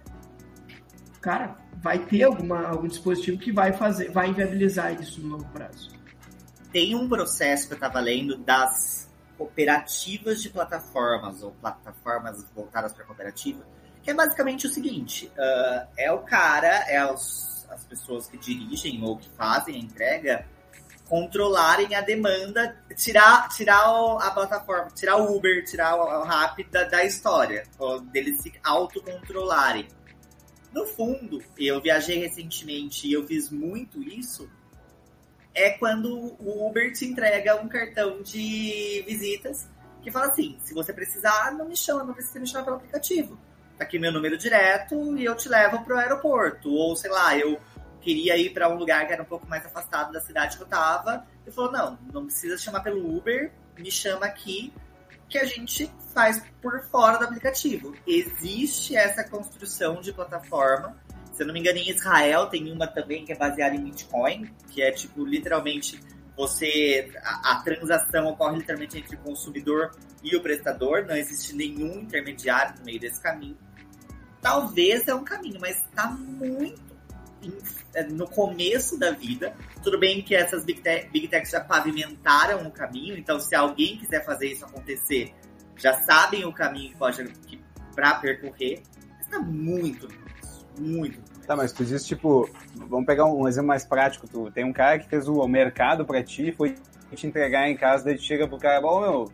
Cara, 1.21 1.57
vai 1.79 1.99
ter 1.99 2.23
alguma, 2.23 2.69
algum 2.69 2.87
dispositivo 2.87 3.37
que 3.37 3.51
vai 3.51 3.73
fazer, 3.73 4.13
vai 4.13 4.29
inviabilizar 4.29 4.93
isso 5.01 5.21
no 5.21 5.31
longo 5.31 5.47
prazo. 5.47 5.91
Tem 6.73 6.95
um 6.95 7.09
processo 7.09 7.67
que 7.67 7.73
eu 7.73 7.79
estava 7.79 7.99
lendo 7.99 8.39
das 8.39 9.11
cooperativas 9.37 10.41
de 10.41 10.51
plataformas 10.51 11.43
ou 11.43 11.51
plataformas 11.51 12.47
voltadas 12.55 12.93
para 12.93 13.05
cooperativa, 13.05 13.67
que 14.03 14.11
é 14.11 14.15
basicamente 14.15 14.67
o 14.67 14.71
seguinte: 14.71 15.31
uh, 15.37 15.89
é 15.97 16.11
o 16.13 16.21
cara, 16.21 16.85
é 16.89 16.97
as 16.99 17.85
pessoas 17.89 18.27
que 18.27 18.37
dirigem 18.37 19.03
ou 19.03 19.17
que 19.17 19.29
fazem 19.31 19.77
a 19.77 19.79
entrega 19.79 20.47
controlarem 21.11 21.93
a 21.97 22.01
demanda, 22.01 22.81
tirar, 22.97 23.49
tirar 23.49 23.83
a 24.21 24.31
plataforma, 24.31 24.93
tirar 24.93 25.17
o 25.17 25.37
Uber, 25.37 25.65
tirar 25.65 25.97
o, 25.97 26.23
o 26.23 26.71
da, 26.71 26.85
da 26.85 27.05
história, 27.05 27.65
deles 28.13 28.41
se 28.41 28.53
autocontrolarem. 28.63 29.89
No 30.73 30.87
fundo, 30.87 31.43
eu 31.59 31.81
viajei 31.81 32.21
recentemente 32.21 33.09
e 33.09 33.13
eu 33.13 33.27
fiz 33.27 33.51
muito 33.51 34.01
isso, 34.01 34.49
é 35.53 35.71
quando 35.71 36.37
o 36.39 36.69
Uber 36.69 36.93
te 36.93 37.05
entrega 37.07 37.61
um 37.61 37.69
cartão 37.69 38.23
de 38.23 39.03
visitas 39.05 39.69
que 40.03 40.13
fala 40.13 40.27
assim, 40.27 40.57
se 40.61 40.73
você 40.73 40.93
precisar, 40.93 41.53
não 41.59 41.69
me 41.69 41.77
chama, 41.77 42.05
não 42.05 42.15
precisa 42.15 42.39
me 42.39 42.47
chamar 42.47 42.65
pelo 42.67 42.77
aplicativo. 42.77 43.37
Tá 43.81 43.85
aqui 43.87 43.99
meu 43.99 44.13
número 44.13 44.37
direto 44.37 45.17
e 45.17 45.25
eu 45.25 45.35
te 45.35 45.49
levo 45.49 45.83
pro 45.83 45.97
aeroporto. 45.97 46.71
Ou, 46.71 46.95
sei 46.95 47.11
lá, 47.11 47.35
eu 47.39 47.59
queria 48.03 48.37
ir 48.37 48.53
para 48.53 48.69
um 48.69 48.77
lugar 48.77 49.07
que 49.07 49.13
era 49.15 49.23
um 49.23 49.27
pouco 49.27 49.49
mais 49.49 49.65
afastado 49.65 50.13
da 50.13 50.21
cidade 50.21 50.59
que 50.59 50.63
eu 50.63 50.67
tava. 50.67 51.27
Ele 51.47 51.55
falou: 51.55 51.73
não, 51.73 51.99
não 52.13 52.27
precisa 52.27 52.59
chamar 52.59 52.81
pelo 52.81 53.17
Uber, 53.17 53.51
me 53.79 53.91
chama 53.91 54.27
aqui, 54.27 54.71
que 55.31 55.39
a 55.39 55.47
gente 55.47 55.91
faz 56.13 56.43
por 56.61 56.83
fora 56.91 57.17
do 57.17 57.25
aplicativo. 57.25 57.97
Existe 58.07 58.95
essa 58.95 59.25
construção 59.25 60.03
de 60.03 60.13
plataforma. 60.13 60.95
Se 61.33 61.43
eu 61.43 61.47
não 61.47 61.55
me 61.55 61.61
engano, 61.61 61.79
em 61.79 61.89
Israel 61.89 62.49
tem 62.49 62.71
uma 62.71 62.87
também 62.87 63.25
que 63.25 63.33
é 63.33 63.35
baseada 63.35 63.75
em 63.75 63.83
Bitcoin, 63.83 64.55
que 64.69 64.83
é 64.83 64.93
tipo, 64.93 65.25
literalmente, 65.25 65.99
você. 66.37 67.11
A, 67.23 67.53
a 67.53 67.63
transação 67.63 68.27
ocorre 68.27 68.59
literalmente 68.59 68.99
entre 68.99 69.17
o 69.17 69.21
consumidor 69.21 69.93
e 70.23 70.37
o 70.37 70.43
prestador, 70.43 71.07
não 71.07 71.17
existe 71.17 71.55
nenhum 71.55 72.01
intermediário 72.01 72.79
no 72.79 72.85
meio 72.85 73.01
desse 73.01 73.23
caminho. 73.23 73.57
Talvez 74.41 75.07
é 75.07 75.15
um 75.15 75.25
caminho, 75.25 75.61
mas 75.61 75.77
está 75.77 76.11
muito 76.11 76.81
é, 77.95 78.05
no 78.05 78.29
começo 78.29 78.99
da 78.99 79.11
vida. 79.11 79.55
Tudo 79.83 79.99
bem 79.99 80.23
que 80.23 80.35
essas 80.35 80.65
big, 80.65 80.83
big 81.13 81.29
techs 81.29 81.51
já 81.51 81.61
pavimentaram 81.61 82.67
o 82.67 82.71
caminho, 82.71 83.17
então 83.17 83.39
se 83.39 83.55
alguém 83.55 83.97
quiser 83.99 84.25
fazer 84.25 84.53
isso 84.53 84.65
acontecer, 84.65 85.35
já 85.77 85.95
sabem 86.05 86.45
o 86.45 86.53
caminho 86.53 86.91
que 86.91 86.97
pode 86.97 87.25
que, 87.47 87.61
percorrer. 88.21 88.83
Mas 89.19 89.29
tá 89.29 89.39
muito 89.41 90.09
muito. 90.81 91.21
Tá, 91.47 91.57
mas 91.57 91.73
tu 91.73 91.85
diz, 91.85 92.05
tipo, 92.05 92.49
vamos 92.75 93.07
pegar 93.07 93.27
um 93.27 93.47
exemplo 93.49 93.69
mais 93.69 93.85
prático. 93.85 94.29
Tu 94.29 94.51
tem 94.53 94.65
um 94.65 94.73
cara 94.73 94.99
que 94.99 95.09
fez 95.09 95.29
o 95.29 95.47
mercado 95.47 96.05
pra 96.05 96.23
ti, 96.23 96.53
foi 96.53 96.75
te 97.15 97.27
entregar 97.27 97.69
em 97.69 97.77
casa, 97.77 98.05
daí 98.05 98.19
chega 98.19 98.47
pro 98.47 98.59
cara, 98.59 98.81
bom, 98.81 99.01
meu, 99.01 99.33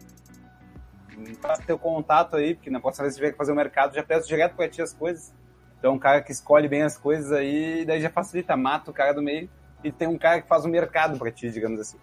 passa 1.41 1.63
teu 1.63 1.79
contato 1.79 2.37
aí, 2.37 2.55
porque 2.55 2.71
na 2.71 2.81
próxima 2.81 3.05
vez 3.05 3.15
que 3.15 3.21
tiver 3.21 3.33
que 3.33 3.39
fazer 3.39 3.53
o 3.53 3.57
mercado, 3.57 3.95
já 3.95 4.03
peço 4.03 4.29
direto 4.29 4.55
pra 4.55 4.69
ti 4.69 4.83
as 4.83 4.93
coisas. 4.93 5.35
Então, 5.79 5.95
um 5.95 5.99
cara 5.99 6.23
que 6.23 6.33
escolhe 6.33 6.69
bem 6.69 6.83
as 6.83 6.97
coisas 6.97 7.33
aí, 7.33 7.85
daí 7.85 8.01
já 8.01 8.11
facilita, 8.11 8.57
mata 8.57 8.91
o 8.91 8.95
cara 8.95 9.13
do 9.13 9.23
meio 9.23 9.49
e 9.85 9.93
tem 9.93 10.09
um 10.09 10.19
cara 10.19 10.41
que 10.41 10.49
faz 10.49 10.65
o 10.65 10.69
mercado 10.69 11.19
para 11.19 11.31
ti, 11.31 11.51
digamos 11.51 11.81
assim. 11.81 11.99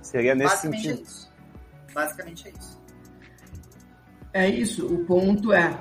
Seria 0.00 0.34
nesse 0.34 0.68
Basicamente 0.68 0.82
sentido. 0.82 0.98
É 0.98 1.02
isso. 1.02 1.32
Basicamente 1.94 2.48
é 2.48 2.50
isso. 2.50 2.82
É 4.34 4.48
isso. 4.48 4.94
O 4.94 5.04
ponto 5.04 5.52
é 5.52 5.78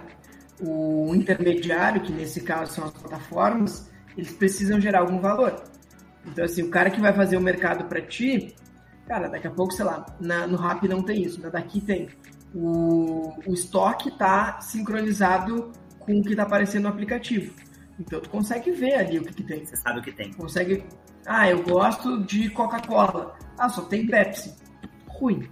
o 0.62 1.14
intermediário, 1.16 2.02
que 2.02 2.12
nesse 2.12 2.42
caso 2.42 2.74
são 2.74 2.86
as 2.86 2.92
plataformas, 2.92 3.90
eles 4.16 4.32
precisam 4.32 4.80
gerar 4.80 5.00
algum 5.00 5.20
valor. 5.20 5.64
Então, 6.26 6.46
assim, 6.46 6.62
o 6.62 6.70
cara 6.70 6.90
que 6.90 7.02
vai 7.02 7.14
fazer 7.14 7.38
o 7.38 7.42
mercado 7.42 7.86
para 7.86 8.02
ti, 8.02 8.56
cara, 9.08 9.28
daqui 9.28 9.48
a 9.48 9.52
pouco, 9.52 9.74
sei 9.74 9.86
lá, 9.86 10.06
na, 10.20 10.46
no 10.46 10.58
Rap 10.58 10.88
não 10.88 11.02
tem 11.02 11.24
isso, 11.24 11.42
na 11.42 11.50
daqui 11.50 11.82
tem. 11.82 12.10
O, 12.54 13.34
o 13.46 13.54
estoque 13.54 14.10
está 14.10 14.60
sincronizado 14.60 15.72
com 16.00 16.20
o 16.20 16.24
que 16.24 16.32
está 16.32 16.44
aparecendo 16.44 16.84
no 16.84 16.90
aplicativo. 16.90 17.54
Então 18.00 18.20
tu 18.20 18.30
consegue 18.30 18.72
ver 18.72 18.96
ali 18.96 19.20
o 19.20 19.24
que, 19.24 19.34
que 19.34 19.44
tem. 19.44 19.66
Você 19.66 19.76
sabe 19.78 20.00
o 20.00 20.04
que 20.04 20.12
tem. 20.12 20.34
Consegue. 20.34 20.84
Ah, 21.26 21.50
eu 21.50 21.64
gosto 21.64 22.24
de 22.24 22.50
Coca-Cola. 22.50 23.38
Ah, 23.58 23.70
só 23.70 23.84
tem 23.84 24.08
Pepsi. 24.08 24.56
Ruim. 25.08 25.48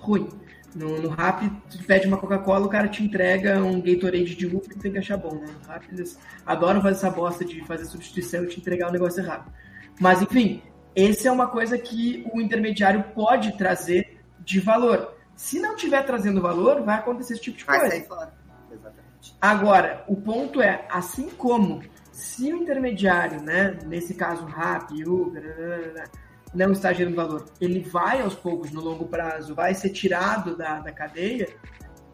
Ruim. 0.00 0.28
No, 0.74 1.00
no 1.00 1.08
Rap, 1.08 1.48
tu 1.70 1.78
pede 1.84 2.08
uma 2.08 2.16
Coca-Cola, 2.16 2.66
o 2.66 2.68
cara 2.68 2.88
te 2.88 3.02
entrega 3.04 3.62
um 3.62 3.80
Gatorade 3.80 4.34
de 4.34 4.46
uva 4.46 4.60
que 4.60 4.76
tem 4.76 4.90
que 4.90 4.98
achar 4.98 5.16
bom, 5.16 5.36
né? 5.36 5.46
No 5.46 5.68
Rap, 5.68 5.84
eles 5.92 6.18
adoram 6.44 6.82
fazer 6.82 6.96
essa 6.96 7.10
bosta 7.10 7.44
de 7.44 7.64
fazer 7.64 7.84
substituição 7.84 8.42
e 8.44 8.48
te 8.48 8.58
entregar 8.58 8.88
um 8.88 8.92
negócio 8.92 9.22
errado. 9.22 9.52
Mas, 10.00 10.20
enfim, 10.20 10.62
esse 10.96 11.28
é 11.28 11.32
uma 11.32 11.46
coisa 11.46 11.78
que 11.78 12.28
o 12.32 12.40
intermediário 12.40 13.04
pode 13.14 13.56
trazer 13.56 14.20
de 14.40 14.58
valor. 14.58 15.13
Se 15.36 15.58
não 15.58 15.76
tiver 15.76 16.02
trazendo 16.04 16.40
valor, 16.40 16.82
vai 16.82 16.96
acontecer 16.96 17.34
esse 17.34 17.42
tipo 17.42 17.58
de 17.58 17.64
vai 17.64 17.80
coisa. 17.80 17.96
Sair 17.96 18.06
fora. 18.06 18.34
Exatamente. 18.70 19.36
Agora, 19.40 20.04
o 20.08 20.16
ponto 20.16 20.60
é, 20.60 20.86
assim 20.90 21.30
como 21.30 21.82
se 22.12 22.52
o 22.52 22.56
intermediário, 22.56 23.42
né, 23.42 23.78
nesse 23.86 24.14
caso 24.14 24.44
Rap, 24.44 24.92
Uber, 25.04 26.08
não 26.54 26.70
está 26.70 26.92
gerando 26.92 27.16
valor, 27.16 27.46
ele 27.60 27.80
vai 27.80 28.20
aos 28.20 28.34
poucos, 28.34 28.70
no 28.70 28.80
longo 28.80 29.06
prazo, 29.06 29.54
vai 29.54 29.74
ser 29.74 29.90
tirado 29.90 30.56
da, 30.56 30.78
da 30.78 30.92
cadeia, 30.92 31.48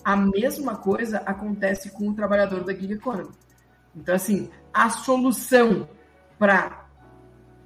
a 0.02 0.16
mesma 0.16 0.76
coisa 0.76 1.18
acontece 1.18 1.90
com 1.90 2.08
o 2.08 2.14
trabalhador 2.14 2.64
da 2.64 2.72
gig 2.72 2.94
economy. 2.94 3.30
Então, 3.94 4.14
assim, 4.14 4.48
a 4.72 4.88
solução 4.88 5.88
para 6.38 6.86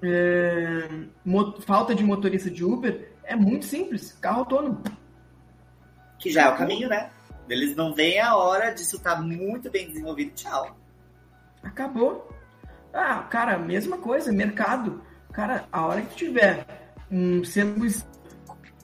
é, 0.03 0.89
falta 1.61 1.95
de 1.95 2.03
motorista 2.03 2.51
de 2.51 2.65
Uber 2.65 3.13
é 3.23 3.37
muito 3.37 3.65
simples, 3.65 4.13
carro 4.21 4.41
autônomo. 4.41 4.83
Que 6.25 6.31
já 6.31 6.45
é 6.45 6.49
o 6.49 6.57
caminho, 6.57 6.89
né? 6.89 7.11
Eles 7.47 7.77
não 7.77 7.95
veem 7.95 8.19
a 8.19 8.35
hora 8.35 8.71
disso 8.71 8.97
estar 8.97 9.17
tá 9.17 9.21
muito 9.21 9.71
bem 9.71 9.87
desenvolvido. 9.87 10.31
Tchau. 10.31 10.75
Acabou. 11.63 12.33
Ah, 12.95 13.19
cara, 13.29 13.59
mesma 13.59 13.99
coisa, 13.99 14.33
mercado. 14.33 15.03
Cara, 15.35 15.67
a 15.71 15.85
hora 15.85 16.01
que 16.01 16.15
tiver 16.15 16.65
um 17.11 17.45
sendo 17.45 17.87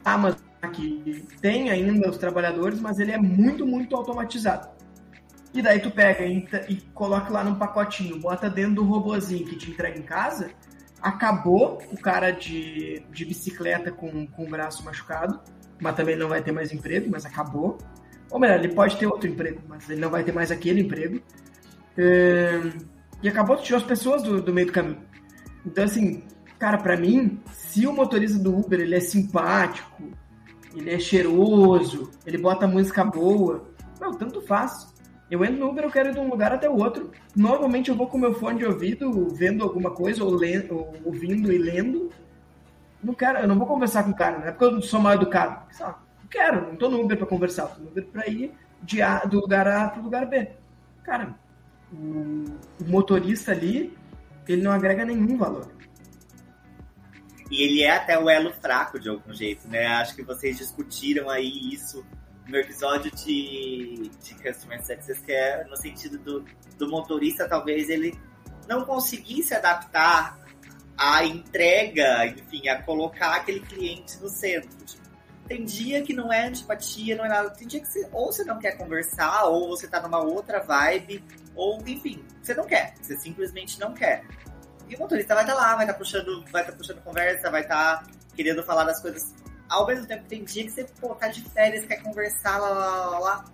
Amazon 0.05 0.39
que 0.75 1.27
tem 1.41 1.71
ainda 1.71 2.11
os 2.11 2.19
trabalhadores, 2.19 2.79
mas 2.79 2.99
ele 2.99 3.13
é 3.13 3.17
muito, 3.17 3.67
muito 3.67 3.97
automatizado. 3.97 4.69
E 5.55 5.63
daí 5.63 5.81
tu 5.81 5.91
pega 5.91 6.27
e, 6.27 6.47
e 6.69 6.77
coloca 6.93 7.33
lá 7.33 7.43
num 7.43 7.55
pacotinho, 7.55 8.21
bota 8.21 8.51
dentro 8.51 8.75
do 8.75 8.85
robozinho 8.85 9.47
que 9.47 9.57
te 9.57 9.71
entrega 9.71 9.99
em 9.99 10.03
casa, 10.03 10.51
acabou 11.01 11.83
o 11.91 11.99
cara 11.99 12.33
de, 12.33 13.03
de 13.11 13.25
bicicleta 13.25 13.91
com, 13.91 14.27
com 14.27 14.45
o 14.45 14.51
braço 14.51 14.85
machucado, 14.85 15.41
mas 15.81 15.97
também 15.97 16.17
não 16.17 16.29
vai 16.29 16.43
ter 16.43 16.53
mais 16.53 16.73
emprego, 16.73 17.09
mas 17.11 17.25
acabou. 17.25 17.79
Ou 18.31 18.39
melhor, 18.39 18.59
ele 18.59 18.75
pode 18.75 18.97
ter 18.97 19.07
outro 19.07 19.29
emprego, 19.29 19.61
mas 19.69 19.89
ele 19.89 20.01
não 20.01 20.11
vai 20.11 20.23
ter 20.23 20.33
mais 20.33 20.51
aquele 20.51 20.83
emprego. 20.83 21.21
E 23.23 23.29
acabou 23.29 23.57
de 23.57 23.65
tirar 23.65 23.79
as 23.79 23.85
pessoas 23.85 24.23
do, 24.23 24.41
do 24.41 24.53
meio 24.53 24.69
do 24.69 24.73
caminho. 24.73 24.99
Então, 25.65 25.85
assim, 25.85 26.23
cara, 26.59 26.79
para 26.79 26.97
mim, 26.97 27.41
se 27.53 27.87
o 27.87 27.93
motorista 27.93 28.39
do 28.39 28.57
Uber 28.57 28.81
ele 28.81 28.95
é 28.95 29.01
simpático, 29.01 30.11
ele 30.75 30.91
é 30.91 30.99
cheiroso, 30.99 32.11
ele 32.25 32.39
bota 32.39 32.67
música 32.67 33.05
boa, 33.05 33.69
não, 34.01 34.13
tanto 34.13 34.41
faz. 34.43 34.89
Eu 35.31 35.45
entro 35.45 35.59
no 35.59 35.69
Uber, 35.69 35.85
eu 35.85 35.91
quero 35.91 36.09
ir 36.09 36.15
de 36.15 36.21
um 36.21 36.29
lugar 36.29 36.53
até 36.53 36.69
o 36.69 36.77
outro. 36.77 37.11
Normalmente 37.37 37.91
eu 37.91 37.95
vou 37.95 38.09
com 38.09 38.19
meu 38.19 38.35
fone 38.35 38.59
de 38.59 38.65
ouvido, 38.65 39.29
vendo 39.35 39.63
alguma 39.63 39.91
coisa, 39.93 40.25
ou, 40.25 40.31
lendo, 40.31 40.75
ou 40.75 40.95
ouvindo 41.05 41.53
e 41.53 41.59
lendo. 41.59 42.11
Não 43.03 43.15
quero, 43.15 43.39
eu 43.39 43.49
não 43.49 43.59
vou 43.59 43.67
conversar 43.67 44.05
com 44.05 44.11
o 44.11 44.17
cara, 44.17 44.39
não 44.39 44.47
é 44.47 44.53
porque 44.53 44.65
eu 44.65 44.83
sou 44.83 45.01
mal 45.01 45.15
educado. 45.15 45.63
Não 45.81 46.29
quero, 46.29 46.69
não 46.69 46.77
tô 46.77 46.89
no 46.89 47.01
Uber 47.01 47.17
para 47.17 47.27
conversar, 47.27 47.67
tô 47.69 47.83
no 47.83 47.89
Uber 47.89 48.05
para 48.07 48.29
ir 48.29 48.55
de 48.83 49.01
a, 49.03 49.21
do 49.21 49.41
lugar 49.41 49.67
A 49.67 49.89
pro 49.89 50.03
lugar 50.03 50.27
B. 50.27 50.51
Cara, 51.03 51.35
o, 51.93 52.45
o 52.81 52.85
motorista 52.87 53.53
ali, 53.53 53.97
ele 54.47 54.63
não 54.63 54.71
agrega 54.71 55.05
nenhum 55.05 55.37
valor. 55.37 55.69
E 57.51 57.63
ele 57.63 57.83
é 57.83 57.91
até 57.91 58.19
o 58.19 58.31
elo 58.31 58.53
fraco 58.53 59.01
de 59.01 59.09
algum 59.09 59.33
jeito, 59.35 59.67
né? 59.67 59.87
Acho 59.87 60.15
que 60.15 60.23
vocês 60.23 60.57
discutiram 60.57 61.29
aí 61.29 61.73
isso 61.73 62.05
no 62.47 62.57
episódio 62.57 63.11
de, 63.11 64.11
de 64.23 64.35
Customer 64.35 64.85
Success, 64.85 65.21
que 65.21 65.33
é 65.33 65.65
no 65.65 65.77
sentido 65.77 66.19
do, 66.19 66.45
do 66.79 66.89
motorista, 66.89 67.49
talvez 67.49 67.89
ele 67.89 68.19
não 68.69 68.85
conseguisse 68.85 69.55
adaptar 69.55 70.39
a 71.03 71.25
entrega, 71.25 72.27
enfim, 72.27 72.69
a 72.69 72.83
colocar 72.83 73.37
aquele 73.37 73.61
cliente 73.61 74.21
no 74.21 74.29
centro. 74.29 74.69
Tipo, 74.85 75.09
tem 75.49 75.65
dia 75.65 76.03
que 76.03 76.13
não 76.13 76.31
é 76.31 76.47
antipatia, 76.47 77.17
não 77.17 77.25
é 77.25 77.29
nada. 77.29 77.49
Tem 77.51 77.67
dia 77.67 77.81
que 77.81 77.87
você, 77.87 78.07
ou 78.13 78.31
você 78.31 78.45
não 78.45 78.59
quer 78.59 78.73
conversar, 78.77 79.45
ou 79.45 79.69
você 79.69 79.89
tá 79.89 79.99
numa 80.03 80.19
outra 80.21 80.61
vibe, 80.61 81.25
ou 81.55 81.83
enfim, 81.87 82.23
você 82.43 82.53
não 82.53 82.67
quer. 82.67 82.93
Você 83.01 83.17
simplesmente 83.17 83.81
não 83.81 83.95
quer. 83.95 84.25
E 84.87 84.95
o 84.95 84.99
motorista 84.99 85.35
vai 85.35 85.45
estar 85.45 85.57
tá 85.57 85.61
lá, 85.61 85.75
vai 85.75 85.85
estar 85.85 85.95
tá 85.95 85.99
puxando, 85.99 86.45
vai 86.53 86.67
tá 86.67 86.73
puxando 86.73 87.01
conversa, 87.03 87.51
vai 87.51 87.63
estar 87.63 88.05
tá 88.05 88.07
querendo 88.37 88.63
falar 88.63 88.85
das 88.85 89.01
coisas 89.01 89.35
ao 89.71 89.87
mesmo 89.87 90.05
tempo, 90.07 90.25
tem 90.27 90.45
dia 90.45 90.65
que 90.65 90.71
você, 90.71 90.85
pô, 91.01 91.15
tá 91.15 91.29
de 91.29 91.43
férias, 91.49 91.87
quer 91.87 92.03
conversar, 92.03 92.59
lá, 92.59 92.69
lá, 92.69 93.07
lá, 93.07 93.19
lá. 93.21 93.45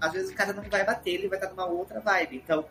Às 0.00 0.12
vezes 0.12 0.30
o 0.32 0.34
cara 0.34 0.52
não 0.52 0.62
vai 0.62 0.84
bater, 0.84 1.10
ele 1.10 1.28
vai 1.28 1.38
estar 1.38 1.50
numa 1.50 1.66
outra 1.66 2.00
vibe. 2.00 2.38
Então, 2.38 2.64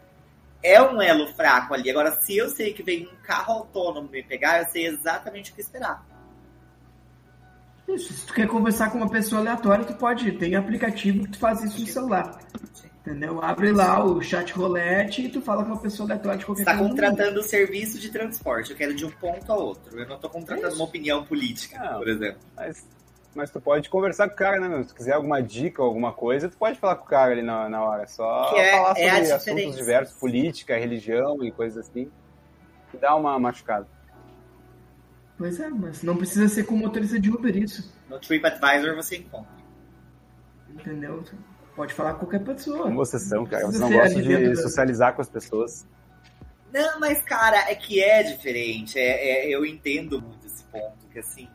é 0.65 0.81
um 0.81 0.99
elo 0.99 1.27
fraco 1.27 1.75
ali. 1.75 1.91
Agora, 1.91 2.19
se 2.21 2.35
eu 2.35 2.49
sei 2.49 2.73
que 2.73 2.81
vem 2.81 3.07
um 3.07 3.15
carro 3.23 3.53
autônomo 3.53 4.09
me 4.09 4.23
pegar, 4.23 4.59
eu 4.59 4.65
sei 4.67 4.87
exatamente 4.87 5.51
o 5.51 5.55
que 5.55 5.61
esperar. 5.61 6.03
Isso, 7.87 8.11
se 8.13 8.25
tu 8.25 8.33
quer 8.33 8.47
conversar 8.47 8.89
com 8.89 8.97
uma 8.97 9.09
pessoa 9.09 9.41
aleatória, 9.41 9.85
tu 9.85 9.93
pode. 9.93 10.31
Tem 10.31 10.55
aplicativo 10.55 11.23
que 11.23 11.31
tu 11.33 11.37
faz 11.37 11.63
isso 11.63 11.81
no 11.81 11.87
celular. 11.87 12.39
Entendeu? 13.01 13.39
Abre 13.43 13.71
lá 13.71 14.03
o 14.03 14.19
chat 14.19 14.51
rolete 14.53 15.21
e 15.21 15.29
tu 15.29 15.39
fala 15.39 15.63
com 15.63 15.69
uma 15.69 15.79
pessoa 15.79 16.07
aleatória 16.07 16.39
de 16.39 16.45
qualquer 16.45 16.63
Você 16.63 16.71
está 16.71 16.83
contratando 16.83 17.39
o 17.39 17.43
serviço 17.43 17.99
de 17.99 18.09
transporte. 18.09 18.71
Eu 18.71 18.77
quero 18.77 18.95
de 18.95 19.05
um 19.05 19.11
ponto 19.11 19.51
a 19.51 19.55
outro. 19.55 19.99
Eu 19.99 20.07
não 20.07 20.15
estou 20.15 20.31
contratando 20.31 20.73
uma 20.73 20.85
opinião 20.85 21.23
política, 21.23 21.77
não, 21.77 21.99
por 21.99 22.07
exemplo. 22.07 22.39
Mas, 22.55 22.83
mas 23.35 23.51
tu 23.51 23.59
pode 23.59 23.89
conversar 23.89 24.29
com 24.29 24.33
o 24.33 24.37
cara, 24.37 24.59
né, 24.59 24.69
meu? 24.69 24.81
Se 24.81 24.89
tu 24.89 24.95
quiser 24.95 25.13
alguma 25.13 25.43
dica 25.43 25.81
ou 25.81 25.87
alguma 25.89 26.13
coisa, 26.13 26.49
tu 26.49 26.57
pode 26.57 26.79
falar 26.79 26.95
com 26.95 27.03
o 27.03 27.07
cara 27.07 27.33
ali 27.33 27.41
na, 27.41 27.67
na 27.67 27.83
hora. 27.83 28.07
Só 28.07 28.49
que 28.49 28.59
é, 28.59 28.71
falar 28.71 28.97
é 28.97 29.25
sobre 29.25 29.31
assuntos 29.31 29.75
diversos, 29.75 30.17
política, 30.17 30.77
religião 30.77 31.43
e 31.43 31.51
coisas 31.51 31.85
assim. 31.85 32.09
E 32.93 32.97
dá 32.97 33.13
uma 33.13 33.37
machucada. 33.37 33.87
Pois 35.37 35.59
é, 35.59 35.69
mas 35.69 36.01
não 36.01 36.15
precisa 36.15 36.47
ser 36.47 36.63
com 36.63 36.77
motorista 36.77 37.19
de 37.19 37.29
Uber 37.29 37.55
isso. 37.57 37.93
No 38.09 38.17
TripAdvisor 38.17 38.95
você 38.95 39.17
encontra. 39.17 39.51
Entendeu? 40.69 41.21
Pode 41.75 41.93
falar 41.93 42.13
com 42.13 42.19
qualquer 42.19 42.39
pessoa. 42.39 42.83
Como 42.83 42.95
vocês 42.95 43.23
são, 43.23 43.45
cara. 43.45 43.65
Você 43.65 43.79
não 43.79 43.91
gosta 43.91 44.21
de 44.21 44.55
socializar 44.55 45.13
com 45.13 45.21
as 45.21 45.29
pessoas. 45.29 45.85
Não, 46.71 46.99
mas, 47.01 47.21
cara, 47.21 47.69
é 47.69 47.75
que 47.75 48.01
é 48.01 48.23
diferente. 48.23 48.97
É, 48.97 49.47
é, 49.47 49.49
eu 49.49 49.65
entendo 49.65 50.21
muito 50.21 50.47
esse 50.47 50.63
ponto, 50.65 51.05
que 51.11 51.19
assim. 51.19 51.49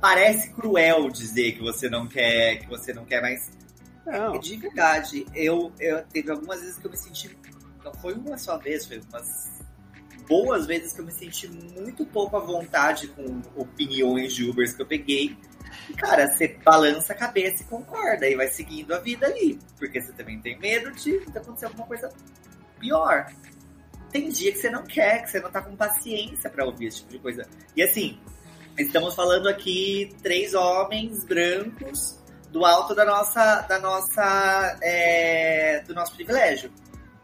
Parece 0.00 0.50
cruel 0.50 1.08
dizer 1.10 1.52
que 1.52 1.60
você 1.60 1.88
não 1.88 2.06
quer, 2.06 2.58
que 2.58 2.68
você 2.68 2.92
não 2.92 3.04
quer, 3.04 3.20
mas 3.22 3.50
não. 4.06 4.34
É 4.34 4.38
de 4.38 4.56
verdade. 4.56 5.26
Eu, 5.34 5.72
eu 5.78 6.04
teve 6.06 6.30
algumas 6.30 6.60
vezes 6.60 6.76
que 6.76 6.86
eu 6.86 6.90
me 6.90 6.96
senti. 6.96 7.36
Não 7.84 7.94
foi 7.94 8.14
uma 8.14 8.36
só 8.38 8.58
vez, 8.58 8.86
foi 8.86 9.00
umas 9.00 9.54
boas 10.28 10.66
vezes 10.66 10.92
que 10.92 11.00
eu 11.00 11.04
me 11.04 11.12
senti 11.12 11.48
muito 11.48 12.04
pouco 12.06 12.36
à 12.36 12.40
vontade 12.40 13.08
com 13.08 13.42
opiniões 13.56 14.32
de 14.32 14.48
Ubers 14.48 14.72
que 14.72 14.80
eu 14.80 14.86
peguei 14.86 15.36
cara, 15.96 16.28
você 16.28 16.56
balança 16.64 17.12
a 17.12 17.16
cabeça 17.16 17.62
e 17.62 17.66
concorda, 17.66 18.28
e 18.28 18.34
vai 18.34 18.48
seguindo 18.48 18.94
a 18.94 18.98
vida 18.98 19.26
ali. 19.26 19.58
Porque 19.78 20.00
você 20.00 20.12
também 20.12 20.40
tem 20.40 20.58
medo 20.58 20.90
de 20.92 21.16
acontecer 21.34 21.66
alguma 21.66 21.86
coisa 21.86 22.10
pior. 22.78 23.30
Tem 24.10 24.28
dia 24.28 24.52
que 24.52 24.58
você 24.58 24.70
não 24.70 24.84
quer, 24.84 25.22
que 25.22 25.30
você 25.30 25.40
não 25.40 25.50
tá 25.50 25.60
com 25.60 25.76
paciência 25.76 26.48
para 26.48 26.64
ouvir 26.64 26.86
esse 26.86 26.98
tipo 26.98 27.10
de 27.12 27.18
coisa. 27.18 27.46
E 27.76 27.82
assim, 27.82 28.18
estamos 28.82 29.14
falando 29.14 29.48
aqui 29.48 30.14
três 30.22 30.54
homens 30.54 31.24
brancos 31.24 32.18
do 32.50 32.64
alto 32.64 32.94
da 32.94 33.04
nossa, 33.04 33.60
da 33.62 33.78
nossa, 33.78 34.78
é, 34.82 35.82
do 35.86 35.94
nosso 35.94 36.14
privilégio. 36.14 36.70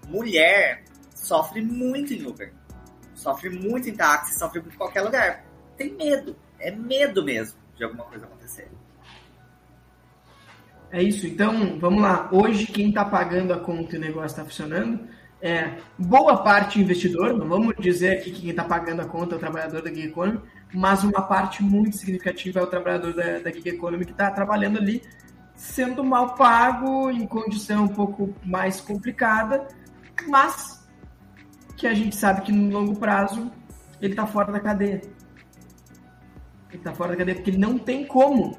Mulher 0.09 0.85
sofre 1.15 1.63
muito 1.63 2.13
em 2.13 2.27
Uber, 2.27 2.53
sofre 3.15 3.51
muito 3.51 3.89
em 3.89 3.95
táxi, 3.95 4.39
sofre 4.39 4.61
em 4.61 4.77
qualquer 4.77 5.03
lugar. 5.03 5.45
Tem 5.77 5.93
medo, 5.95 6.37
é 6.59 6.71
medo 6.71 7.25
mesmo 7.25 7.59
de 7.77 7.85
alguma 7.85 8.05
coisa 8.05 8.27
acontecer. 8.27 8.69
É 10.93 11.03
isso. 11.03 11.27
Então, 11.27 11.79
vamos 11.79 12.03
lá. 12.03 12.29
Hoje, 12.33 12.67
quem 12.67 12.89
está 12.89 13.05
pagando 13.05 13.53
a 13.53 13.61
conta 13.61 13.95
e 13.95 13.99
o 13.99 14.01
negócio 14.01 14.27
está 14.27 14.45
funcionando 14.45 15.09
é 15.41 15.79
boa 15.97 16.43
parte 16.43 16.81
investidor. 16.81 17.33
Não 17.33 17.49
vamos 17.49 17.75
dizer 17.79 18.19
aqui 18.19 18.33
que 18.33 18.41
quem 18.41 18.51
está 18.51 18.65
pagando 18.65 19.01
a 19.03 19.07
conta 19.07 19.35
é 19.35 19.37
o 19.37 19.41
trabalhador 19.41 19.83
da 19.83 19.91
Gig 19.91 20.09
Economy, 20.09 20.41
mas 20.73 21.03
uma 21.03 21.23
parte 21.23 21.63
muito 21.63 21.97
significativa 21.97 22.61
é 22.61 22.63
o 22.63 22.67
trabalhador 22.67 23.15
da, 23.15 23.39
da 23.39 23.51
Gig 23.51 23.69
Economy 23.69 24.05
que 24.05 24.13
está 24.13 24.31
trabalhando 24.31 24.79
ali, 24.79 25.03
sendo 25.55 26.05
mal 26.05 26.35
pago, 26.35 27.11
em 27.11 27.27
condição 27.27 27.85
um 27.85 27.89
pouco 27.89 28.35
mais 28.45 28.81
complicada, 28.81 29.67
mas 30.29 30.87
que 31.77 31.87
a 31.87 31.95
gente 31.95 32.15
sabe 32.15 32.43
que 32.43 32.53
no 32.53 32.71
longo 32.71 32.99
prazo 32.99 33.51
ele 34.01 34.13
está 34.13 34.27
fora 34.27 34.53
da 34.53 34.61
cadeia. 34.61 35.01
Ele 36.69 36.79
está 36.79 36.93
fora 36.93 37.11
da 37.11 37.17
cadeia 37.17 37.35
porque 37.35 37.51
ele 37.51 37.59
não 37.59 37.79
tem 37.79 38.07
como 38.07 38.57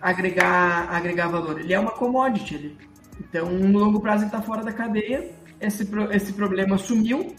agregar, 0.00 0.88
agregar 0.90 1.28
valor. 1.28 1.60
Ele 1.60 1.72
é 1.72 1.78
uma 1.78 1.92
commodity. 1.92 2.54
Ele, 2.54 2.78
então, 3.20 3.48
no 3.48 3.78
longo 3.78 4.00
prazo, 4.00 4.24
ele 4.24 4.26
está 4.26 4.42
fora 4.42 4.62
da 4.62 4.72
cadeia. 4.72 5.32
Esse, 5.60 5.88
esse 6.10 6.32
problema 6.32 6.76
sumiu. 6.76 7.34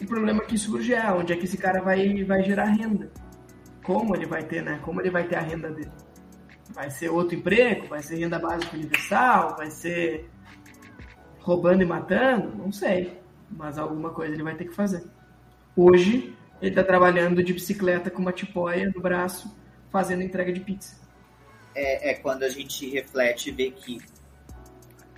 O 0.00 0.06
problema 0.06 0.42
que 0.44 0.58
surge 0.58 0.92
é 0.92 1.10
onde 1.10 1.32
é 1.32 1.36
que 1.36 1.44
esse 1.44 1.56
cara 1.56 1.80
vai, 1.80 2.22
vai 2.24 2.42
gerar 2.42 2.66
renda. 2.66 3.10
Como 3.82 4.14
ele 4.14 4.26
vai 4.26 4.44
ter, 4.44 4.62
né? 4.62 4.78
Como 4.82 5.00
ele 5.00 5.10
vai 5.10 5.26
ter 5.26 5.36
a 5.36 5.40
renda 5.40 5.70
dele? 5.70 5.92
Vai 6.70 6.90
ser 6.90 7.08
outro 7.08 7.36
emprego? 7.36 7.86
Vai 7.88 8.02
ser 8.02 8.16
renda 8.16 8.38
básica 8.38 8.76
universal? 8.76 9.56
Vai 9.56 9.70
ser 9.70 10.28
roubando 11.38 11.82
e 11.82 11.86
matando? 11.86 12.54
Não 12.56 12.70
sei. 12.70 13.20
Mas 13.50 13.78
alguma 13.78 14.10
coisa 14.10 14.34
ele 14.34 14.42
vai 14.42 14.54
ter 14.54 14.66
que 14.66 14.74
fazer. 14.74 15.04
Hoje, 15.74 16.36
ele 16.60 16.70
está 16.70 16.82
trabalhando 16.82 17.42
de 17.42 17.52
bicicleta 17.52 18.10
com 18.10 18.20
uma 18.20 18.32
tipóia 18.32 18.90
no 18.94 19.00
braço, 19.00 19.56
fazendo 19.90 20.22
entrega 20.22 20.52
de 20.52 20.60
pizza. 20.60 21.00
É, 21.74 22.10
é 22.10 22.14
quando 22.14 22.42
a 22.42 22.48
gente 22.48 22.88
reflete 22.90 23.50
e 23.50 23.52
vê 23.52 23.70
que 23.70 23.98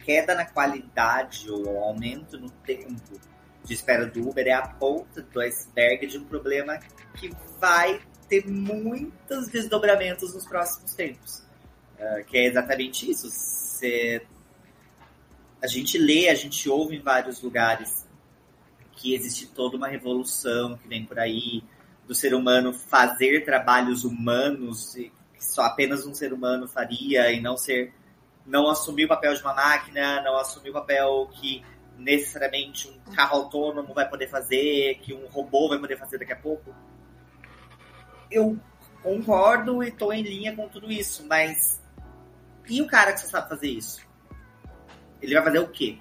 queda 0.04 0.34
na 0.34 0.44
qualidade 0.44 1.50
ou 1.50 1.78
aumento 1.78 2.38
no 2.38 2.50
tempo 2.50 3.18
de 3.64 3.74
espera 3.74 4.06
do 4.06 4.28
Uber 4.28 4.46
é 4.46 4.52
a 4.52 4.66
ponta 4.66 5.22
do 5.22 5.40
iceberg 5.40 6.06
de 6.06 6.18
um 6.18 6.24
problema 6.24 6.78
que 7.14 7.30
vai 7.58 8.00
ter 8.28 8.46
muitos 8.46 9.48
desdobramentos 9.48 10.34
nos 10.34 10.46
próximos 10.46 10.94
tempos. 10.94 11.42
Uh, 11.98 12.24
que 12.26 12.38
é 12.38 12.46
exatamente 12.46 13.10
isso. 13.10 13.28
Cê... 13.30 14.22
A 15.60 15.66
gente 15.66 15.98
lê, 15.98 16.28
a 16.28 16.34
gente 16.34 16.68
ouve 16.68 16.96
em 16.96 17.00
vários 17.00 17.42
lugares 17.42 18.06
que 18.92 19.14
existe 19.14 19.46
toda 19.46 19.76
uma 19.76 19.88
revolução 19.88 20.76
que 20.76 20.88
vem 20.88 21.04
por 21.04 21.18
aí 21.18 21.62
do 22.06 22.14
ser 22.14 22.34
humano 22.34 22.72
fazer 22.72 23.44
trabalhos 23.44 24.04
humanos 24.04 24.94
que 24.94 25.44
só 25.44 25.62
apenas 25.62 26.06
um 26.06 26.14
ser 26.14 26.32
humano 26.32 26.66
faria 26.66 27.30
e 27.32 27.40
não 27.40 27.56
ser 27.56 27.92
não 28.44 28.68
assumir 28.68 29.04
o 29.04 29.08
papel 29.08 29.34
de 29.34 29.42
uma 29.42 29.54
máquina, 29.54 30.22
não 30.22 30.38
assumir 30.38 30.70
o 30.70 30.72
papel 30.72 31.28
que 31.34 31.62
necessariamente 31.98 32.88
um 32.88 33.12
carro 33.12 33.38
autônomo 33.38 33.92
vai 33.92 34.08
poder 34.08 34.28
fazer, 34.28 34.98
que 35.02 35.12
um 35.12 35.26
robô 35.26 35.68
vai 35.68 35.78
poder 35.78 35.98
fazer 35.98 36.18
daqui 36.18 36.32
a 36.32 36.36
pouco. 36.36 36.74
Eu 38.30 38.58
concordo 39.02 39.82
e 39.82 39.88
estou 39.88 40.12
em 40.12 40.22
linha 40.22 40.54
com 40.54 40.68
tudo 40.68 40.90
isso, 40.90 41.26
mas 41.26 41.82
e 42.68 42.82
o 42.82 42.86
cara 42.86 43.12
que 43.12 43.20
só 43.20 43.28
sabe 43.28 43.48
fazer 43.48 43.68
isso? 43.68 44.06
Ele 45.20 45.34
vai 45.34 45.42
fazer 45.42 45.58
o 45.58 45.68
quê? 45.68 45.98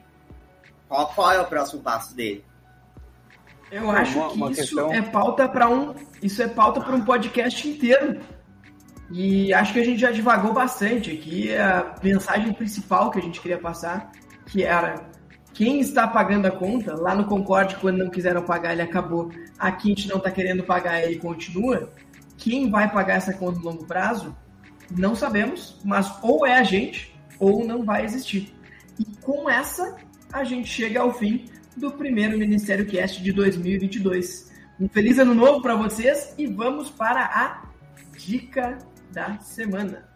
Qual, 0.88 1.08
qual 1.08 1.32
é 1.32 1.42
o 1.42 1.48
próximo 1.48 1.82
passo 1.82 2.16
dele? 2.16 2.46
Eu 3.72 3.90
acho 3.92 4.18
uma, 4.18 4.30
que 4.30 4.36
uma 4.36 4.52
isso 4.52 4.62
questão... 4.62 4.94
é 4.94 5.02
pauta 5.02 5.50
para 5.50 5.70
um, 5.70 5.94
isso 6.22 6.42
é 6.42 6.48
pauta 6.48 6.80
para 6.80 6.96
um 6.96 7.04
podcast 7.04 7.68
inteiro. 7.68 8.22
E 9.10 9.54
acho 9.54 9.74
que 9.74 9.80
a 9.80 9.86
gente 9.86 10.00
já 10.00 10.12
divagou 10.12 10.54
bastante 10.54 11.12
aqui 11.12 11.56
a 11.56 11.96
mensagem 12.04 12.54
principal 12.54 13.10
que 13.10 13.20
a 13.20 13.22
gente 13.22 13.40
queria 13.40 13.58
passar, 13.58 14.12
que 14.46 14.64
era 14.64 15.10
quem 15.58 15.80
está 15.80 16.08
pagando 16.08 16.46
a 16.46 16.52
conta, 16.52 16.94
lá 16.94 17.16
no 17.16 17.26
Concorde, 17.26 17.78
quando 17.78 17.98
não 17.98 18.12
quiseram 18.12 18.44
pagar, 18.44 18.74
ele 18.74 18.84
acabou. 18.84 19.32
Aqui 19.58 19.88
a 19.88 19.96
gente 19.96 20.08
não 20.08 20.18
está 20.18 20.30
querendo 20.30 20.62
pagar, 20.64 21.02
ele 21.02 21.18
continua. 21.18 21.92
Quem 22.38 22.70
vai 22.70 22.92
pagar 22.92 23.16
essa 23.16 23.34
conta 23.34 23.58
no 23.58 23.66
longo 23.66 23.84
prazo? 23.84 24.38
Não 24.96 25.16
sabemos, 25.16 25.82
mas 25.84 26.14
ou 26.22 26.46
é 26.46 26.60
a 26.60 26.64
gente, 26.64 27.12
ou 27.40 27.66
não 27.66 27.84
vai 27.84 28.06
existir. 28.06 28.54
E 29.00 29.06
com 29.20 29.50
essa, 29.50 29.98
a 30.32 30.44
gente 30.44 30.70
chega 30.70 31.00
ao 31.00 31.12
fim 31.12 31.50
do 31.76 31.90
primeiro 31.90 32.38
Ministério 32.38 32.86
Cast 32.86 33.24
de 33.24 33.32
2022. 33.32 34.52
Um 34.80 34.88
feliz 34.88 35.18
ano 35.18 35.34
novo 35.34 35.60
para 35.60 35.74
vocês 35.74 36.36
e 36.38 36.46
vamos 36.46 36.92
para 36.92 37.24
a 37.24 37.64
dica 38.16 38.78
da 39.12 39.40
semana. 39.40 40.07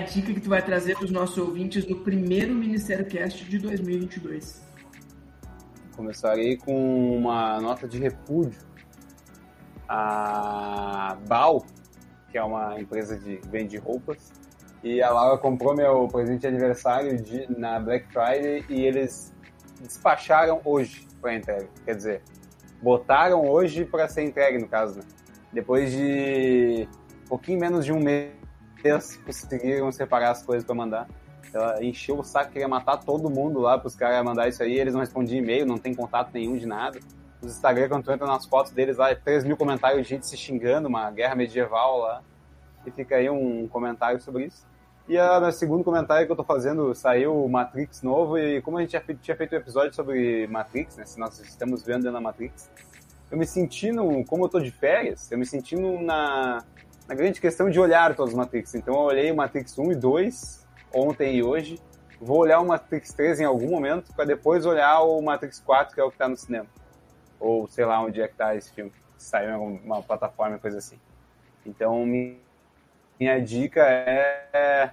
Dica 0.00 0.32
que 0.32 0.40
tu 0.40 0.48
vai 0.48 0.62
trazer 0.62 0.96
para 0.96 1.04
os 1.04 1.10
nossos 1.10 1.38
ouvintes 1.38 1.86
no 1.86 1.96
primeiro 2.00 2.54
Ministério 2.54 3.06
Cast 3.06 3.44
de 3.44 3.58
2022? 3.58 4.62
Começarei 5.96 6.56
com 6.56 7.16
uma 7.16 7.60
nota 7.60 7.86
de 7.86 7.98
repúdio 7.98 8.58
a 9.88 11.16
Bal, 11.26 11.64
que 12.30 12.38
é 12.38 12.42
uma 12.42 12.80
empresa 12.80 13.18
de 13.18 13.40
vende 13.48 13.76
roupas, 13.76 14.32
e 14.82 15.02
a 15.02 15.10
Laura 15.10 15.36
comprou 15.36 15.74
meu 15.74 16.08
presente 16.08 16.40
de 16.40 16.46
aniversário 16.46 17.20
de, 17.20 17.46
na 17.58 17.78
Black 17.78 18.06
Friday 18.06 18.64
e 18.68 18.82
eles 18.82 19.32
despacharam 19.80 20.60
hoje 20.64 21.06
para 21.20 21.34
entrega. 21.34 21.68
Quer 21.84 21.96
dizer, 21.96 22.22
botaram 22.80 23.46
hoje 23.46 23.84
para 23.84 24.08
ser 24.08 24.22
entregue, 24.22 24.58
no 24.58 24.68
caso, 24.68 24.98
né? 24.98 25.04
Depois 25.52 25.92
de 25.92 26.88
pouquinho 27.28 27.60
menos 27.60 27.84
de 27.84 27.92
um 27.92 28.00
mês 28.00 28.39
conseguiram 29.24 29.90
separar 29.92 30.30
as 30.30 30.42
coisas 30.42 30.64
para 30.64 30.74
mandar. 30.74 31.08
Ela 31.52 31.82
encheu 31.84 32.18
o 32.18 32.22
saco, 32.22 32.52
queria 32.52 32.68
matar 32.68 32.98
todo 32.98 33.28
mundo 33.28 33.58
lá 33.58 33.76
para 33.76 33.88
os 33.88 33.96
caras 33.96 34.24
mandar 34.24 34.48
isso 34.48 34.62
aí. 34.62 34.78
Eles 34.78 34.94
não 34.94 35.00
respondiam 35.00 35.38
e-mail, 35.38 35.66
não 35.66 35.78
tem 35.78 35.94
contato 35.94 36.30
nenhum 36.32 36.56
de 36.56 36.66
nada. 36.66 37.00
Os 37.42 37.52
Instagram, 37.52 37.88
quando 37.88 38.04
tu 38.04 38.12
entra 38.12 38.26
nas 38.26 38.46
fotos 38.46 38.72
deles 38.72 38.98
lá, 38.98 39.14
3 39.14 39.44
mil 39.44 39.56
comentários 39.56 40.02
de 40.02 40.08
gente 40.08 40.26
se 40.26 40.36
xingando, 40.36 40.88
uma 40.88 41.10
guerra 41.10 41.34
medieval 41.34 41.98
lá. 41.98 42.22
E 42.86 42.90
fica 42.90 43.16
aí 43.16 43.28
um 43.28 43.66
comentário 43.68 44.20
sobre 44.20 44.46
isso. 44.46 44.64
E 45.08 45.18
o 45.18 45.50
segundo 45.50 45.82
comentário 45.82 46.24
que 46.24 46.30
eu 46.30 46.36
tô 46.36 46.44
fazendo, 46.44 46.94
saiu 46.94 47.44
o 47.44 47.48
Matrix 47.48 48.00
novo, 48.00 48.38
e 48.38 48.62
como 48.62 48.78
a 48.78 48.80
gente 48.80 48.96
tinha 49.20 49.36
feito 49.36 49.54
um 49.54 49.58
episódio 49.58 49.92
sobre 49.92 50.46
Matrix, 50.46 50.96
né, 50.96 51.04
se 51.04 51.18
nós 51.18 51.36
estamos 51.40 51.82
vendo 51.82 52.12
da 52.12 52.20
Matrix, 52.20 52.70
eu 53.28 53.36
me 53.36 53.44
sentindo, 53.44 54.04
como 54.28 54.44
eu 54.44 54.48
tô 54.48 54.60
de 54.60 54.70
férias, 54.70 55.30
eu 55.32 55.36
me 55.36 55.44
sentindo 55.44 56.00
na, 56.00 56.62
na 57.10 57.16
grande 57.16 57.40
questão 57.40 57.68
de 57.68 57.80
olhar 57.80 58.14
todos 58.14 58.32
os 58.32 58.38
Matrix. 58.38 58.72
Então 58.76 58.94
eu 58.94 59.00
olhei 59.00 59.32
o 59.32 59.36
Matrix 59.36 59.76
1 59.76 59.90
e 59.90 59.96
2 59.96 60.64
ontem 60.94 61.34
e 61.34 61.42
hoje. 61.42 61.80
Vou 62.20 62.38
olhar 62.38 62.60
o 62.60 62.64
Matrix 62.64 63.12
3 63.12 63.40
em 63.40 63.44
algum 63.44 63.68
momento, 63.68 64.14
para 64.14 64.24
depois 64.24 64.64
olhar 64.64 65.00
o 65.00 65.20
Matrix 65.20 65.58
4, 65.58 65.92
que 65.92 66.00
é 66.00 66.04
o 66.04 66.08
que 66.08 66.14
está 66.14 66.28
no 66.28 66.36
cinema. 66.36 66.66
Ou 67.40 67.66
sei 67.66 67.84
lá 67.84 68.00
onde 68.00 68.22
é 68.22 68.28
que 68.28 68.36
tá 68.36 68.54
esse 68.54 68.72
filme. 68.72 68.92
Saiu 69.18 69.50
em 69.50 69.54
alguma 69.54 70.00
plataforma, 70.04 70.56
coisa 70.60 70.78
assim. 70.78 71.00
Então, 71.66 72.06
minha 72.06 73.40
dica 73.40 73.80
é 73.84 74.92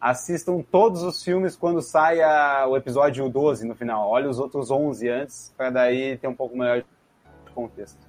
assistam 0.00 0.62
todos 0.62 1.02
os 1.02 1.24
filmes 1.24 1.56
quando 1.56 1.82
sai 1.82 2.20
o 2.68 2.76
episódio 2.76 3.28
12 3.28 3.66
no 3.66 3.74
final. 3.74 4.08
Olhe 4.08 4.28
os 4.28 4.38
outros 4.38 4.70
11 4.70 5.08
antes, 5.08 5.52
para 5.56 5.70
daí 5.70 6.16
ter 6.18 6.28
um 6.28 6.36
pouco 6.36 6.56
melhor 6.56 6.82
de 6.82 7.52
contexto 7.52 8.07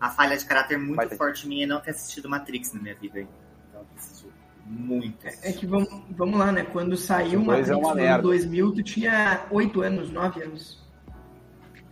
a 0.00 0.10
falha 0.10 0.36
de 0.36 0.44
caráter 0.44 0.78
muito 0.78 1.16
forte 1.16 1.46
minha 1.46 1.64
é 1.64 1.66
não 1.66 1.80
ter 1.80 1.90
assistido 1.90 2.28
Matrix 2.28 2.72
na 2.72 2.80
minha 2.80 2.94
vida. 2.94 3.20
Então, 3.20 3.84
preciso 3.94 4.32
muito. 4.64 5.26
É 5.26 5.52
que 5.52 5.66
vamos, 5.66 5.88
vamos 6.10 6.38
lá, 6.38 6.52
né? 6.52 6.64
Quando 6.64 6.96
saiu 6.96 7.42
Matrix 7.42 7.70
é 7.70 7.72
no 7.72 7.88
ano 7.88 8.22
2000, 8.22 8.72
tu 8.74 8.82
tinha 8.82 9.46
8 9.50 9.80
anos, 9.82 10.10
9 10.10 10.42
anos. 10.42 10.78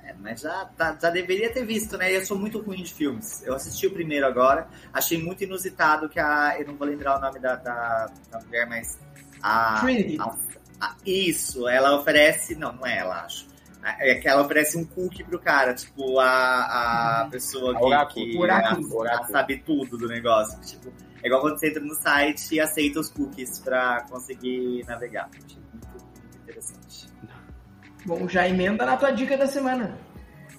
É, 0.04 0.14
mas 0.20 0.42
já, 0.42 0.66
tá, 0.76 0.96
já 1.00 1.10
deveria 1.10 1.52
ter 1.52 1.64
visto, 1.64 1.96
né? 1.96 2.14
Eu 2.14 2.24
sou 2.24 2.38
muito 2.38 2.60
ruim 2.60 2.82
de 2.82 2.94
filmes. 2.94 3.42
Eu 3.44 3.54
assisti 3.54 3.88
o 3.88 3.92
primeiro 3.92 4.26
agora, 4.26 4.68
achei 4.92 5.20
muito 5.20 5.42
inusitado 5.42 6.08
que 6.08 6.20
a. 6.20 6.56
Eu 6.60 6.66
não 6.68 6.76
vou 6.76 6.86
lembrar 6.86 7.18
o 7.18 7.20
nome 7.20 7.40
da, 7.40 7.56
da, 7.56 8.12
da 8.30 8.40
mulher, 8.40 8.68
mas. 8.68 9.00
A, 9.42 9.80
Trinity. 9.80 10.16
A, 10.20 10.36
a, 10.80 10.96
isso, 11.04 11.66
ela 11.66 11.98
oferece. 11.98 12.54
Não, 12.54 12.72
não 12.72 12.86
é 12.86 12.98
ela, 12.98 13.24
acho 13.24 13.55
é 14.00 14.14
que 14.16 14.28
ela 14.28 14.42
oferece 14.42 14.76
um 14.76 14.84
cookie 14.84 15.22
pro 15.22 15.38
cara, 15.38 15.72
tipo, 15.72 16.18
a, 16.18 17.22
a 17.22 17.28
pessoa 17.30 17.72
que, 18.08 18.32
que 18.32 18.38
oráculo. 18.38 19.02
A, 19.02 19.20
a 19.20 19.24
sabe 19.26 19.58
tudo 19.58 19.96
do 19.96 20.08
negócio. 20.08 20.60
Tipo, 20.60 20.92
é 21.22 21.26
igual 21.26 21.40
quando 21.40 21.58
você 21.58 21.68
entra 21.68 21.82
no 21.82 21.94
site 21.94 22.54
e 22.54 22.60
aceita 22.60 22.98
os 22.98 23.10
cookies 23.10 23.60
pra 23.60 24.04
conseguir 24.10 24.84
navegar. 24.86 25.28
Achei 25.32 25.62
muito, 25.72 25.88
muito 25.88 26.38
interessante. 26.42 27.08
Bom, 28.04 28.28
já 28.28 28.48
emenda 28.48 28.84
na 28.84 28.96
tua 28.96 29.12
dica 29.12 29.36
da 29.36 29.46
semana. 29.46 29.98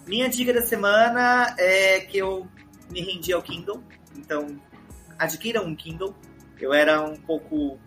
Minha 0.06 0.30
dica 0.30 0.54
da 0.54 0.62
semana 0.62 1.54
é 1.58 2.00
que 2.00 2.18
eu 2.18 2.48
me 2.90 3.02
rendi 3.02 3.34
ao 3.34 3.42
Kindle, 3.42 3.84
então 4.16 4.60
adquira 5.20 5.62
um 5.62 5.76
Kindle. 5.76 6.16
Eu 6.60 6.74
era 6.74 7.02
um 7.02 7.18
pouco 7.18 7.78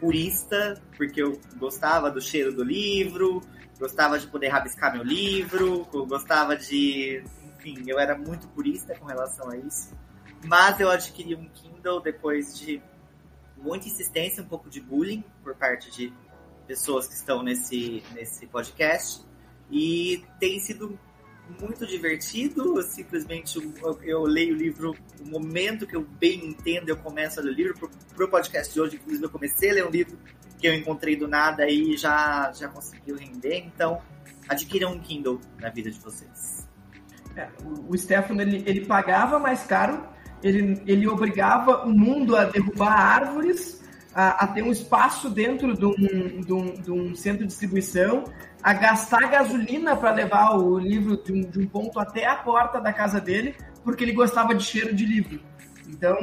purista, 0.00 0.82
porque 0.96 1.22
eu 1.22 1.38
gostava 1.58 2.10
do 2.10 2.20
cheiro 2.20 2.52
do 2.52 2.64
livro, 2.64 3.42
gostava 3.78 4.18
de 4.18 4.26
poder 4.26 4.48
rabiscar 4.48 4.92
meu 4.92 5.02
livro, 5.02 5.84
gostava 6.06 6.56
de. 6.56 7.22
Enfim, 7.58 7.84
eu 7.86 7.98
era 7.98 8.16
muito 8.16 8.48
purista 8.48 8.94
com 8.98 9.06
relação 9.06 9.50
a 9.50 9.56
isso. 9.56 9.94
Mas 10.44 10.78
eu 10.80 10.90
adquiri 10.90 11.34
um 11.34 11.48
Kindle 11.48 12.00
depois 12.00 12.58
de 12.58 12.82
muita 13.56 13.88
insistência, 13.88 14.42
um 14.42 14.46
pouco 14.46 14.68
de 14.68 14.80
bullying 14.80 15.24
por 15.42 15.54
parte 15.56 15.90
de 15.90 16.12
pessoas 16.66 17.06
que 17.06 17.14
estão 17.14 17.42
nesse, 17.42 18.02
nesse 18.12 18.46
podcast. 18.46 19.24
E 19.70 20.24
tem 20.38 20.60
sido 20.60 20.98
muito 21.60 21.86
divertido. 21.86 22.80
Simplesmente 22.82 23.58
eu, 23.58 24.02
eu 24.02 24.22
leio 24.22 24.54
o 24.54 24.56
livro 24.56 24.96
no 25.18 25.30
momento 25.30 25.86
que 25.86 25.96
eu 25.96 26.02
bem 26.02 26.46
entendo, 26.46 26.88
eu 26.88 26.96
começo 26.96 27.40
a 27.40 27.42
ler 27.42 27.50
o 27.50 27.54
livro. 27.54 27.90
Para 28.14 28.24
o 28.24 28.28
podcast 28.28 28.72
de 28.72 28.80
hoje, 28.80 28.96
inclusive, 28.96 29.24
eu 29.24 29.30
comecei 29.30 29.70
a 29.70 29.74
ler 29.74 29.86
um 29.86 29.90
livro 29.90 30.18
eu 30.66 30.74
encontrei 30.74 31.16
do 31.16 31.28
nada 31.28 31.68
e 31.68 31.96
já, 31.96 32.52
já 32.52 32.68
conseguiu 32.68 33.16
render. 33.16 33.64
Então, 33.66 34.00
adquiram 34.48 34.92
um 34.92 34.98
Kindle 34.98 35.40
na 35.60 35.70
vida 35.70 35.90
de 35.90 35.98
vocês. 35.98 36.68
É, 37.36 37.48
o 37.88 37.96
Stefano, 37.96 38.40
ele, 38.40 38.62
ele 38.66 38.86
pagava 38.86 39.38
mais 39.38 39.62
caro, 39.64 40.06
ele, 40.42 40.82
ele 40.86 41.06
obrigava 41.06 41.84
o 41.84 41.90
mundo 41.90 42.36
a 42.36 42.44
derrubar 42.44 42.92
árvores, 42.92 43.82
a, 44.14 44.44
a 44.44 44.46
ter 44.46 44.62
um 44.62 44.72
espaço 44.72 45.28
dentro 45.28 45.74
de 45.74 45.84
um, 45.84 46.40
de, 46.40 46.52
um, 46.52 46.74
de 46.74 46.90
um 46.90 47.14
centro 47.14 47.42
de 47.42 47.48
distribuição, 47.48 48.24
a 48.62 48.72
gastar 48.72 49.30
gasolina 49.30 49.94
para 49.94 50.12
levar 50.12 50.56
o 50.56 50.78
livro 50.78 51.22
de 51.22 51.32
um, 51.32 51.40
de 51.42 51.58
um 51.58 51.66
ponto 51.66 52.00
até 52.00 52.26
a 52.26 52.36
porta 52.36 52.80
da 52.80 52.92
casa 52.92 53.20
dele, 53.20 53.54
porque 53.84 54.02
ele 54.02 54.12
gostava 54.12 54.54
de 54.54 54.64
cheiro 54.64 54.94
de 54.94 55.04
livro. 55.04 55.40
Então, 55.88 56.18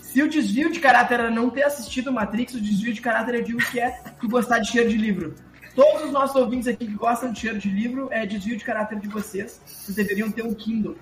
se 0.00 0.22
o 0.22 0.28
desvio 0.28 0.70
de 0.70 0.80
caráter 0.80 1.14
era 1.14 1.30
não 1.30 1.50
ter 1.50 1.62
assistido 1.62 2.12
Matrix, 2.12 2.54
o 2.54 2.60
desvio 2.60 2.92
de 2.92 3.00
caráter 3.00 3.36
eu 3.36 3.42
digo 3.42 3.58
que 3.70 3.80
é 3.80 3.90
tu 4.20 4.28
gostar 4.28 4.58
de 4.58 4.70
cheiro 4.70 4.88
de 4.88 4.96
livro. 4.96 5.34
Todos 5.74 6.04
os 6.04 6.12
nossos 6.12 6.36
ouvintes 6.36 6.68
aqui 6.68 6.86
que 6.86 6.94
gostam 6.94 7.32
de 7.32 7.40
cheiro 7.40 7.58
de 7.58 7.68
livro, 7.68 8.08
é 8.12 8.24
desvio 8.24 8.56
de 8.56 8.64
caráter 8.64 8.98
de 8.98 9.08
vocês. 9.08 9.60
Vocês 9.66 9.96
deveriam 9.96 10.30
ter 10.30 10.44
um 10.44 10.54
Kindle. 10.54 10.96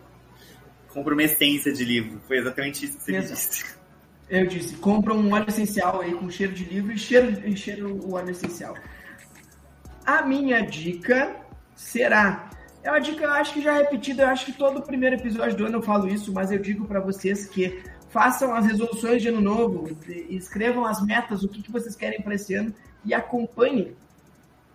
Compra 0.89 1.13
uma 1.13 1.23
essência 1.23 1.73
de 1.73 1.85
livro. 1.85 2.21
Foi 2.27 2.39
exatamente 2.39 2.87
isso 2.87 2.97
que 2.99 3.05
você 3.05 3.17
Exato. 3.17 3.35
disse. 3.35 3.83
Eu 4.31 4.47
disse, 4.47 4.77
compra 4.77 5.13
um 5.13 5.31
óleo 5.33 5.47
essencial 5.49 6.01
aí 6.01 6.15
com 6.15 6.31
cheiro 6.31 6.55
de 6.55 6.65
livro 6.65 6.93
e 6.93 6.99
cheiro, 6.99 7.47
e 7.47 7.55
cheiro 7.55 7.95
o 8.03 8.15
óleo 8.15 8.31
essencial. 8.31 8.75
A 10.07 10.23
minha 10.23 10.61
dica 10.63 11.37
será. 11.75 12.49
É 12.83 12.91
uma 12.91 12.99
dica, 12.99 13.25
eu 13.25 13.31
acho 13.31 13.53
que 13.53 13.61
já 13.61 13.75
repetida, 13.75 14.23
eu 14.23 14.29
acho 14.29 14.47
que 14.47 14.53
todo 14.53 14.79
o 14.79 14.83
primeiro 14.83 15.17
episódio 15.17 15.57
do 15.57 15.67
ano 15.67 15.79
eu 15.79 15.83
falo 15.83 16.09
isso, 16.09 16.33
mas 16.33 16.51
eu 16.51 16.59
digo 16.59 16.87
para 16.87 16.99
vocês 16.99 17.47
que 17.47 17.83
façam 18.13 18.55
as 18.55 18.67
resoluções 18.67 19.23
de 19.23 19.29
ano 19.29 19.41
novo, 19.41 19.89
escrevam 20.29 20.85
as 20.85 21.03
metas, 21.05 21.43
o 21.43 21.49
que, 21.49 21.63
que 21.63 21.73
vocês 21.73 21.97
querem 21.97 22.21
para 22.21 22.35
esse 22.35 22.55
ano 22.55 22.73
e 23.05 23.15
acompanhem. 23.15 23.97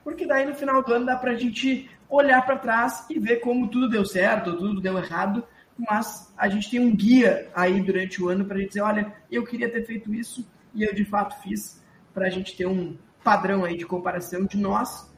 Porque 0.03 0.25
daí 0.25 0.45
no 0.45 0.55
final 0.55 0.83
do 0.83 0.91
ano 0.91 1.05
dá 1.05 1.15
pra 1.15 1.35
gente 1.35 1.87
olhar 2.09 2.43
para 2.43 2.57
trás 2.57 3.05
e 3.09 3.19
ver 3.19 3.37
como 3.37 3.67
tudo 3.67 3.89
deu 3.89 4.03
certo, 4.03 4.57
tudo 4.57 4.81
deu 4.81 4.97
errado, 4.97 5.43
mas 5.77 6.33
a 6.35 6.49
gente 6.49 6.71
tem 6.71 6.79
um 6.79 6.95
guia 6.95 7.47
aí 7.53 7.79
durante 7.79 8.21
o 8.23 8.27
ano 8.27 8.43
para 8.43 8.57
gente 8.57 8.69
dizer, 8.69 8.81
olha, 8.81 9.13
eu 9.31 9.43
queria 9.43 9.69
ter 9.69 9.85
feito 9.85 10.11
isso 10.11 10.43
e 10.73 10.83
eu 10.83 10.93
de 10.95 11.05
fato 11.05 11.39
fiz, 11.43 11.79
para 12.13 12.25
a 12.25 12.29
gente 12.31 12.57
ter 12.57 12.65
um 12.65 12.97
padrão 13.23 13.63
aí 13.63 13.77
de 13.77 13.85
comparação 13.85 14.45
de 14.45 14.57
nós 14.57 15.13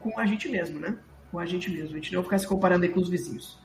com 0.00 0.18
a 0.18 0.24
gente 0.24 0.48
mesmo, 0.48 0.80
né? 0.80 0.96
Com 1.30 1.38
a 1.38 1.44
gente 1.44 1.70
mesmo. 1.70 1.90
A 1.90 1.98
gente 1.98 2.14
não 2.14 2.22
ficar 2.22 2.38
se 2.38 2.46
comparando 2.46 2.84
aí 2.84 2.90
com 2.90 3.00
os 3.00 3.10
vizinhos. 3.10 3.58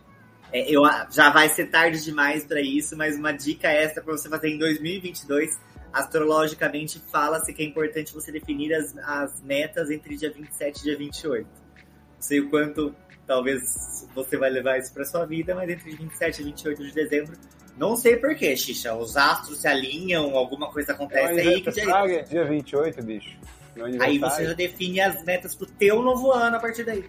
É, 0.54 0.70
eu, 0.70 0.84
já 1.10 1.32
vai 1.32 1.50
ser 1.50 1.66
tarde 1.66 2.04
demais 2.04 2.46
para 2.46 2.62
isso, 2.62 2.96
mas 2.96 3.18
uma 3.18 3.32
dica 3.32 3.68
extra 3.70 4.04
para 4.04 4.14
você 4.14 4.30
fazer 4.30 4.50
em 4.50 4.60
2022. 4.60 5.60
Astrologicamente, 5.92 7.02
fala-se 7.12 7.54
que 7.54 7.64
é 7.64 7.66
importante 7.66 8.14
você 8.14 8.32
definir 8.32 8.74
as, 8.74 8.96
as 9.00 9.42
metas 9.42 9.90
entre 9.90 10.16
dia 10.16 10.32
27 10.32 10.80
e 10.80 10.84
dia 10.84 10.98
28. 10.98 11.46
Não 11.46 12.22
sei 12.22 12.40
o 12.40 12.50
quanto, 12.50 12.96
talvez, 13.26 14.08
você 14.14 14.38
vai 14.38 14.50
levar 14.50 14.78
isso 14.78 14.94
para 14.94 15.04
sua 15.06 15.26
vida, 15.26 15.56
mas 15.56 15.70
entre 15.70 15.96
27 15.96 16.42
e 16.42 16.46
28 16.46 16.84
de 16.84 16.94
dezembro, 16.94 17.34
não 17.78 17.96
sei 17.96 18.18
porquê, 18.18 18.56
Xixa. 18.56 18.96
Os 18.96 19.18
astros 19.18 19.60
se 19.60 19.68
alinham, 19.68 20.36
alguma 20.36 20.72
coisa 20.72 20.94
acontece 20.94 21.40
aí 21.40 21.62
que 21.62 21.72
dia, 21.72 21.84
aniversário 21.84 22.16
é 22.16 22.22
dia 22.22 22.46
28, 22.46 23.04
bicho. 23.04 23.38
Meu 23.76 23.86
aí 24.02 24.20
você 24.20 24.46
já 24.46 24.54
define 24.54 25.02
as 25.02 25.24
metas 25.24 25.56
pro 25.56 25.66
teu 25.66 26.02
novo 26.02 26.32
ano 26.32 26.58
a 26.58 26.60
partir 26.60 26.84
daí. 26.84 27.04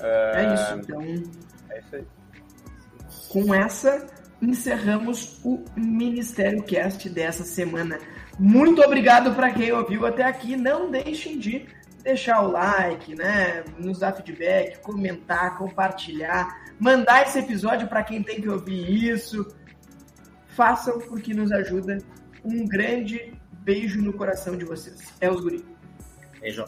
É 0.00 0.54
isso. 0.54 0.74
Então, 0.74 1.02
É 1.70 1.78
isso 1.78 1.96
aí. 1.96 2.04
com 3.28 3.54
essa, 3.54 4.06
encerramos 4.40 5.40
o 5.44 5.64
Ministério 5.76 6.62
Cast 6.62 7.08
dessa 7.08 7.44
semana. 7.44 7.98
Muito 8.38 8.80
obrigado 8.82 9.34
para 9.34 9.52
quem 9.52 9.72
ouviu 9.72 10.06
até 10.06 10.24
aqui. 10.24 10.56
Não 10.56 10.90
deixem 10.90 11.38
de 11.38 11.66
deixar 12.02 12.40
o 12.42 12.50
like, 12.50 13.14
né? 13.14 13.62
Nos 13.78 13.98
dar 13.98 14.12
feedback, 14.12 14.80
comentar, 14.80 15.58
compartilhar, 15.58 16.62
mandar 16.78 17.22
esse 17.22 17.38
episódio 17.38 17.86
para 17.88 18.02
quem 18.02 18.22
tem 18.22 18.40
que 18.40 18.48
ouvir 18.48 19.10
isso. 19.10 19.46
Façam 20.48 20.98
porque 21.00 21.34
nos 21.34 21.52
ajuda. 21.52 21.98
Um 22.42 22.66
grande 22.66 23.34
beijo 23.62 24.00
no 24.00 24.12
coração 24.14 24.56
de 24.56 24.64
vocês. 24.64 25.12
É 25.20 25.30
os 25.30 25.40
guri. 25.40 25.64
Beijo. 26.40 26.64